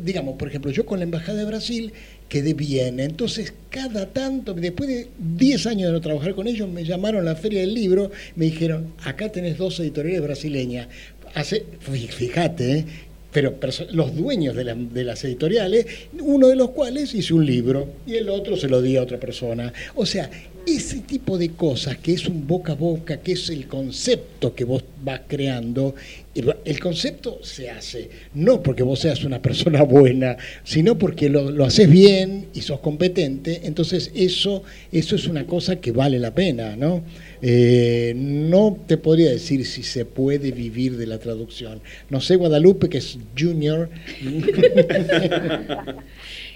digamos, 0.00 0.36
por 0.36 0.48
ejemplo, 0.48 0.70
yo 0.70 0.84
con 0.84 0.98
la 0.98 1.04
Embajada 1.04 1.38
de 1.38 1.44
Brasil 1.46 1.92
quedé 2.28 2.52
bien, 2.52 3.00
entonces 3.00 3.54
cada 3.70 4.06
tanto, 4.06 4.52
después 4.52 4.88
de 4.88 5.08
10 5.18 5.66
años 5.66 5.88
de 5.88 5.92
no 5.92 6.00
trabajar 6.02 6.34
con 6.34 6.46
ellos, 6.46 6.68
me 6.68 6.84
llamaron 6.84 7.22
a 7.22 7.30
la 7.30 7.36
Feria 7.36 7.60
del 7.60 7.72
Libro, 7.72 8.10
me 8.36 8.44
dijeron, 8.44 8.92
acá 9.02 9.30
tenés 9.32 9.56
dos 9.56 9.80
editoriales 9.80 10.22
brasileñas, 10.22 10.88
Hace, 11.32 11.64
fíjate, 11.80 12.78
¿eh? 12.78 12.84
Pero 13.32 13.54
los 13.92 14.16
dueños 14.16 14.56
de, 14.56 14.64
de, 14.64 15.04
las 15.04 15.24
editoriales, 15.24 15.86
uno 16.20 16.48
de 16.48 16.56
los 16.56 16.70
cuales 16.70 17.14
hizo 17.14 17.36
un 17.36 17.46
libro 17.46 17.88
y 18.06 18.16
el 18.16 18.28
otro 18.28 18.56
se 18.56 18.68
lo 18.68 18.82
di 18.82 18.96
a 18.96 19.02
otra 19.02 19.18
persona. 19.18 19.72
O 19.94 20.04
sea, 20.04 20.30
ese 20.66 21.00
tipo 21.00 21.38
de 21.38 21.50
cosas 21.50 21.98
que 21.98 22.12
es 22.12 22.26
un 22.26 22.46
boca 22.46 22.72
a 22.72 22.76
boca, 22.76 23.18
que 23.18 23.32
es 23.32 23.50
el 23.50 23.66
concepto 23.66 24.54
que 24.54 24.64
vos 24.64 24.84
vas 25.02 25.22
creando, 25.26 25.94
el 26.34 26.80
concepto 26.80 27.40
se 27.42 27.70
hace, 27.70 28.08
no 28.34 28.62
porque 28.62 28.82
vos 28.82 29.00
seas 29.00 29.24
una 29.24 29.42
persona 29.42 29.82
buena, 29.82 30.36
sino 30.64 30.96
porque 30.98 31.28
lo, 31.28 31.50
lo 31.50 31.64
haces 31.64 31.90
bien 31.90 32.46
y 32.54 32.62
sos 32.62 32.80
competente, 32.80 33.62
entonces 33.64 34.10
eso, 34.14 34.62
eso 34.92 35.16
es 35.16 35.26
una 35.26 35.46
cosa 35.46 35.76
que 35.76 35.92
vale 35.92 36.18
la 36.18 36.34
pena, 36.34 36.76
¿no? 36.76 37.02
Eh, 37.42 38.12
no 38.16 38.78
te 38.86 38.98
podría 38.98 39.30
decir 39.30 39.64
si 39.64 39.82
se 39.82 40.04
puede 40.04 40.52
vivir 40.52 40.96
de 40.96 41.06
la 41.06 41.18
traducción. 41.18 41.80
No 42.10 42.20
sé, 42.20 42.36
Guadalupe, 42.36 42.88
que 42.88 42.98
es 42.98 43.18
junior. 43.38 43.88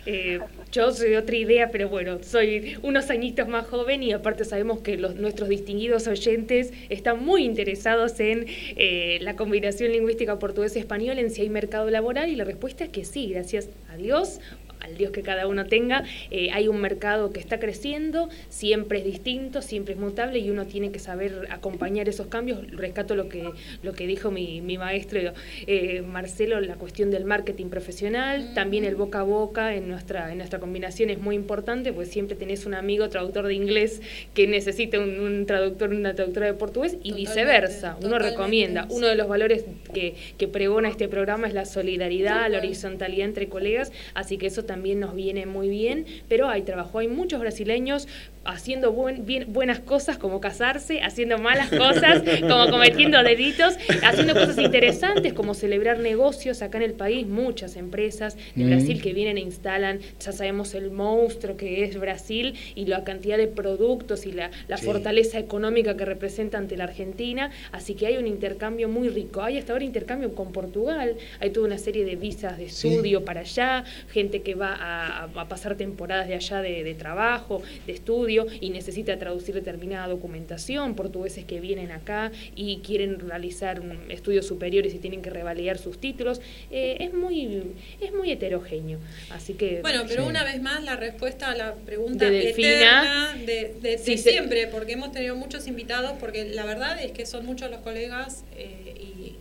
Eh, 0.07 0.41
yo 0.73 0.93
soy 0.93 1.11
de 1.11 1.19
otra 1.19 1.37
idea, 1.37 1.71
pero 1.71 1.89
bueno, 1.89 2.19
soy 2.23 2.77
unos 2.83 3.11
añitos 3.11 3.49
más 3.49 3.67
joven 3.67 4.03
y 4.03 4.13
aparte 4.13 4.45
sabemos 4.45 4.81
que 4.81 4.97
los, 4.97 5.17
nuestros 5.17 5.49
distinguidos 5.49 6.07
oyentes 6.07 6.73
están 6.89 7.25
muy 7.25 7.45
interesados 7.45 8.19
en 8.21 8.47
eh, 8.49 9.19
la 9.23 9.37
combinación 9.37 9.93
lingüística 9.93 10.39
portugués-español, 10.39 11.19
en 11.19 11.31
si 11.31 11.43
hay 11.43 11.49
mercado 11.49 11.89
laboral 11.91 12.29
y 12.29 12.37
la 12.37 12.45
respuesta 12.45 12.85
es 12.85 12.91
que 12.91 13.05
sí, 13.05 13.29
gracias 13.29 13.69
a 13.89 13.97
Dios 13.97 14.41
al 14.85 14.97
Dios 14.97 15.11
que 15.11 15.23
cada 15.23 15.47
uno 15.47 15.67
tenga, 15.67 16.05
eh, 16.31 16.51
hay 16.53 16.69
un 16.69 16.81
mercado 16.81 17.33
que 17.33 17.41
está 17.41 17.59
creciendo, 17.59 18.29
siempre 18.49 18.99
es 18.99 19.05
distinto, 19.05 19.63
siempre 19.63 19.95
es 19.95 20.01
mutable 20.01 20.39
y 20.39 20.51
uno 20.51 20.67
tiene 20.67 20.93
que 20.93 20.99
saber 20.99 21.49
acompañar 21.51 22.09
esos 22.09 22.27
cambios. 22.27 22.71
Rescato 22.71 23.15
lo 23.17 23.29
que, 23.29 23.51
lo 23.83 23.93
que 23.95 24.07
dijo 24.07 24.31
mi, 24.31 24.61
maestro 24.77 25.21
eh, 25.67 26.03
Marcelo, 26.03 26.61
la 26.61 26.75
cuestión 26.75 27.11
del 27.11 27.25
marketing 27.25 27.69
profesional, 27.69 28.53
también 28.55 28.85
el 28.85 28.97
boca 28.97 29.21
a 29.21 29.23
boca 29.23 29.75
en 29.75 29.89
nuestra, 29.89 30.33
en 30.33 30.39
nuestra 30.39 30.59
combinación 30.59 31.11
es 31.11 31.19
muy 31.19 31.37
importante, 31.37 31.93
pues 31.93 32.11
siempre 32.11 32.37
tenés 32.37 32.67
un 32.67 32.75
amigo 32.75 33.09
traductor 33.09 33.47
de 33.47 33.55
inglés 33.55 34.03
que 34.35 34.47
necesita 34.47 34.99
un, 34.99 35.47
traductor, 35.47 35.91
una 35.91 36.15
traductora 36.15 36.47
de 36.47 36.55
portugués 36.55 36.97
y 37.03 37.13
viceversa. 37.13 37.97
Uno 38.03 38.19
recomienda. 38.19 38.87
Uno 38.91 39.07
de 39.07 39.15
los 39.15 39.29
valores 39.29 39.65
que, 39.93 40.15
que 40.37 40.49
pregona 40.49 40.89
este 40.89 41.09
programa 41.09 41.47
es 41.47 41.55
la 41.55 41.65
solidaridad, 41.65 42.51
la 42.51 42.59
horizontalidad 42.59 43.27
entre 43.27 43.49
colegas, 43.49 43.93
así 44.15 44.39
que 44.39 44.47
eso 44.47 44.65
también 44.65 44.74
también 44.75 44.99
nos 44.99 45.15
viene 45.15 45.47
muy 45.47 45.69
bien, 45.69 46.05
pero 46.29 46.49
hay 46.49 46.63
trabajo, 46.63 46.99
hay 46.99 47.07
muchos 47.07 47.39
brasileños 47.39 48.09
haciendo 48.45 48.93
bien, 49.21 49.53
buenas 49.53 49.81
cosas 49.81 50.19
como 50.19 50.41
casarse, 50.41 51.01
haciendo 51.01 51.39
malas 51.39 51.71
cosas 51.71 52.23
como 52.41 52.71
cometiendo 52.71 53.23
delitos, 53.23 53.77
haciendo 54.03 54.35
cosas 54.35 54.59
interesantes 54.59 55.33
como 55.33 55.55
celebrar 55.55 55.99
negocios 55.99 56.61
acá 56.61 56.79
en 56.79 56.85
el 56.85 56.93
país, 56.93 57.27
muchas 57.27 57.77
empresas 57.77 58.37
de 58.55 58.65
mm. 58.65 58.69
Brasil 58.69 59.03
que 59.03 59.13
vienen 59.13 59.39
e 59.39 59.41
instalan, 59.41 60.01
ya 60.21 60.33
sabemos 60.33 60.75
el 60.75 60.91
monstruo 60.91 61.57
que 61.57 61.85
es 61.85 61.99
Brasil 61.99 62.55
y 62.75 62.87
la 62.87 63.05
cantidad 63.05 63.39
de 63.39 63.47
productos 63.47 64.27
y 64.27 64.33
la, 64.33 64.51
fortaleza 64.83 65.39
económica 65.39 65.97
que 65.97 66.05
representa 66.05 66.59
ante 66.59 66.77
la 66.77 66.85
Argentina, 66.85 67.51
así 67.73 67.95
que 67.95 68.07
hay 68.07 68.17
un 68.17 68.27
intercambio 68.27 68.89
muy 68.89 69.09
rico. 69.09 69.41
Hay 69.41 69.57
hasta 69.57 69.73
ahora 69.73 69.85
intercambio 69.85 70.35
con 70.35 70.53
Portugal, 70.53 71.17
hay 71.41 71.51
toda 71.51 71.67
una 71.67 71.79
serie 71.79 72.05
de 72.05 72.17
visas 72.17 72.59
de 72.59 72.65
estudio 72.67 73.25
para 73.25 73.41
allá, 73.41 73.85
gente 74.13 74.43
que 74.43 74.55
va 74.55 74.64
a, 74.73 75.47
pasar 75.49 75.77
temporadas 75.77 76.29
de 76.29 76.35
allá 76.35 76.63
de, 76.63 76.85
de 76.85 76.95
trabajo, 76.95 77.63
de 77.87 77.93
estudio, 77.93 78.47
y 78.61 78.71
necesita 78.71 79.19
traducir 79.19 79.55
determinada 79.55 80.09
documentación, 80.09 80.95
portugueses 80.95 81.45
que 81.45 81.61
vienen 81.61 81.91
acá 81.91 82.33
y 82.57 82.79
quieren 82.79 83.21
realizar 83.21 83.83
estudios 84.09 84.47
superiores 84.47 84.95
y 84.95 84.99
tienen 84.99 85.23
que 85.23 85.31
revalidar 85.31 85.79
sus 85.79 86.01
títulos, 86.01 86.41
eh, 86.71 86.97
es 87.01 87.13
muy 87.13 87.63
es 88.01 88.13
muy 88.13 88.31
heterogéneo. 88.31 88.99
Así 89.31 89.55
que 89.55 89.81
Bueno, 89.83 90.05
pero 90.09 90.27
una 90.27 90.45
vez 90.45 90.61
más 90.61 90.83
la 90.85 90.97
respuesta 90.97 91.51
a 91.51 91.55
la 91.55 91.75
pregunta 91.75 92.29
de 92.31 92.51
eterna 92.51 93.37
de, 93.45 93.99
siempre, 93.99 94.67
porque 94.69 94.93
hemos 94.93 95.13
tenido 95.13 95.37
muchos 95.37 95.67
invitados, 95.67 96.13
porque 96.19 96.45
la 96.45 96.65
verdad 96.65 97.03
es 97.03 97.13
que 97.13 97.27
son 97.27 97.45
muchos 97.47 97.71
los 97.71 97.81
colegas 97.81 98.45
eh, 98.57 98.95
y 99.01 99.37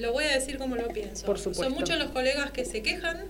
lo 0.00 0.12
voy 0.12 0.24
a 0.24 0.32
decir 0.32 0.58
como 0.58 0.76
lo 0.76 0.88
pienso. 0.88 1.26
Por 1.26 1.38
supuesto. 1.38 1.64
Son 1.64 1.72
muchos 1.72 1.98
los 1.98 2.10
colegas 2.10 2.50
que 2.52 2.64
se 2.64 2.82
quejan 2.82 3.24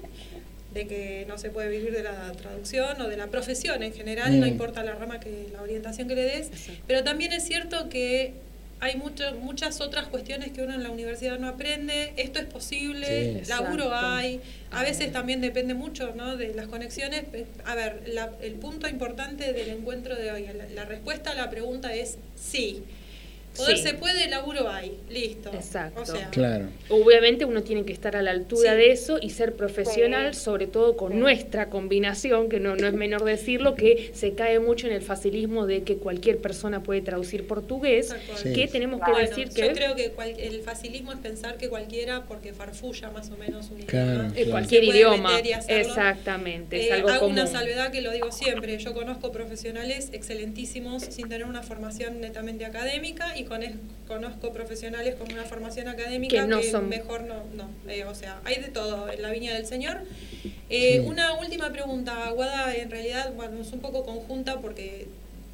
de 0.73 0.87
que 0.87 1.25
no 1.29 1.39
se 1.39 1.51
puede 1.51 1.69
vivir 1.69 1.93
de 1.93 2.03
la 2.03 2.33
traducción 2.33 3.01
o 3.01 3.09
de 3.09 3.17
la 3.17 3.29
profesión 3.29 3.83
en 3.83 3.93
general, 3.93 4.39
no 4.39 4.47
mm. 4.47 4.51
importa 4.51 4.83
la 4.83 4.95
rama 4.95 5.19
que 5.21 5.49
la 5.53 5.63
orientación 5.63 6.09
que 6.09 6.15
le 6.15 6.23
des, 6.23 6.51
pero 6.87 7.03
también 7.05 7.33
es 7.33 7.45
cierto 7.45 7.89
que 7.89 8.35
hay 8.81 8.97
mucho, 8.97 9.25
muchas 9.41 9.81
otras 9.81 10.07
cuestiones 10.07 10.53
que 10.53 10.63
uno 10.63 10.75
en 10.75 10.83
la 10.83 10.91
universidad 10.91 11.39
no 11.39 11.49
aprende, 11.49 12.13
esto 12.17 12.39
es 12.39 12.47
posible, 12.47 13.43
laburo 13.49 13.93
hay, 13.93 14.41
a 14.71 14.83
veces 14.83 15.13
también 15.13 15.41
depende 15.41 15.75
mucho 15.75 16.15
¿no? 16.15 16.37
de 16.37 16.55
las 16.55 16.69
conexiones. 16.69 17.25
A 17.65 17.75
ver, 17.75 18.03
el 18.41 18.55
punto 18.55 18.89
importante 18.89 19.53
del 19.53 19.71
encuentro 19.71 20.15
de 20.15 20.31
hoy, 20.31 20.47
la 20.75 20.85
respuesta 20.85 21.33
a 21.33 21.35
la 21.35 21.51
pregunta 21.51 21.95
es 21.95 22.19
sí. 22.37 22.85
Poder 23.57 23.79
se 23.79 23.95
puede, 23.95 24.29
laburo 24.29 24.69
hay, 24.69 24.99
listo. 25.11 25.51
Exacto. 25.53 26.15
claro. 26.31 26.67
Obviamente 26.89 27.45
uno 27.45 27.63
tiene 27.63 27.85
que 27.85 27.93
estar 27.93 28.17
a 28.17 28.23
la 28.23 28.31
altura 28.31 28.75
de 28.75 28.93
eso 28.93 29.19
y 29.21 29.31
ser 29.31 29.55
profesional, 29.55 30.35
sobre 30.35 30.67
todo 30.67 30.97
con 30.97 31.19
nuestra 31.19 31.69
combinación, 31.69 32.49
que 32.49 32.61
no, 32.61 32.77
no 32.77 32.87
es 32.87 32.95
menor 32.95 33.25
decirlo, 33.25 33.75
que 33.75 34.11
se 34.15 34.35
cae 34.35 34.61
mucho 34.61 34.87
en 34.87 34.93
el 34.93 35.03
facilismo 35.03 35.67
de 35.67 35.83
que 35.83 35.97
cualquier 35.97 36.39
persona 36.39 36.83
puede 36.83 37.01
traducir 37.01 37.47
portugués, 37.47 38.15
que 38.43 38.69
tenemos 38.69 39.01
que 39.05 39.21
decir 39.21 39.49
que... 39.51 39.67
Yo 39.67 39.73
creo 39.73 39.95
que 39.97 40.13
el 40.39 40.63
facilismo 40.63 41.13
es 41.13 41.19
pensar 41.19 41.57
que 41.57 41.69
cualquiera, 41.69 42.25
porque 42.27 42.53
farfulla 42.53 43.11
más 43.11 43.31
o 43.31 43.37
menos 43.37 43.71
un 43.71 43.81
idioma, 43.81 44.33
cualquier 44.51 44.85
idioma, 44.85 45.41
exactamente, 45.69 46.81
es 46.81 46.91
eh, 46.91 46.93
algo 46.93 47.09
hago 47.09 47.21
común. 47.21 47.33
una 47.33 47.47
salvedad 47.47 47.91
que 47.91 48.03
lo 48.03 48.13
digo 48.13 48.31
siempre, 48.31 48.79
yo 48.79 48.95
conozco 48.95 49.33
profesionales 49.33 50.11
excelentísimos 50.13 51.03
sin 51.03 51.29
tener 51.29 51.47
una 51.47 51.63
formación 51.63 52.21
netamente 52.21 52.65
académica 52.65 53.37
y 53.37 53.45
conozco 54.07 54.53
profesionales 54.53 55.15
con 55.17 55.33
una 55.33 55.45
formación 55.45 55.89
académica 55.89 56.43
que, 56.43 56.49
no 56.49 56.63
son... 56.63 56.89
mejor 56.89 57.23
no, 57.23 57.45
no 57.55 57.69
eh, 57.91 58.05
o 58.05 58.15
sea, 58.15 58.41
hay 58.45 58.57
de 58.57 58.69
todo 58.69 59.11
en 59.11 59.23
la 59.23 59.31
viña 59.31 59.55
del 59.55 59.67
Señor. 59.67 60.03
Eh, 60.71 61.01
una 61.01 61.35
última 61.35 61.71
pregunta, 61.73 62.31
Guada, 62.31 62.75
en 62.75 62.91
realidad, 62.91 63.33
bueno, 63.35 63.61
es 63.61 63.73
un 63.73 63.81
poco 63.81 64.05
conjunta 64.05 64.61
porque 64.61 65.07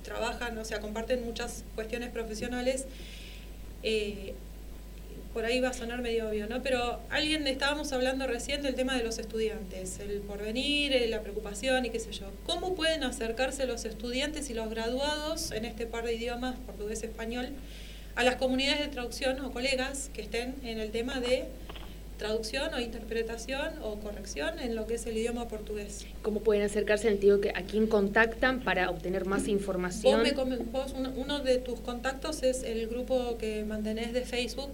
trabajan, 0.02 0.56
o 0.58 0.64
sea, 0.64 0.80
comparten 0.80 1.24
muchas 1.24 1.64
cuestiones 1.74 2.10
profesionales. 2.10 2.86
Eh, 3.82 4.34
por 5.34 5.44
ahí 5.44 5.58
va 5.58 5.70
a 5.70 5.72
sonar 5.72 6.00
medio 6.00 6.28
obvio, 6.28 6.46
¿no? 6.46 6.62
Pero 6.62 7.00
alguien, 7.10 7.46
estábamos 7.48 7.92
hablando 7.92 8.26
recién 8.28 8.62
del 8.62 8.76
tema 8.76 8.96
de 8.96 9.02
los 9.02 9.18
estudiantes, 9.18 9.98
el 9.98 10.20
porvenir, 10.20 10.94
la 11.10 11.22
preocupación 11.22 11.84
y 11.84 11.90
qué 11.90 11.98
sé 11.98 12.12
yo. 12.12 12.26
¿Cómo 12.46 12.76
pueden 12.76 13.02
acercarse 13.02 13.66
los 13.66 13.84
estudiantes 13.84 14.48
y 14.48 14.54
los 14.54 14.70
graduados 14.70 15.50
en 15.50 15.64
este 15.64 15.86
par 15.86 16.04
de 16.04 16.14
idiomas, 16.14 16.54
portugués-español, 16.66 17.48
a 18.16 18.24
las 18.24 18.36
comunidades 18.36 18.80
de 18.80 18.88
traducción 18.88 19.40
o 19.44 19.52
colegas 19.52 20.10
que 20.12 20.22
estén 20.22 20.54
en 20.62 20.78
el 20.78 20.90
tema 20.90 21.20
de 21.20 21.46
traducción 22.18 22.72
o 22.74 22.80
interpretación 22.80 23.74
o 23.82 23.98
corrección 23.98 24.58
en 24.60 24.76
lo 24.76 24.86
que 24.86 24.94
es 24.94 25.06
el 25.06 25.16
idioma 25.16 25.48
portugués. 25.48 26.06
¿Cómo 26.22 26.40
pueden 26.40 26.62
acercarse 26.62 27.08
al 27.08 27.18
tío 27.18 27.40
que 27.40 27.50
a 27.50 27.62
quién 27.62 27.86
contactan 27.86 28.60
para 28.60 28.90
obtener 28.90 29.26
más 29.26 29.48
información? 29.48 30.22
uno 31.16 31.40
de 31.40 31.58
tus 31.58 31.80
contactos 31.80 32.42
es 32.42 32.62
el 32.62 32.86
grupo 32.86 33.36
que 33.38 33.64
mantenés 33.64 34.12
de 34.12 34.22
Facebook, 34.22 34.70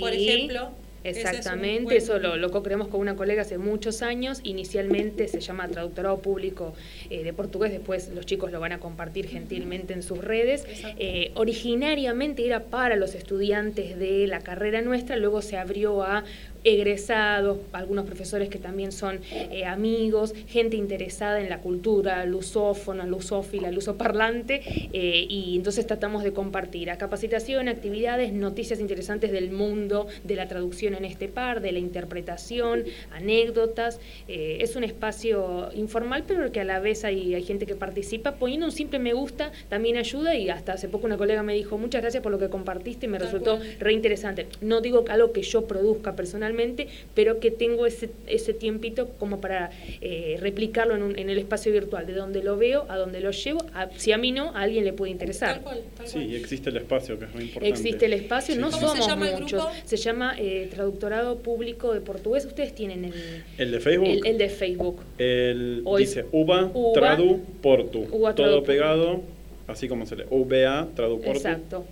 por 0.00 0.12
ejemplo. 0.12 0.70
Exactamente, 1.10 1.96
eso 1.96 2.18
lo, 2.18 2.36
lo 2.36 2.50
co-creamos 2.50 2.88
con 2.88 3.00
una 3.00 3.16
colega 3.16 3.42
hace 3.42 3.58
muchos 3.58 4.02
años. 4.02 4.40
Inicialmente 4.42 5.28
se 5.28 5.40
llama 5.40 5.68
Traductorado 5.68 6.18
Público 6.18 6.74
eh, 7.10 7.22
de 7.24 7.32
Portugués, 7.32 7.72
después 7.72 8.10
los 8.14 8.26
chicos 8.26 8.52
lo 8.52 8.60
van 8.60 8.72
a 8.72 8.78
compartir 8.78 9.28
gentilmente 9.28 9.94
en 9.94 10.02
sus 10.02 10.18
redes. 10.18 10.66
Eh, 10.98 11.32
originariamente 11.34 12.44
era 12.44 12.64
para 12.64 12.96
los 12.96 13.14
estudiantes 13.14 13.98
de 13.98 14.26
la 14.26 14.40
carrera 14.40 14.82
nuestra, 14.82 15.16
luego 15.16 15.42
se 15.42 15.56
abrió 15.56 16.02
a 16.02 16.24
egresados, 16.64 17.58
algunos 17.72 18.04
profesores 18.06 18.48
que 18.48 18.58
también 18.58 18.92
son 18.92 19.20
eh, 19.32 19.64
amigos, 19.64 20.34
gente 20.46 20.76
interesada 20.76 21.40
en 21.40 21.48
la 21.48 21.60
cultura, 21.60 22.24
lusófona, 22.24 23.06
lusófila, 23.06 23.70
lusoparlante, 23.70 24.62
eh, 24.92 25.26
y 25.28 25.56
entonces 25.56 25.86
tratamos 25.86 26.24
de 26.24 26.32
compartir 26.32 26.90
a 26.90 26.98
capacitación, 26.98 27.68
actividades, 27.68 28.32
noticias 28.32 28.80
interesantes 28.80 29.32
del 29.32 29.50
mundo 29.50 30.06
de 30.24 30.36
la 30.36 30.48
traducción 30.48 30.94
en 30.94 31.04
este 31.04 31.28
par, 31.28 31.60
de 31.60 31.72
la 31.72 31.78
interpretación, 31.78 32.84
anécdotas. 33.12 34.00
Eh, 34.28 34.58
es 34.60 34.76
un 34.76 34.84
espacio 34.84 35.70
informal, 35.74 36.24
pero 36.26 36.50
que 36.52 36.60
a 36.60 36.64
la 36.64 36.80
vez 36.80 37.04
hay, 37.04 37.34
hay 37.34 37.42
gente 37.42 37.66
que 37.66 37.74
participa. 37.74 38.32
Poniendo 38.32 38.66
un 38.66 38.72
simple 38.72 38.98
me 38.98 39.12
gusta 39.12 39.52
también 39.68 39.96
ayuda 39.96 40.34
y 40.34 40.48
hasta 40.48 40.72
hace 40.72 40.88
poco 40.88 41.06
una 41.06 41.16
colega 41.16 41.42
me 41.42 41.54
dijo, 41.54 41.78
muchas 41.78 42.02
gracias 42.02 42.22
por 42.22 42.32
lo 42.32 42.38
que 42.38 42.48
compartiste, 42.48 43.08
me 43.08 43.18
resultó 43.18 43.58
re 43.78 43.92
interesante. 43.92 44.48
No 44.60 44.80
digo 44.80 45.04
algo 45.08 45.32
que 45.32 45.42
yo 45.42 45.66
produzca 45.66 46.16
personalmente, 46.48 46.88
pero 47.14 47.40
que 47.40 47.50
tengo 47.50 47.86
ese, 47.86 48.10
ese 48.26 48.54
tiempito 48.54 49.08
como 49.18 49.40
para 49.40 49.70
eh, 50.00 50.36
replicarlo 50.40 50.96
en, 50.96 51.18
en, 51.18 51.30
el 51.30 51.38
espacio 51.38 51.72
virtual, 51.72 52.06
de 52.06 52.14
donde 52.14 52.42
lo 52.42 52.56
veo 52.56 52.86
a 52.88 52.96
donde 52.96 53.20
lo 53.20 53.30
llevo, 53.30 53.60
si 53.96 54.12
a 54.12 54.18
mí 54.18 54.32
no, 54.32 54.50
a 54.54 54.62
alguien 54.62 54.84
le 54.84 54.92
puede 54.92 55.12
interesar. 55.12 55.54
Tal 55.54 55.62
cual, 55.62 55.82
tal 55.96 56.08
sí, 56.08 56.34
existe 56.34 56.70
el 56.70 56.78
espacio, 56.78 57.18
que 57.18 57.26
es 57.26 57.34
muy 57.34 57.44
importante. 57.44 57.68
Existe 57.68 58.06
el 58.06 58.12
espacio, 58.14 58.56
no 58.56 58.70
somos 58.70 59.40
muchos. 59.40 59.64
Se 59.84 59.96
llama 59.96 60.34
eh, 60.38 60.68
Traductorado 60.70 61.38
Público 61.38 61.92
de 61.92 62.00
Portugués. 62.00 62.44
Ustedes 62.46 62.74
tienen 62.74 63.04
el... 63.04 63.14
¿El 63.58 63.70
de 63.70 63.80
Facebook? 63.80 64.08
El, 64.08 64.26
el 64.26 64.38
de 64.38 64.48
Facebook. 64.48 65.02
El, 65.18 65.84
dice 65.98 66.24
UBA, 66.32 66.70
Tradu, 66.94 67.40
Portu. 67.62 68.06
todo 68.34 68.62
pegado, 68.62 69.22
así 69.66 69.88
como 69.88 70.06
se 70.06 70.16
lee. 70.16 70.24
UBA, 70.30 70.88
Tradu, 70.94 71.16
Portu. 71.20 71.30
Exacto. 71.30 71.84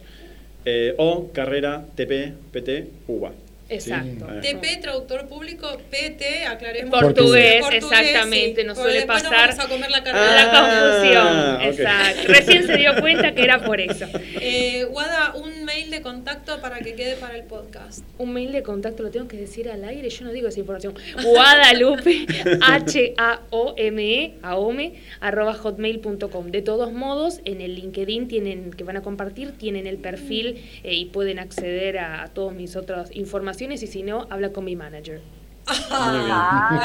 Eh, 0.65 0.95
o 0.99 1.31
carrera 1.33 1.87
TP, 1.95 2.33
PT, 2.51 2.89
UBA. 3.07 3.33
Exacto. 3.69 4.27
TP, 4.41 4.81
traductor 4.81 5.27
público, 5.27 5.67
PT, 5.91 6.47
aclaremos. 6.47 7.01
Portugués, 7.01 7.61
portugués 7.63 7.83
exactamente, 7.83 8.61
sí. 8.61 8.67
nos 8.67 8.79
suele 8.79 9.07
pasar 9.07 9.51
a 9.59 9.69
comer 9.69 9.91
la, 9.91 10.03
ah, 10.07 10.97
confusión. 11.01 11.57
Okay. 11.57 11.69
Exacto. 11.71 12.33
Recién 12.33 12.67
se 12.67 12.77
dio 12.77 12.95
cuenta 13.01 13.35
que 13.35 13.43
era 13.43 13.65
por 13.65 13.81
eso. 13.81 14.07
Eh, 14.41 14.85
Guada, 14.85 15.35
un 15.35 15.65
mail 15.65 15.91
de 15.91 16.01
contacto 16.01 16.61
para 16.61 16.79
que 16.79 16.95
quede 16.95 17.17
para 17.17 17.37
el 17.37 17.43
podcast. 17.43 18.05
Un 18.19 18.33
mail 18.33 18.53
de 18.53 18.63
contacto, 18.63 19.03
lo 19.03 19.11
tengo 19.11 19.27
que 19.27 19.37
decir 19.37 19.69
al 19.69 19.85
aire, 19.85 20.11
yo 20.11 20.25
no 20.25 20.31
digo 20.31 20.47
esa 20.47 20.61
información. 20.61 20.95
Guadalupe, 21.25 22.27
H-A-O-M-E, 22.63 24.35
AOME, 24.43 24.95
arroba 25.19 25.55
hotmail.com. 25.55 26.51
De 26.53 26.63
todos 26.63 26.93
modos, 26.93 27.41
en 27.45 27.61
el 27.61 27.75
LinkedIn 27.75 28.29
tienen, 28.29 28.71
que 28.71 28.85
van 28.85 28.97
a 28.97 29.03
compartir, 29.03 29.59
tienen 29.59 29.89
el 29.89 29.97
perfil 29.97 30.63
eh, 30.85 30.95
y 30.95 31.07
pueden 31.07 31.41
acceder 31.41 31.99
a, 31.99 32.23
a 32.23 32.29
todas 32.29 32.55
mis 32.55 32.77
otras 32.77 33.11
informaciones 33.15 33.56
y 33.61 33.87
si 33.87 34.03
no, 34.03 34.27
habla 34.31 34.53
con 34.53 34.65
mi 34.65 34.77
manager. 34.77 35.21
Ah, 35.67 36.79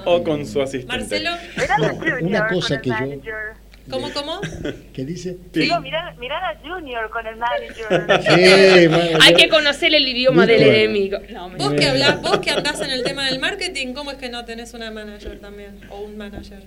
bueno. 0.02 0.02
O 0.04 0.22
con 0.22 0.46
su 0.46 0.62
asistente. 0.62 0.96
Marcelo. 0.98 1.30
Una 2.22 2.46
cosa 2.46 2.80
que 2.80 2.90
yo... 2.90 3.32
¿Cómo, 3.90 4.10
cómo? 4.12 4.40
¿Qué 4.92 5.04
dice? 5.04 5.38
Sí. 5.54 5.60
Digo, 5.60 5.80
mirar, 5.80 6.14
mirar 6.18 6.44
a 6.44 6.58
Junior 6.60 7.08
con 7.08 7.26
el 7.26 7.36
manager. 7.36 8.22
Sí, 8.22 9.16
Hay 9.22 9.34
que 9.34 9.48
conocer 9.48 9.94
el 9.94 10.06
idioma 10.06 10.46
del 10.46 10.62
enemigo. 10.62 11.18
No, 11.30 11.48
vos, 11.50 11.72
que 11.72 11.86
hablás, 11.86 12.20
vos 12.20 12.38
que 12.40 12.50
andás 12.50 12.80
en 12.82 12.90
el 12.90 13.02
tema 13.02 13.24
del 13.24 13.38
marketing, 13.38 13.94
¿cómo 13.94 14.10
es 14.10 14.18
que 14.18 14.28
no 14.28 14.44
tenés 14.44 14.74
una 14.74 14.90
manager 14.90 15.40
también? 15.40 15.80
O 15.90 16.00
un 16.00 16.18
manager. 16.18 16.62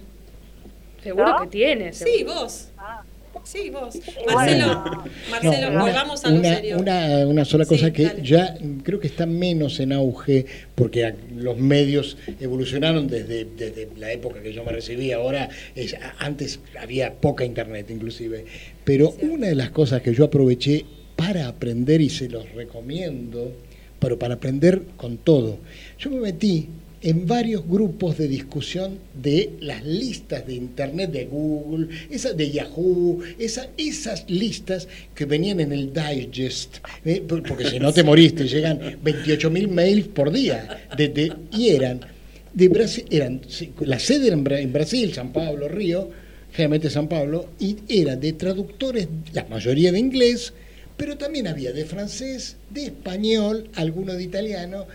Seguro 1.04 1.28
¿No? 1.28 1.42
que 1.42 1.48
tienes. 1.48 1.98
Sí, 1.98 2.24
vos. 2.24 2.70
Ah. 2.78 3.04
Sí, 3.44 3.70
vos. 3.70 3.98
Marcelo, 4.34 4.84
Marcelo, 5.30 5.72
No, 5.72 5.82
volvamos 5.82 6.24
a 6.26 6.30
lo 6.30 6.40
una, 6.40 6.56
serio. 6.56 6.78
una, 6.80 7.26
una 7.28 7.46
sola 7.46 7.66
cosa 7.66 7.88
Sí, 7.88 7.92
que 7.94 8.04
dale. 8.04 8.22
ya 8.24 8.58
creo 8.84 9.00
que 9.00 9.08
está 9.08 9.26
menos 9.26 9.80
en 9.80 9.94
auge 9.94 10.46
porque 10.76 11.14
los 11.36 11.58
medios 11.58 12.18
evolucionaron 12.40 13.08
desde, 13.08 13.46
desde 13.46 13.90
la 13.98 14.12
época 14.12 14.42
que 14.42 14.54
yo 14.54 14.64
me 14.64 14.72
recibí. 14.72 15.12
Ahora, 15.12 15.50
es, 15.76 15.96
antes 16.20 16.60
había 16.80 17.14
poca 17.16 17.44
internet 17.46 17.90
inclusive. 17.90 18.46
Pero 18.84 19.16
una 19.22 19.48
de 19.48 19.56
las 19.56 19.72
cosas 19.72 20.02
que 20.02 20.14
yo 20.14 20.26
aproveché 20.26 20.86
para 21.16 21.48
aprender 21.48 22.02
y 22.02 22.10
se 22.10 22.30
los 22.30 22.50
recomiendo, 22.54 23.54
pero 24.00 24.18
para 24.20 24.36
aprender 24.36 24.84
con 24.98 25.18
todo, 25.18 25.60
yo 26.00 26.10
me 26.10 26.20
metí 26.20 26.68
en 27.04 27.26
varios 27.26 27.68
grupos 27.68 28.18
de 28.18 28.28
discusión 28.28 29.00
de 29.20 29.52
las 29.62 29.84
listas 29.84 30.46
de 30.46 30.54
internet 30.54 31.12
de 31.12 31.26
Google, 31.26 31.88
esas 32.10 32.38
de 32.38 32.52
Yahoo, 32.52 33.20
esa- 33.40 33.70
esas 33.78 34.26
listas 34.30 34.88
que 35.16 35.26
venían 35.26 35.60
en 35.60 35.72
el 35.72 35.92
digest, 35.94 36.78
¿eh? 37.04 37.22
Por- 37.28 37.42
porque 37.44 37.68
si 37.70 37.80
no 37.80 37.92
te 37.92 38.04
moriste, 38.04 38.48
llegan 38.48 38.80
28.000 39.04 39.68
mails 39.68 40.08
por 40.10 40.32
día, 40.32 40.80
de- 40.96 41.34
y 41.52 41.70
eran 41.70 42.02
de 42.54 42.68
Brasil, 42.68 43.06
eran, 43.10 43.42
la 43.80 43.98
sede 43.98 44.28
era 44.28 44.36
en 44.60 44.74
Brasil, 44.74 45.14
San 45.14 45.32
Pablo, 45.34 45.68
Río, 45.70 46.10
generalmente 46.52 46.90
San 46.90 47.08
Pablo, 47.08 47.48
y 47.60 47.78
era 47.88 48.16
de 48.16 48.34
traductores, 48.34 49.08
la 49.34 49.46
mayoría 49.46 49.92
de 49.92 50.00
inglés, 50.00 50.54
pero 50.98 51.18
también 51.18 51.48
había 51.48 51.72
de 51.72 51.86
francés, 51.86 52.58
de 52.70 52.84
español, 52.88 53.70
alguno 53.76 54.14
de 54.14 54.24
italiano, 54.24 54.86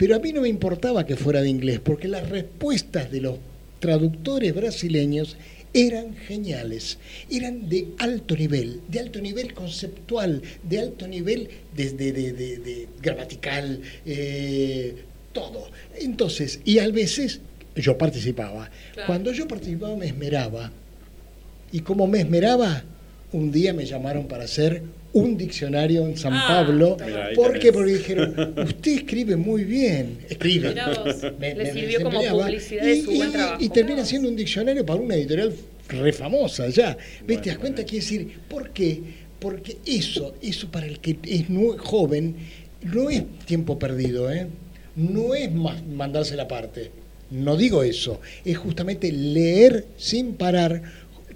pero 0.00 0.16
a 0.16 0.18
mí 0.18 0.32
no 0.32 0.40
me 0.40 0.48
importaba 0.48 1.04
que 1.04 1.14
fuera 1.14 1.42
de 1.42 1.50
inglés, 1.50 1.78
porque 1.78 2.08
las 2.08 2.26
respuestas 2.30 3.12
de 3.12 3.20
los 3.20 3.36
traductores 3.80 4.54
brasileños 4.54 5.36
eran 5.74 6.16
geniales, 6.16 6.96
eran 7.30 7.68
de 7.68 7.88
alto 7.98 8.34
nivel, 8.34 8.80
de 8.88 8.98
alto 9.00 9.20
nivel 9.20 9.52
conceptual, 9.52 10.40
de 10.62 10.78
alto 10.80 11.06
nivel 11.06 11.50
desde 11.76 12.12
de, 12.12 12.32
de- 12.32 12.56
de 12.58 12.88
gramatical, 13.02 13.82
eh, 14.06 14.94
todo. 15.34 15.70
Entonces, 16.00 16.60
y 16.64 16.78
a 16.78 16.88
veces 16.88 17.40
yo 17.76 17.98
participaba. 17.98 18.70
Claro. 18.94 19.06
Cuando 19.06 19.32
yo 19.32 19.46
participaba 19.46 19.94
me 19.96 20.06
esmeraba. 20.06 20.72
Y 21.72 21.80
como 21.80 22.06
me 22.06 22.20
esmeraba, 22.20 22.84
un 23.32 23.52
día 23.52 23.74
me 23.74 23.84
llamaron 23.84 24.28
para 24.28 24.44
hacer 24.44 24.82
un 25.12 25.36
diccionario 25.36 26.06
en 26.06 26.16
San 26.16 26.32
Ah, 26.34 26.44
Pablo. 26.46 26.96
¿Por 27.34 27.58
qué? 27.58 27.72
Porque 27.72 27.92
dijeron, 27.94 28.54
usted 28.58 28.92
escribe 28.92 29.36
muy 29.36 29.64
bien. 29.64 30.18
Escribe. 30.28 30.74
Le 31.40 31.72
sirvió 31.72 32.02
como 32.02 32.20
publicidad 32.22 32.84
de 32.84 33.02
su 33.02 33.12
Y- 33.12 33.16
buen 33.16 33.28
y- 33.28 33.32
trabajo. 33.32 33.56
Y 33.64 33.68
termina 33.70 34.04
siendo 34.04 34.28
un 34.28 34.36
diccionario 34.36 34.86
para 34.86 35.00
una 35.00 35.14
editorial 35.16 35.52
re 35.88 36.12
famosa 36.12 36.68
ya. 36.68 36.96
¿Ves? 37.26 37.42
¿Te 37.42 37.50
das 37.50 37.58
cuenta? 37.58 37.82
Quiere 37.84 38.04
decir, 38.04 38.28
¿por 38.48 38.70
qué? 38.70 39.00
Porque 39.40 39.78
eso, 39.86 40.34
eso 40.42 40.70
para 40.70 40.86
el 40.86 41.00
que 41.00 41.16
es 41.24 41.46
joven, 41.78 42.36
no 42.82 43.10
es 43.10 43.22
tiempo 43.46 43.78
perdido, 43.78 44.30
¿eh? 44.30 44.46
No 44.96 45.34
es 45.34 45.50
más 45.52 45.84
mandarse 45.86 46.36
la 46.36 46.46
parte. 46.46 46.90
No 47.30 47.56
digo 47.56 47.82
eso. 47.82 48.20
Es 48.44 48.58
justamente 48.58 49.10
leer 49.10 49.86
sin 49.96 50.34
parar 50.34 50.82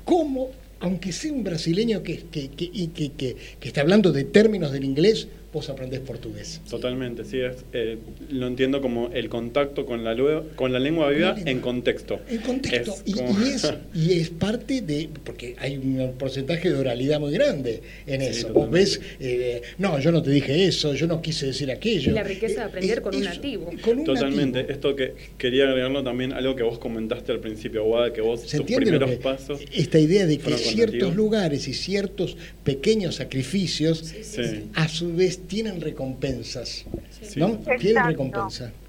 cómo, 0.04 0.50
aunque 0.84 1.12
sea 1.12 1.32
un 1.32 1.44
brasileño 1.44 2.02
que, 2.02 2.24
que, 2.30 2.50
que, 2.50 3.36
que 3.58 3.68
está 3.68 3.80
hablando 3.80 4.12
de 4.12 4.24
términos 4.24 4.70
del 4.70 4.84
inglés, 4.84 5.28
vos 5.54 5.70
aprendés 5.70 6.00
portugués. 6.00 6.60
Totalmente, 6.68 7.24
sí, 7.24 7.38
es, 7.40 7.64
eh, 7.72 7.96
lo 8.28 8.46
entiendo 8.48 8.82
como 8.82 9.10
el 9.14 9.28
contacto 9.28 9.86
con 9.86 10.02
la, 10.04 10.14
con 10.56 10.72
la 10.72 10.78
lengua 10.80 11.08
viva 11.10 11.28
la 11.30 11.34
lengua. 11.36 11.50
en 11.52 11.60
contexto. 11.60 12.20
En 12.28 12.38
contexto. 12.38 12.90
Es 12.92 13.02
y, 13.06 13.12
como- 13.12 13.40
y 13.40 13.48
es, 13.50 13.72
y 13.94 14.12
es 14.20 14.30
parte 14.30 14.82
de. 14.82 15.08
Porque 15.24 15.54
hay 15.58 15.76
un 15.78 16.12
porcentaje 16.18 16.70
de 16.70 16.76
oralidad 16.78 17.20
muy 17.20 17.32
grande 17.32 17.80
en 18.06 18.20
Sí, 18.20 18.26
eso. 18.26 18.52
Vos 18.52 18.68
ves, 18.70 19.00
eh, 19.20 19.62
no, 19.78 19.98
yo 20.00 20.10
no 20.12 20.22
te 20.22 20.30
dije 20.30 20.66
eso, 20.66 20.92
yo 20.94 21.06
no 21.06 21.22
quise 21.22 21.46
decir 21.46 21.70
aquello. 21.70 22.10
Y 22.10 22.14
la 22.14 22.24
riqueza 22.24 22.60
de 22.62 22.66
aprender 22.66 22.98
Eh, 22.98 23.02
con 23.02 23.14
un 23.14 23.22
nativo. 23.24 23.70
Con 23.80 23.98
un 24.00 24.04
Totalmente, 24.04 24.58
nativo. 24.58 24.74
esto 24.74 24.96
que 24.96 25.14
quería 25.38 25.64
agregarlo 25.68 26.02
también, 26.02 26.32
algo 26.32 26.56
que 26.56 26.64
vos 26.64 26.78
comentaste 26.78 27.30
al 27.30 27.38
principio, 27.40 27.84
Guada, 27.84 28.12
que 28.12 28.20
vos 28.20 28.40
¿Se 28.40 28.58
tus 28.58 28.66
primeros 28.66 29.08
que- 29.08 29.16
pasos. 29.18 29.60
esta 29.72 30.00
idea 30.00 30.26
de 30.26 30.38
que 30.38 30.52
ciertos 30.58 30.94
nativos? 30.94 31.14
lugares 31.16 31.68
y 31.68 31.74
ciertos 31.74 32.36
pequeños 32.64 33.14
sacrificios 33.14 33.98
Sí, 33.98 34.16
sí, 34.22 34.42
Sí. 34.42 34.42
sí. 34.48 34.62
a 34.74 34.88
su 34.88 35.14
vez 35.14 35.43
tienen 35.46 35.80
recompensas? 35.80 36.84
Sí, 37.20 37.38
¿No? 37.40 37.58
Tienen 37.78 38.04
Exacto. 38.04 38.83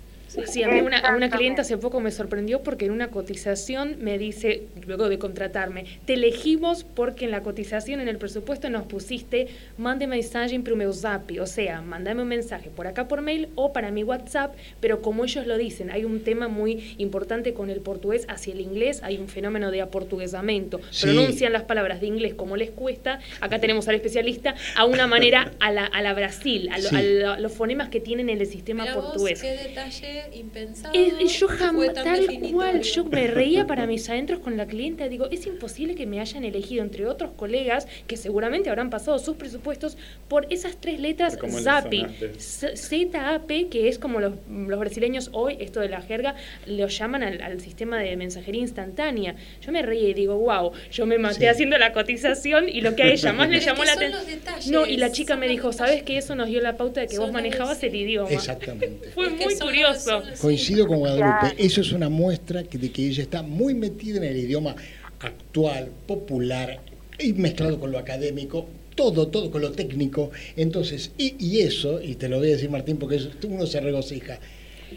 Sí, 0.45 0.63
a 0.63 0.67
mí 0.69 0.79
una, 0.81 0.99
a 0.99 1.15
una 1.15 1.29
clienta 1.29 1.61
hace 1.61 1.77
poco 1.77 1.99
me 1.99 2.11
sorprendió 2.11 2.61
porque 2.63 2.85
en 2.85 2.91
una 2.91 3.09
cotización 3.09 3.97
me 3.99 4.17
dice, 4.17 4.63
luego 4.85 5.09
de 5.09 5.17
contratarme, 5.19 5.85
te 6.05 6.13
elegimos 6.15 6.83
porque 6.83 7.25
en 7.25 7.31
la 7.31 7.41
cotización, 7.41 7.99
en 7.99 8.07
el 8.07 8.17
presupuesto 8.17 8.69
nos 8.69 8.83
pusiste, 8.85 9.47
mande 9.77 10.07
mensaje 10.07 10.59
pro 10.59 10.75
meu 10.75 10.93
zap, 10.93 11.29
o 11.41 11.45
sea, 11.45 11.81
mandame 11.81 12.21
un 12.21 12.27
mensaje 12.27 12.69
por 12.69 12.87
acá 12.87 13.07
por 13.07 13.21
mail 13.21 13.49
o 13.55 13.73
para 13.73 13.91
mi 13.91 14.03
WhatsApp, 14.03 14.55
pero 14.79 15.01
como 15.01 15.23
ellos 15.25 15.47
lo 15.47 15.57
dicen, 15.57 15.89
hay 15.91 16.05
un 16.05 16.21
tema 16.23 16.47
muy 16.47 16.95
importante 16.97 17.53
con 17.53 17.69
el 17.69 17.79
portugués 17.81 18.25
hacia 18.29 18.53
el 18.53 18.61
inglés, 18.61 19.01
hay 19.03 19.17
un 19.17 19.27
fenómeno 19.27 19.71
de 19.71 19.81
aportuguesamiento, 19.81 20.79
Sí. 20.91 21.03
pronuncian 21.07 21.53
las 21.53 21.63
palabras 21.63 22.01
de 22.01 22.07
inglés 22.07 22.33
como 22.33 22.57
les 22.57 22.71
cuesta, 22.71 23.19
acá 23.41 23.59
tenemos 23.59 23.87
al 23.87 23.95
especialista, 23.95 24.55
a 24.75 24.85
una 24.85 25.07
manera 25.07 25.51
a 25.59 25.71
la, 25.71 25.85
a 25.85 26.01
la 26.01 26.13
Brasil, 26.13 26.69
a, 26.71 26.77
lo- 26.77 26.89
Sí. 26.89 26.95
a 26.95 27.01
lo- 27.01 27.31
a 27.31 27.39
los 27.39 27.51
fonemas 27.51 27.89
que 27.89 27.99
tienen 27.99 28.29
en 28.29 28.39
el 28.41 28.47
sistema 28.47 28.83
Mirá 28.83 28.95
vos, 28.95 29.05
portugués. 29.05 29.41
qué 29.41 29.51
detalle 29.51 30.24
impensado. 30.33 30.93
Es- 30.93 31.13
y 31.19 31.27
yo 31.27 31.47
jamás, 31.47 31.93
tal 31.93 32.25
cual, 32.51 32.81
yo 32.81 33.05
me 33.05 33.27
reía 33.27 33.65
para 33.67 33.85
mis 33.87 34.09
adentros 34.09 34.39
con 34.39 34.57
la 34.57 34.65
clienta. 34.65 35.07
Digo, 35.07 35.27
es 35.31 35.45
imposible 35.45 35.95
que 35.95 36.05
me 36.05 36.19
hayan 36.19 36.43
elegido 36.43 36.83
entre 36.83 37.05
otros 37.07 37.31
colegas 37.35 37.87
que 38.07 38.17
seguramente 38.17 38.69
habrán 38.69 38.89
pasado 38.89 39.19
sus 39.19 39.35
presupuestos 39.37 39.97
por 40.27 40.47
esas 40.51 40.77
tres 40.77 40.99
letras 40.99 41.37
ZAPI. 41.37 42.05
ZAP, 42.39 43.69
que 43.69 43.87
es 43.87 43.99
como 43.99 44.19
los, 44.19 44.33
los 44.49 44.79
brasileños 44.79 45.29
hoy, 45.33 45.57
esto 45.59 45.79
de 45.79 45.89
la 45.89 46.01
jerga, 46.01 46.35
lo 46.65 46.87
llaman 46.87 47.23
al, 47.23 47.41
al 47.41 47.61
sistema 47.61 47.99
de 47.99 48.15
mensajería 48.17 48.61
instantánea. 48.61 49.35
Yo 49.61 49.71
me 49.71 49.81
reía 49.81 50.09
y 50.09 50.13
digo, 50.13 50.37
wow, 50.37 50.71
yo 50.91 51.05
me 51.05 51.17
maté 51.17 51.35
Sí. 51.35 51.45
haciendo 51.47 51.77
la 51.77 51.91
cotización 51.91 52.69
y 52.69 52.81
lo 52.81 52.95
que 52.95 53.03
a 53.03 53.07
ella 53.11 53.33
más 53.33 53.49
le 53.49 53.59
llamó 53.59 53.83
la 53.83 53.93
atención. 53.93 54.23
No, 54.71 54.85
y 54.85 54.97
la 54.97 55.11
chica 55.11 55.35
me 55.35 55.47
dijo, 55.47 55.69
detalles. 55.69 55.75
¿sabes 55.75 56.03
que 56.03 56.17
eso 56.17 56.33
nos 56.35 56.47
dio 56.47 56.61
la 56.61 56.77
pauta 56.77 57.01
de 57.01 57.07
que 57.07 57.15
Son 57.15 57.25
vos 57.25 57.33
manejabas 57.33 57.83
el 57.83 57.93
idioma? 57.95 58.29
Exactamente. 58.31 59.09
Fue 59.13 59.27
Es 59.27 59.33
muy 59.33 59.55
curioso. 59.59 60.14
Coincido 60.39 60.87
con 60.87 60.99
Guadalupe. 60.99 61.25
Claro. 61.39 61.55
Eso 61.57 61.81
es 61.81 61.91
una 61.91 62.09
muestra 62.09 62.63
que- 62.63 62.77
de 62.77 62.91
que 62.91 63.07
ella 63.07 63.23
está 63.23 63.41
muy 63.41 63.73
metida 63.73 64.17
en 64.17 64.23
el 64.25 64.37
idioma 64.37 64.75
actual, 65.19 65.89
popular 66.07 66.79
y 67.19 67.33
mezclado 67.33 67.79
con 67.79 67.91
lo 67.91 67.97
académico. 67.99 68.67
Todo, 68.95 69.27
todo 69.27 69.51
con 69.51 69.61
lo 69.61 69.71
técnico. 69.71 70.31
Entonces, 70.55 71.11
y, 71.17 71.35
y 71.39 71.59
eso, 71.59 72.01
y 72.01 72.15
te 72.15 72.29
lo 72.29 72.37
voy 72.39 72.49
a 72.49 72.51
decir 72.53 72.69
Martín, 72.69 72.97
porque 72.97 73.17
eso- 73.17 73.29
uno 73.47 73.65
se 73.65 73.79
regocija. 73.81 74.39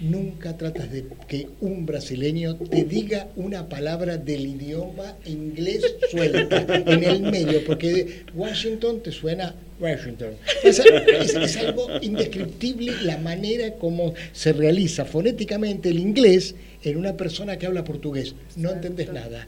Nunca 0.00 0.56
tratas 0.56 0.92
de 0.92 1.06
que 1.26 1.48
un 1.60 1.84
brasileño 1.86 2.56
te 2.56 2.84
diga 2.84 3.28
una 3.36 3.68
palabra 3.68 4.16
del 4.18 4.46
idioma 4.46 5.16
inglés 5.24 5.82
suelta 6.10 6.64
en 6.86 7.02
el 7.02 7.22
medio, 7.22 7.64
porque 7.64 8.22
Washington 8.34 9.00
te 9.02 9.10
suena 9.10 9.54
Washington. 9.80 10.34
Es, 10.64 10.78
es- 10.80 11.34
es 11.34 11.56
algo 11.56 11.88
indescriptible 12.00 12.92
la 13.02 13.16
manera 13.18 13.74
como 13.74 14.14
se 14.32 14.52
realiza 14.52 15.04
fonéticamente 15.04 15.88
el 15.90 15.98
inglés 15.98 16.54
en 16.82 16.96
una 16.96 17.16
persona 17.16 17.58
que 17.58 17.66
habla 17.66 17.84
portugués. 17.84 18.34
No 18.56 18.70
entendés 18.70 19.12
nada. 19.12 19.46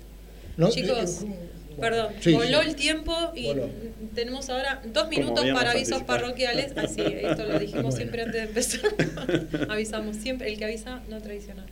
¿no? 0.56 0.70
Chicos, 0.70 1.22
Eh, 1.22 1.80
Perdón, 1.80 2.12
sí, 2.20 2.32
voló 2.32 2.62
sí. 2.62 2.68
el 2.68 2.74
tiempo 2.76 3.14
y 3.34 3.46
Voló. 3.46 3.70
tenemos 4.14 4.50
ahora 4.50 4.82
dos 4.92 5.08
minutos 5.08 5.46
para 5.54 5.70
avisos 5.70 5.92
anticipado. 5.94 6.06
parroquiales. 6.06 6.72
Así, 6.76 7.00
esto 7.00 7.46
lo 7.46 7.58
dijimos 7.58 7.82
Bueno. 7.84 7.96
siempre 7.96 8.22
antes 8.22 8.34
de 8.34 8.48
empezar. 8.48 9.66
Avisamos 9.70 10.16
siempre, 10.16 10.50
el 10.52 10.58
que 10.58 10.64
avisa 10.66 11.00
no 11.08 11.22
traiciona. 11.22 11.64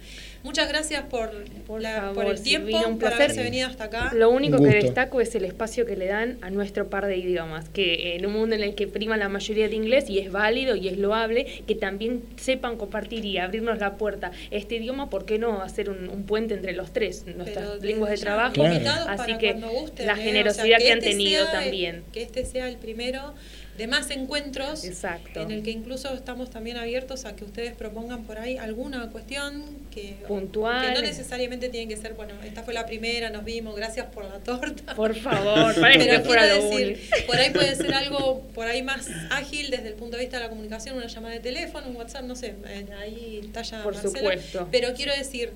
Muchas 0.45 0.69
gracias 0.69 1.03
por, 1.05 1.31
Por 1.67 1.83
la- 1.83 1.97
favor, 2.01 2.15
por 2.15 2.27
el 2.27 2.41
tiempo, 2.43 2.69
Silvina, 2.69 2.87
un 2.87 2.99
por 2.99 3.09
placer. 3.09 3.23
haberse 3.23 3.43
venido 3.43 3.67
hasta 3.69 3.85
acá. 3.85 4.11
Lo 4.15 4.31
único 4.31 4.59
que 4.63 4.69
destaco 4.69 5.21
es 5.21 5.35
el 5.35 5.45
espacio 5.45 5.85
que 5.85 5.97
le 5.97 6.07
dan 6.07 6.39
a 6.43 6.51
nuestro 6.51 6.89
par 6.89 7.07
de 7.07 7.17
idiomas, 7.17 7.69
que 7.69 8.15
en 8.17 8.25
un 8.25 8.33
mundo 8.33 8.55
en 8.55 8.63
el 8.63 8.75
que 8.75 8.87
prima 8.87 9.17
la 9.17 9.29
mayoría 9.29 9.69
de 9.69 9.75
inglés 9.75 10.09
y 10.09 10.19
es 10.21 10.31
válido 10.31 10.77
y 10.77 10.89
es 10.89 10.97
loable, 10.97 11.47
que 11.67 11.75
también 11.75 12.23
sepan 12.37 12.77
compartir 12.77 13.25
y 13.25 13.39
abrirnos 13.39 13.79
la 13.79 13.97
puerta 13.97 14.31
este 14.51 14.77
idioma, 14.77 15.11
¿por 15.11 15.25
qué 15.27 15.39
no 15.39 15.61
hacer 15.63 15.91
un, 15.91 16.09
un 16.09 16.23
puente 16.25 16.55
entre 16.55 16.73
los 16.73 16.93
tres, 16.93 17.25
nuestras 17.27 17.83
lenguas 17.83 18.11
de 18.13 18.19
trabajo? 18.19 18.55
Claro. 18.55 19.05
Así 19.09 19.37
que 19.39 19.55
gusten, 19.55 20.07
la 20.07 20.13
¿eh? 20.13 20.15
O 20.15 20.17
sea, 20.17 20.25
generosidad 20.25 20.79
que 20.79 20.93
han 20.93 20.99
este 20.99 21.11
tenido 21.11 21.45
el- 21.45 21.51
también. 21.51 22.05
que 22.13 22.23
este 22.23 22.45
sea 22.45 22.69
el 22.69 22.77
primero 22.77 23.35
de 23.79 23.87
más 23.87 24.11
encuentros 24.11 24.85
Exacto. 24.85 25.41
en 25.41 25.51
el 25.53 25.63
que 25.63 25.71
incluso 25.71 26.13
estamos 26.13 26.51
también 26.51 26.77
abiertos 26.77 27.25
a 27.25 27.35
que 27.37 27.45
ustedes 27.45 27.75
propongan 27.75 28.25
por 28.25 28.37
ahí 28.39 28.59
alguna 28.59 29.09
cuestión 29.11 29.65
que 29.91 30.17
Puntual. 30.27 30.85
que 30.89 30.95
no 30.95 31.01
necesariamente 31.01 31.69
tiene 31.71 31.89
que 31.89 31.97
ser 32.01 32.15
bueno 32.15 32.35
esta 32.45 32.63
fue 32.65 32.75
la 32.75 32.85
primera 32.87 33.31
nos 33.31 33.45
vimos 33.45 33.77
gracias 33.77 34.07
por 34.07 34.25
la 34.25 34.41
torta 34.41 34.95
Por 34.97 35.15
favor, 35.15 35.75
pero 35.81 36.57
lo 36.59 36.69
decir 36.71 36.99
único. 36.99 37.27
por 37.29 37.37
ahí 37.37 37.51
puede 37.51 37.75
ser 37.77 37.95
algo 37.95 38.43
por 38.55 38.67
ahí 38.67 38.83
más 38.83 39.07
ágil 39.31 39.71
desde 39.71 39.89
el 39.89 39.95
punto 39.95 40.17
de 40.17 40.25
vista 40.25 40.39
de 40.39 40.43
la 40.45 40.51
comunicación 40.51 40.97
una 40.97 41.07
llamada 41.07 41.35
de 41.35 41.41
teléfono 41.41 41.87
un 41.89 41.97
WhatsApp 41.97 42.25
no 42.25 42.35
sé 42.37 42.57
eh, 42.67 42.87
ahí 43.01 43.41
está 43.45 43.63
ya 43.63 43.83
Por 43.85 43.95
Marcela. 43.95 44.19
supuesto. 44.19 44.69
pero 44.73 44.93
quiero 44.95 45.15
decir 45.15 45.53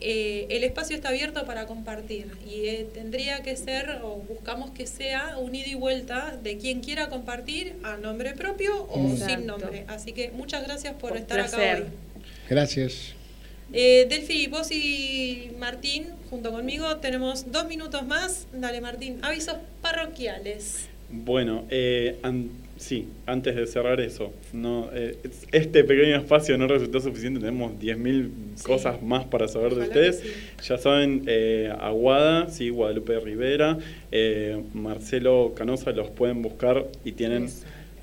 eh, 0.00 0.46
el 0.50 0.64
espacio 0.64 0.96
está 0.96 1.08
abierto 1.10 1.44
para 1.46 1.66
compartir 1.66 2.26
y 2.46 2.66
eh, 2.66 2.86
tendría 2.92 3.42
que 3.42 3.56
ser 3.56 4.00
o 4.02 4.16
buscamos 4.16 4.70
que 4.70 4.86
sea 4.86 5.38
un 5.38 5.54
ida 5.54 5.68
y 5.68 5.74
vuelta 5.74 6.36
de 6.42 6.58
quien 6.58 6.80
quiera 6.80 7.08
compartir 7.08 7.76
a 7.82 7.96
nombre 7.96 8.32
propio 8.34 8.82
o 8.84 9.08
Exacto. 9.10 9.34
sin 9.34 9.46
nombre. 9.46 9.84
Así 9.88 10.12
que 10.12 10.30
muchas 10.30 10.64
gracias 10.64 10.94
por 10.94 11.10
Por 11.10 11.18
estar 11.18 11.40
acá 11.40 11.56
placer. 11.56 11.82
hoy. 11.84 11.88
Gracias. 12.50 13.14
Eh, 13.72 14.06
Delphi, 14.08 14.46
vos 14.48 14.70
y 14.70 15.50
Martín, 15.58 16.08
junto 16.30 16.52
conmigo, 16.52 16.96
tenemos 16.98 17.50
dos 17.50 17.66
minutos 17.66 18.06
más. 18.06 18.46
Dale, 18.52 18.80
Martín, 18.80 19.18
avisos 19.22 19.56
parroquiales. 19.80 20.88
Bueno, 21.10 21.64
eh, 21.70 22.18
sí, 22.76 23.08
antes 23.26 23.54
de 23.56 23.66
cerrar 23.66 24.00
eso, 24.00 24.32
no, 24.52 24.90
eh, 24.92 25.16
es- 25.24 25.46
este 25.52 25.84
pequeño 25.84 26.16
espacio 26.16 26.56
no 26.58 26.66
resultó 26.66 27.00
suficiente, 27.00 27.40
tenemos 27.40 27.78
10.000 27.78 28.30
Sí. 28.56 28.64
cosas 28.64 29.02
más 29.02 29.24
para 29.26 29.48
saber 29.48 29.74
de 29.74 29.82
ustedes. 29.82 30.20
sí. 30.20 30.28
Ya 30.68 30.78
saben, 30.78 31.22
eh, 31.26 31.72
Aguada, 31.80 32.48
sí, 32.50 32.70
Guadalupe 32.70 33.18
Rivera, 33.20 33.78
eh, 34.12 34.62
Marcelo 34.74 35.52
Canosa, 35.56 35.92
los 35.92 36.10
pueden 36.10 36.42
buscar 36.42 36.86
y 37.04 37.12
tienen 37.12 37.48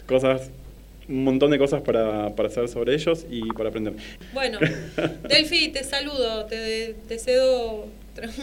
cosas, 0.07 0.51
un 1.09 1.23
montón 1.23 1.51
de 1.51 1.57
cosas 1.57 1.81
para, 1.81 2.35
para 2.35 2.49
saber 2.49 2.69
sobre 2.69 2.93
ellos 2.95 3.25
y 3.29 3.41
para 3.53 3.69
aprender. 3.69 3.93
Bueno, 4.33 4.59
Delphi, 5.27 5.69
te 5.69 5.83
saludo, 5.83 6.45
te, 6.45 6.95
te 7.07 7.17
cedo 7.19 7.87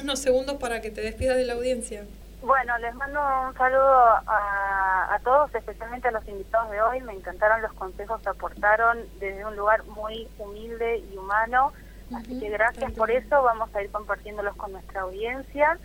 unos 0.03 0.19
segundos 0.19 0.57
para 0.59 0.81
que 0.81 0.91
te 0.91 1.01
despidas 1.01 1.37
de 1.37 1.45
la 1.45 1.55
audiencia. 1.55 2.05
Bueno, 2.43 2.79
les 2.79 2.95
mando 2.95 3.21
un 3.49 3.55
saludo 3.55 3.99
a, 4.27 5.09
a 5.11 5.19
todos, 5.25 5.53
especialmente 5.55 6.09
a 6.09 6.13
los 6.13 6.27
invitados 6.29 6.71
de 6.71 6.81
hoy. 6.81 7.01
Me 7.01 7.13
encantaron 7.13 7.63
los 7.63 7.73
consejos 7.73 8.23
que 8.23 8.29
aportaron 8.29 8.99
desde 9.19 9.45
un 9.45 9.57
lugar 9.57 9.85
muy 9.85 10.29
humilde 10.39 10.99
y 10.99 11.17
humano. 11.17 11.73
Así 12.15 12.39
que 12.39 12.49
gracias 12.49 12.93
por 12.93 13.11
eso. 13.11 13.43
Vamos 13.43 13.75
a 13.75 13.83
ir 13.83 13.91
compartiéndolos 13.91 14.57
con 14.57 14.73
nuestra 14.73 15.03
audiencia 15.03 15.79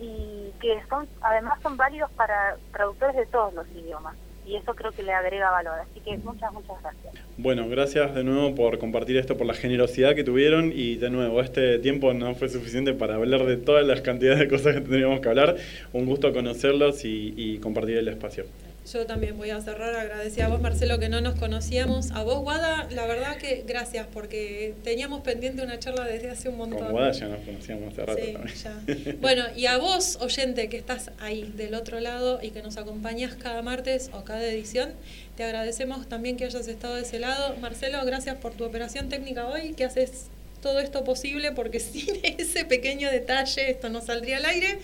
y 0.00 0.52
que 0.60 0.82
son, 0.88 1.08
además 1.20 1.60
son 1.62 1.76
válidos 1.76 2.10
para 2.12 2.56
traductores 2.72 3.16
de 3.16 3.26
todos 3.26 3.52
los 3.54 3.68
idiomas. 3.68 4.16
Y 4.48 4.56
eso 4.56 4.74
creo 4.74 4.90
que 4.92 5.02
le 5.02 5.12
agrega 5.12 5.50
valor. 5.50 5.80
Así 5.80 6.00
que 6.00 6.16
muchas, 6.18 6.50
muchas 6.52 6.80
gracias. 6.80 7.14
Bueno, 7.36 7.68
gracias 7.68 8.14
de 8.14 8.24
nuevo 8.24 8.54
por 8.54 8.78
compartir 8.78 9.18
esto, 9.18 9.36
por 9.36 9.46
la 9.46 9.52
generosidad 9.52 10.14
que 10.14 10.24
tuvieron 10.24 10.72
y 10.74 10.96
de 10.96 11.10
nuevo, 11.10 11.42
este 11.42 11.78
tiempo 11.78 12.14
no 12.14 12.34
fue 12.34 12.48
suficiente 12.48 12.94
para 12.94 13.16
hablar 13.16 13.44
de 13.44 13.58
todas 13.58 13.86
las 13.86 14.00
cantidades 14.00 14.38
de 14.38 14.48
cosas 14.48 14.74
que 14.74 14.80
tendríamos 14.80 15.20
que 15.20 15.28
hablar. 15.28 15.56
Un 15.92 16.06
gusto 16.06 16.32
conocerlos 16.32 17.04
y, 17.04 17.34
y 17.36 17.58
compartir 17.58 17.98
el 17.98 18.08
espacio. 18.08 18.44
Yo 18.92 19.04
también 19.04 19.36
voy 19.36 19.50
a 19.50 19.60
cerrar 19.60 19.94
agradecida 19.94 20.46
a 20.46 20.48
vos, 20.48 20.62
Marcelo, 20.62 20.98
que 20.98 21.10
no 21.10 21.20
nos 21.20 21.38
conocíamos. 21.38 22.10
A 22.12 22.22
vos, 22.22 22.38
Guada, 22.40 22.88
la 22.90 23.06
verdad 23.06 23.36
que 23.36 23.64
gracias, 23.66 24.06
porque 24.12 24.74
teníamos 24.82 25.20
pendiente 25.20 25.62
una 25.62 25.78
charla 25.78 26.04
desde 26.04 26.30
hace 26.30 26.48
un 26.48 26.56
montón. 26.56 26.78
Con 26.78 26.92
Guada 26.92 27.12
ya 27.12 27.28
nos 27.28 27.40
conocíamos 27.44 27.92
hace 27.92 28.06
rato 28.06 28.22
Sí, 28.24 28.32
también. 28.32 28.56
ya. 28.56 29.12
Bueno, 29.20 29.44
y 29.54 29.66
a 29.66 29.76
vos, 29.76 30.16
oyente, 30.22 30.68
que 30.70 30.78
estás 30.78 31.10
ahí 31.18 31.52
del 31.56 31.74
otro 31.74 32.00
lado 32.00 32.38
y 32.42 32.50
que 32.50 32.62
nos 32.62 32.78
acompañas 32.78 33.34
cada 33.34 33.60
martes 33.60 34.10
o 34.14 34.24
cada 34.24 34.42
edición, 34.46 34.92
te 35.36 35.44
agradecemos 35.44 36.08
también 36.08 36.36
que 36.36 36.46
hayas 36.46 36.66
estado 36.66 36.94
de 36.94 37.02
ese 37.02 37.18
lado. 37.18 37.56
Marcelo, 37.60 38.02
gracias 38.06 38.36
por 38.36 38.54
tu 38.54 38.64
operación 38.64 39.10
técnica 39.10 39.46
hoy, 39.48 39.74
que 39.74 39.84
haces 39.84 40.26
todo 40.62 40.80
esto 40.80 41.04
posible, 41.04 41.52
porque 41.52 41.78
sin 41.80 42.06
ese 42.22 42.64
pequeño 42.64 43.10
detalle 43.10 43.70
esto 43.70 43.90
no 43.90 44.00
saldría 44.00 44.38
al 44.38 44.46
aire. 44.46 44.78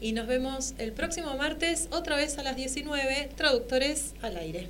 Y 0.00 0.12
nos 0.12 0.26
vemos 0.26 0.74
el 0.78 0.92
próximo 0.92 1.36
martes, 1.36 1.88
otra 1.90 2.16
vez 2.16 2.38
a 2.38 2.42
las 2.42 2.56
19, 2.56 3.30
Traductores 3.36 4.14
al 4.22 4.36
aire. 4.36 4.68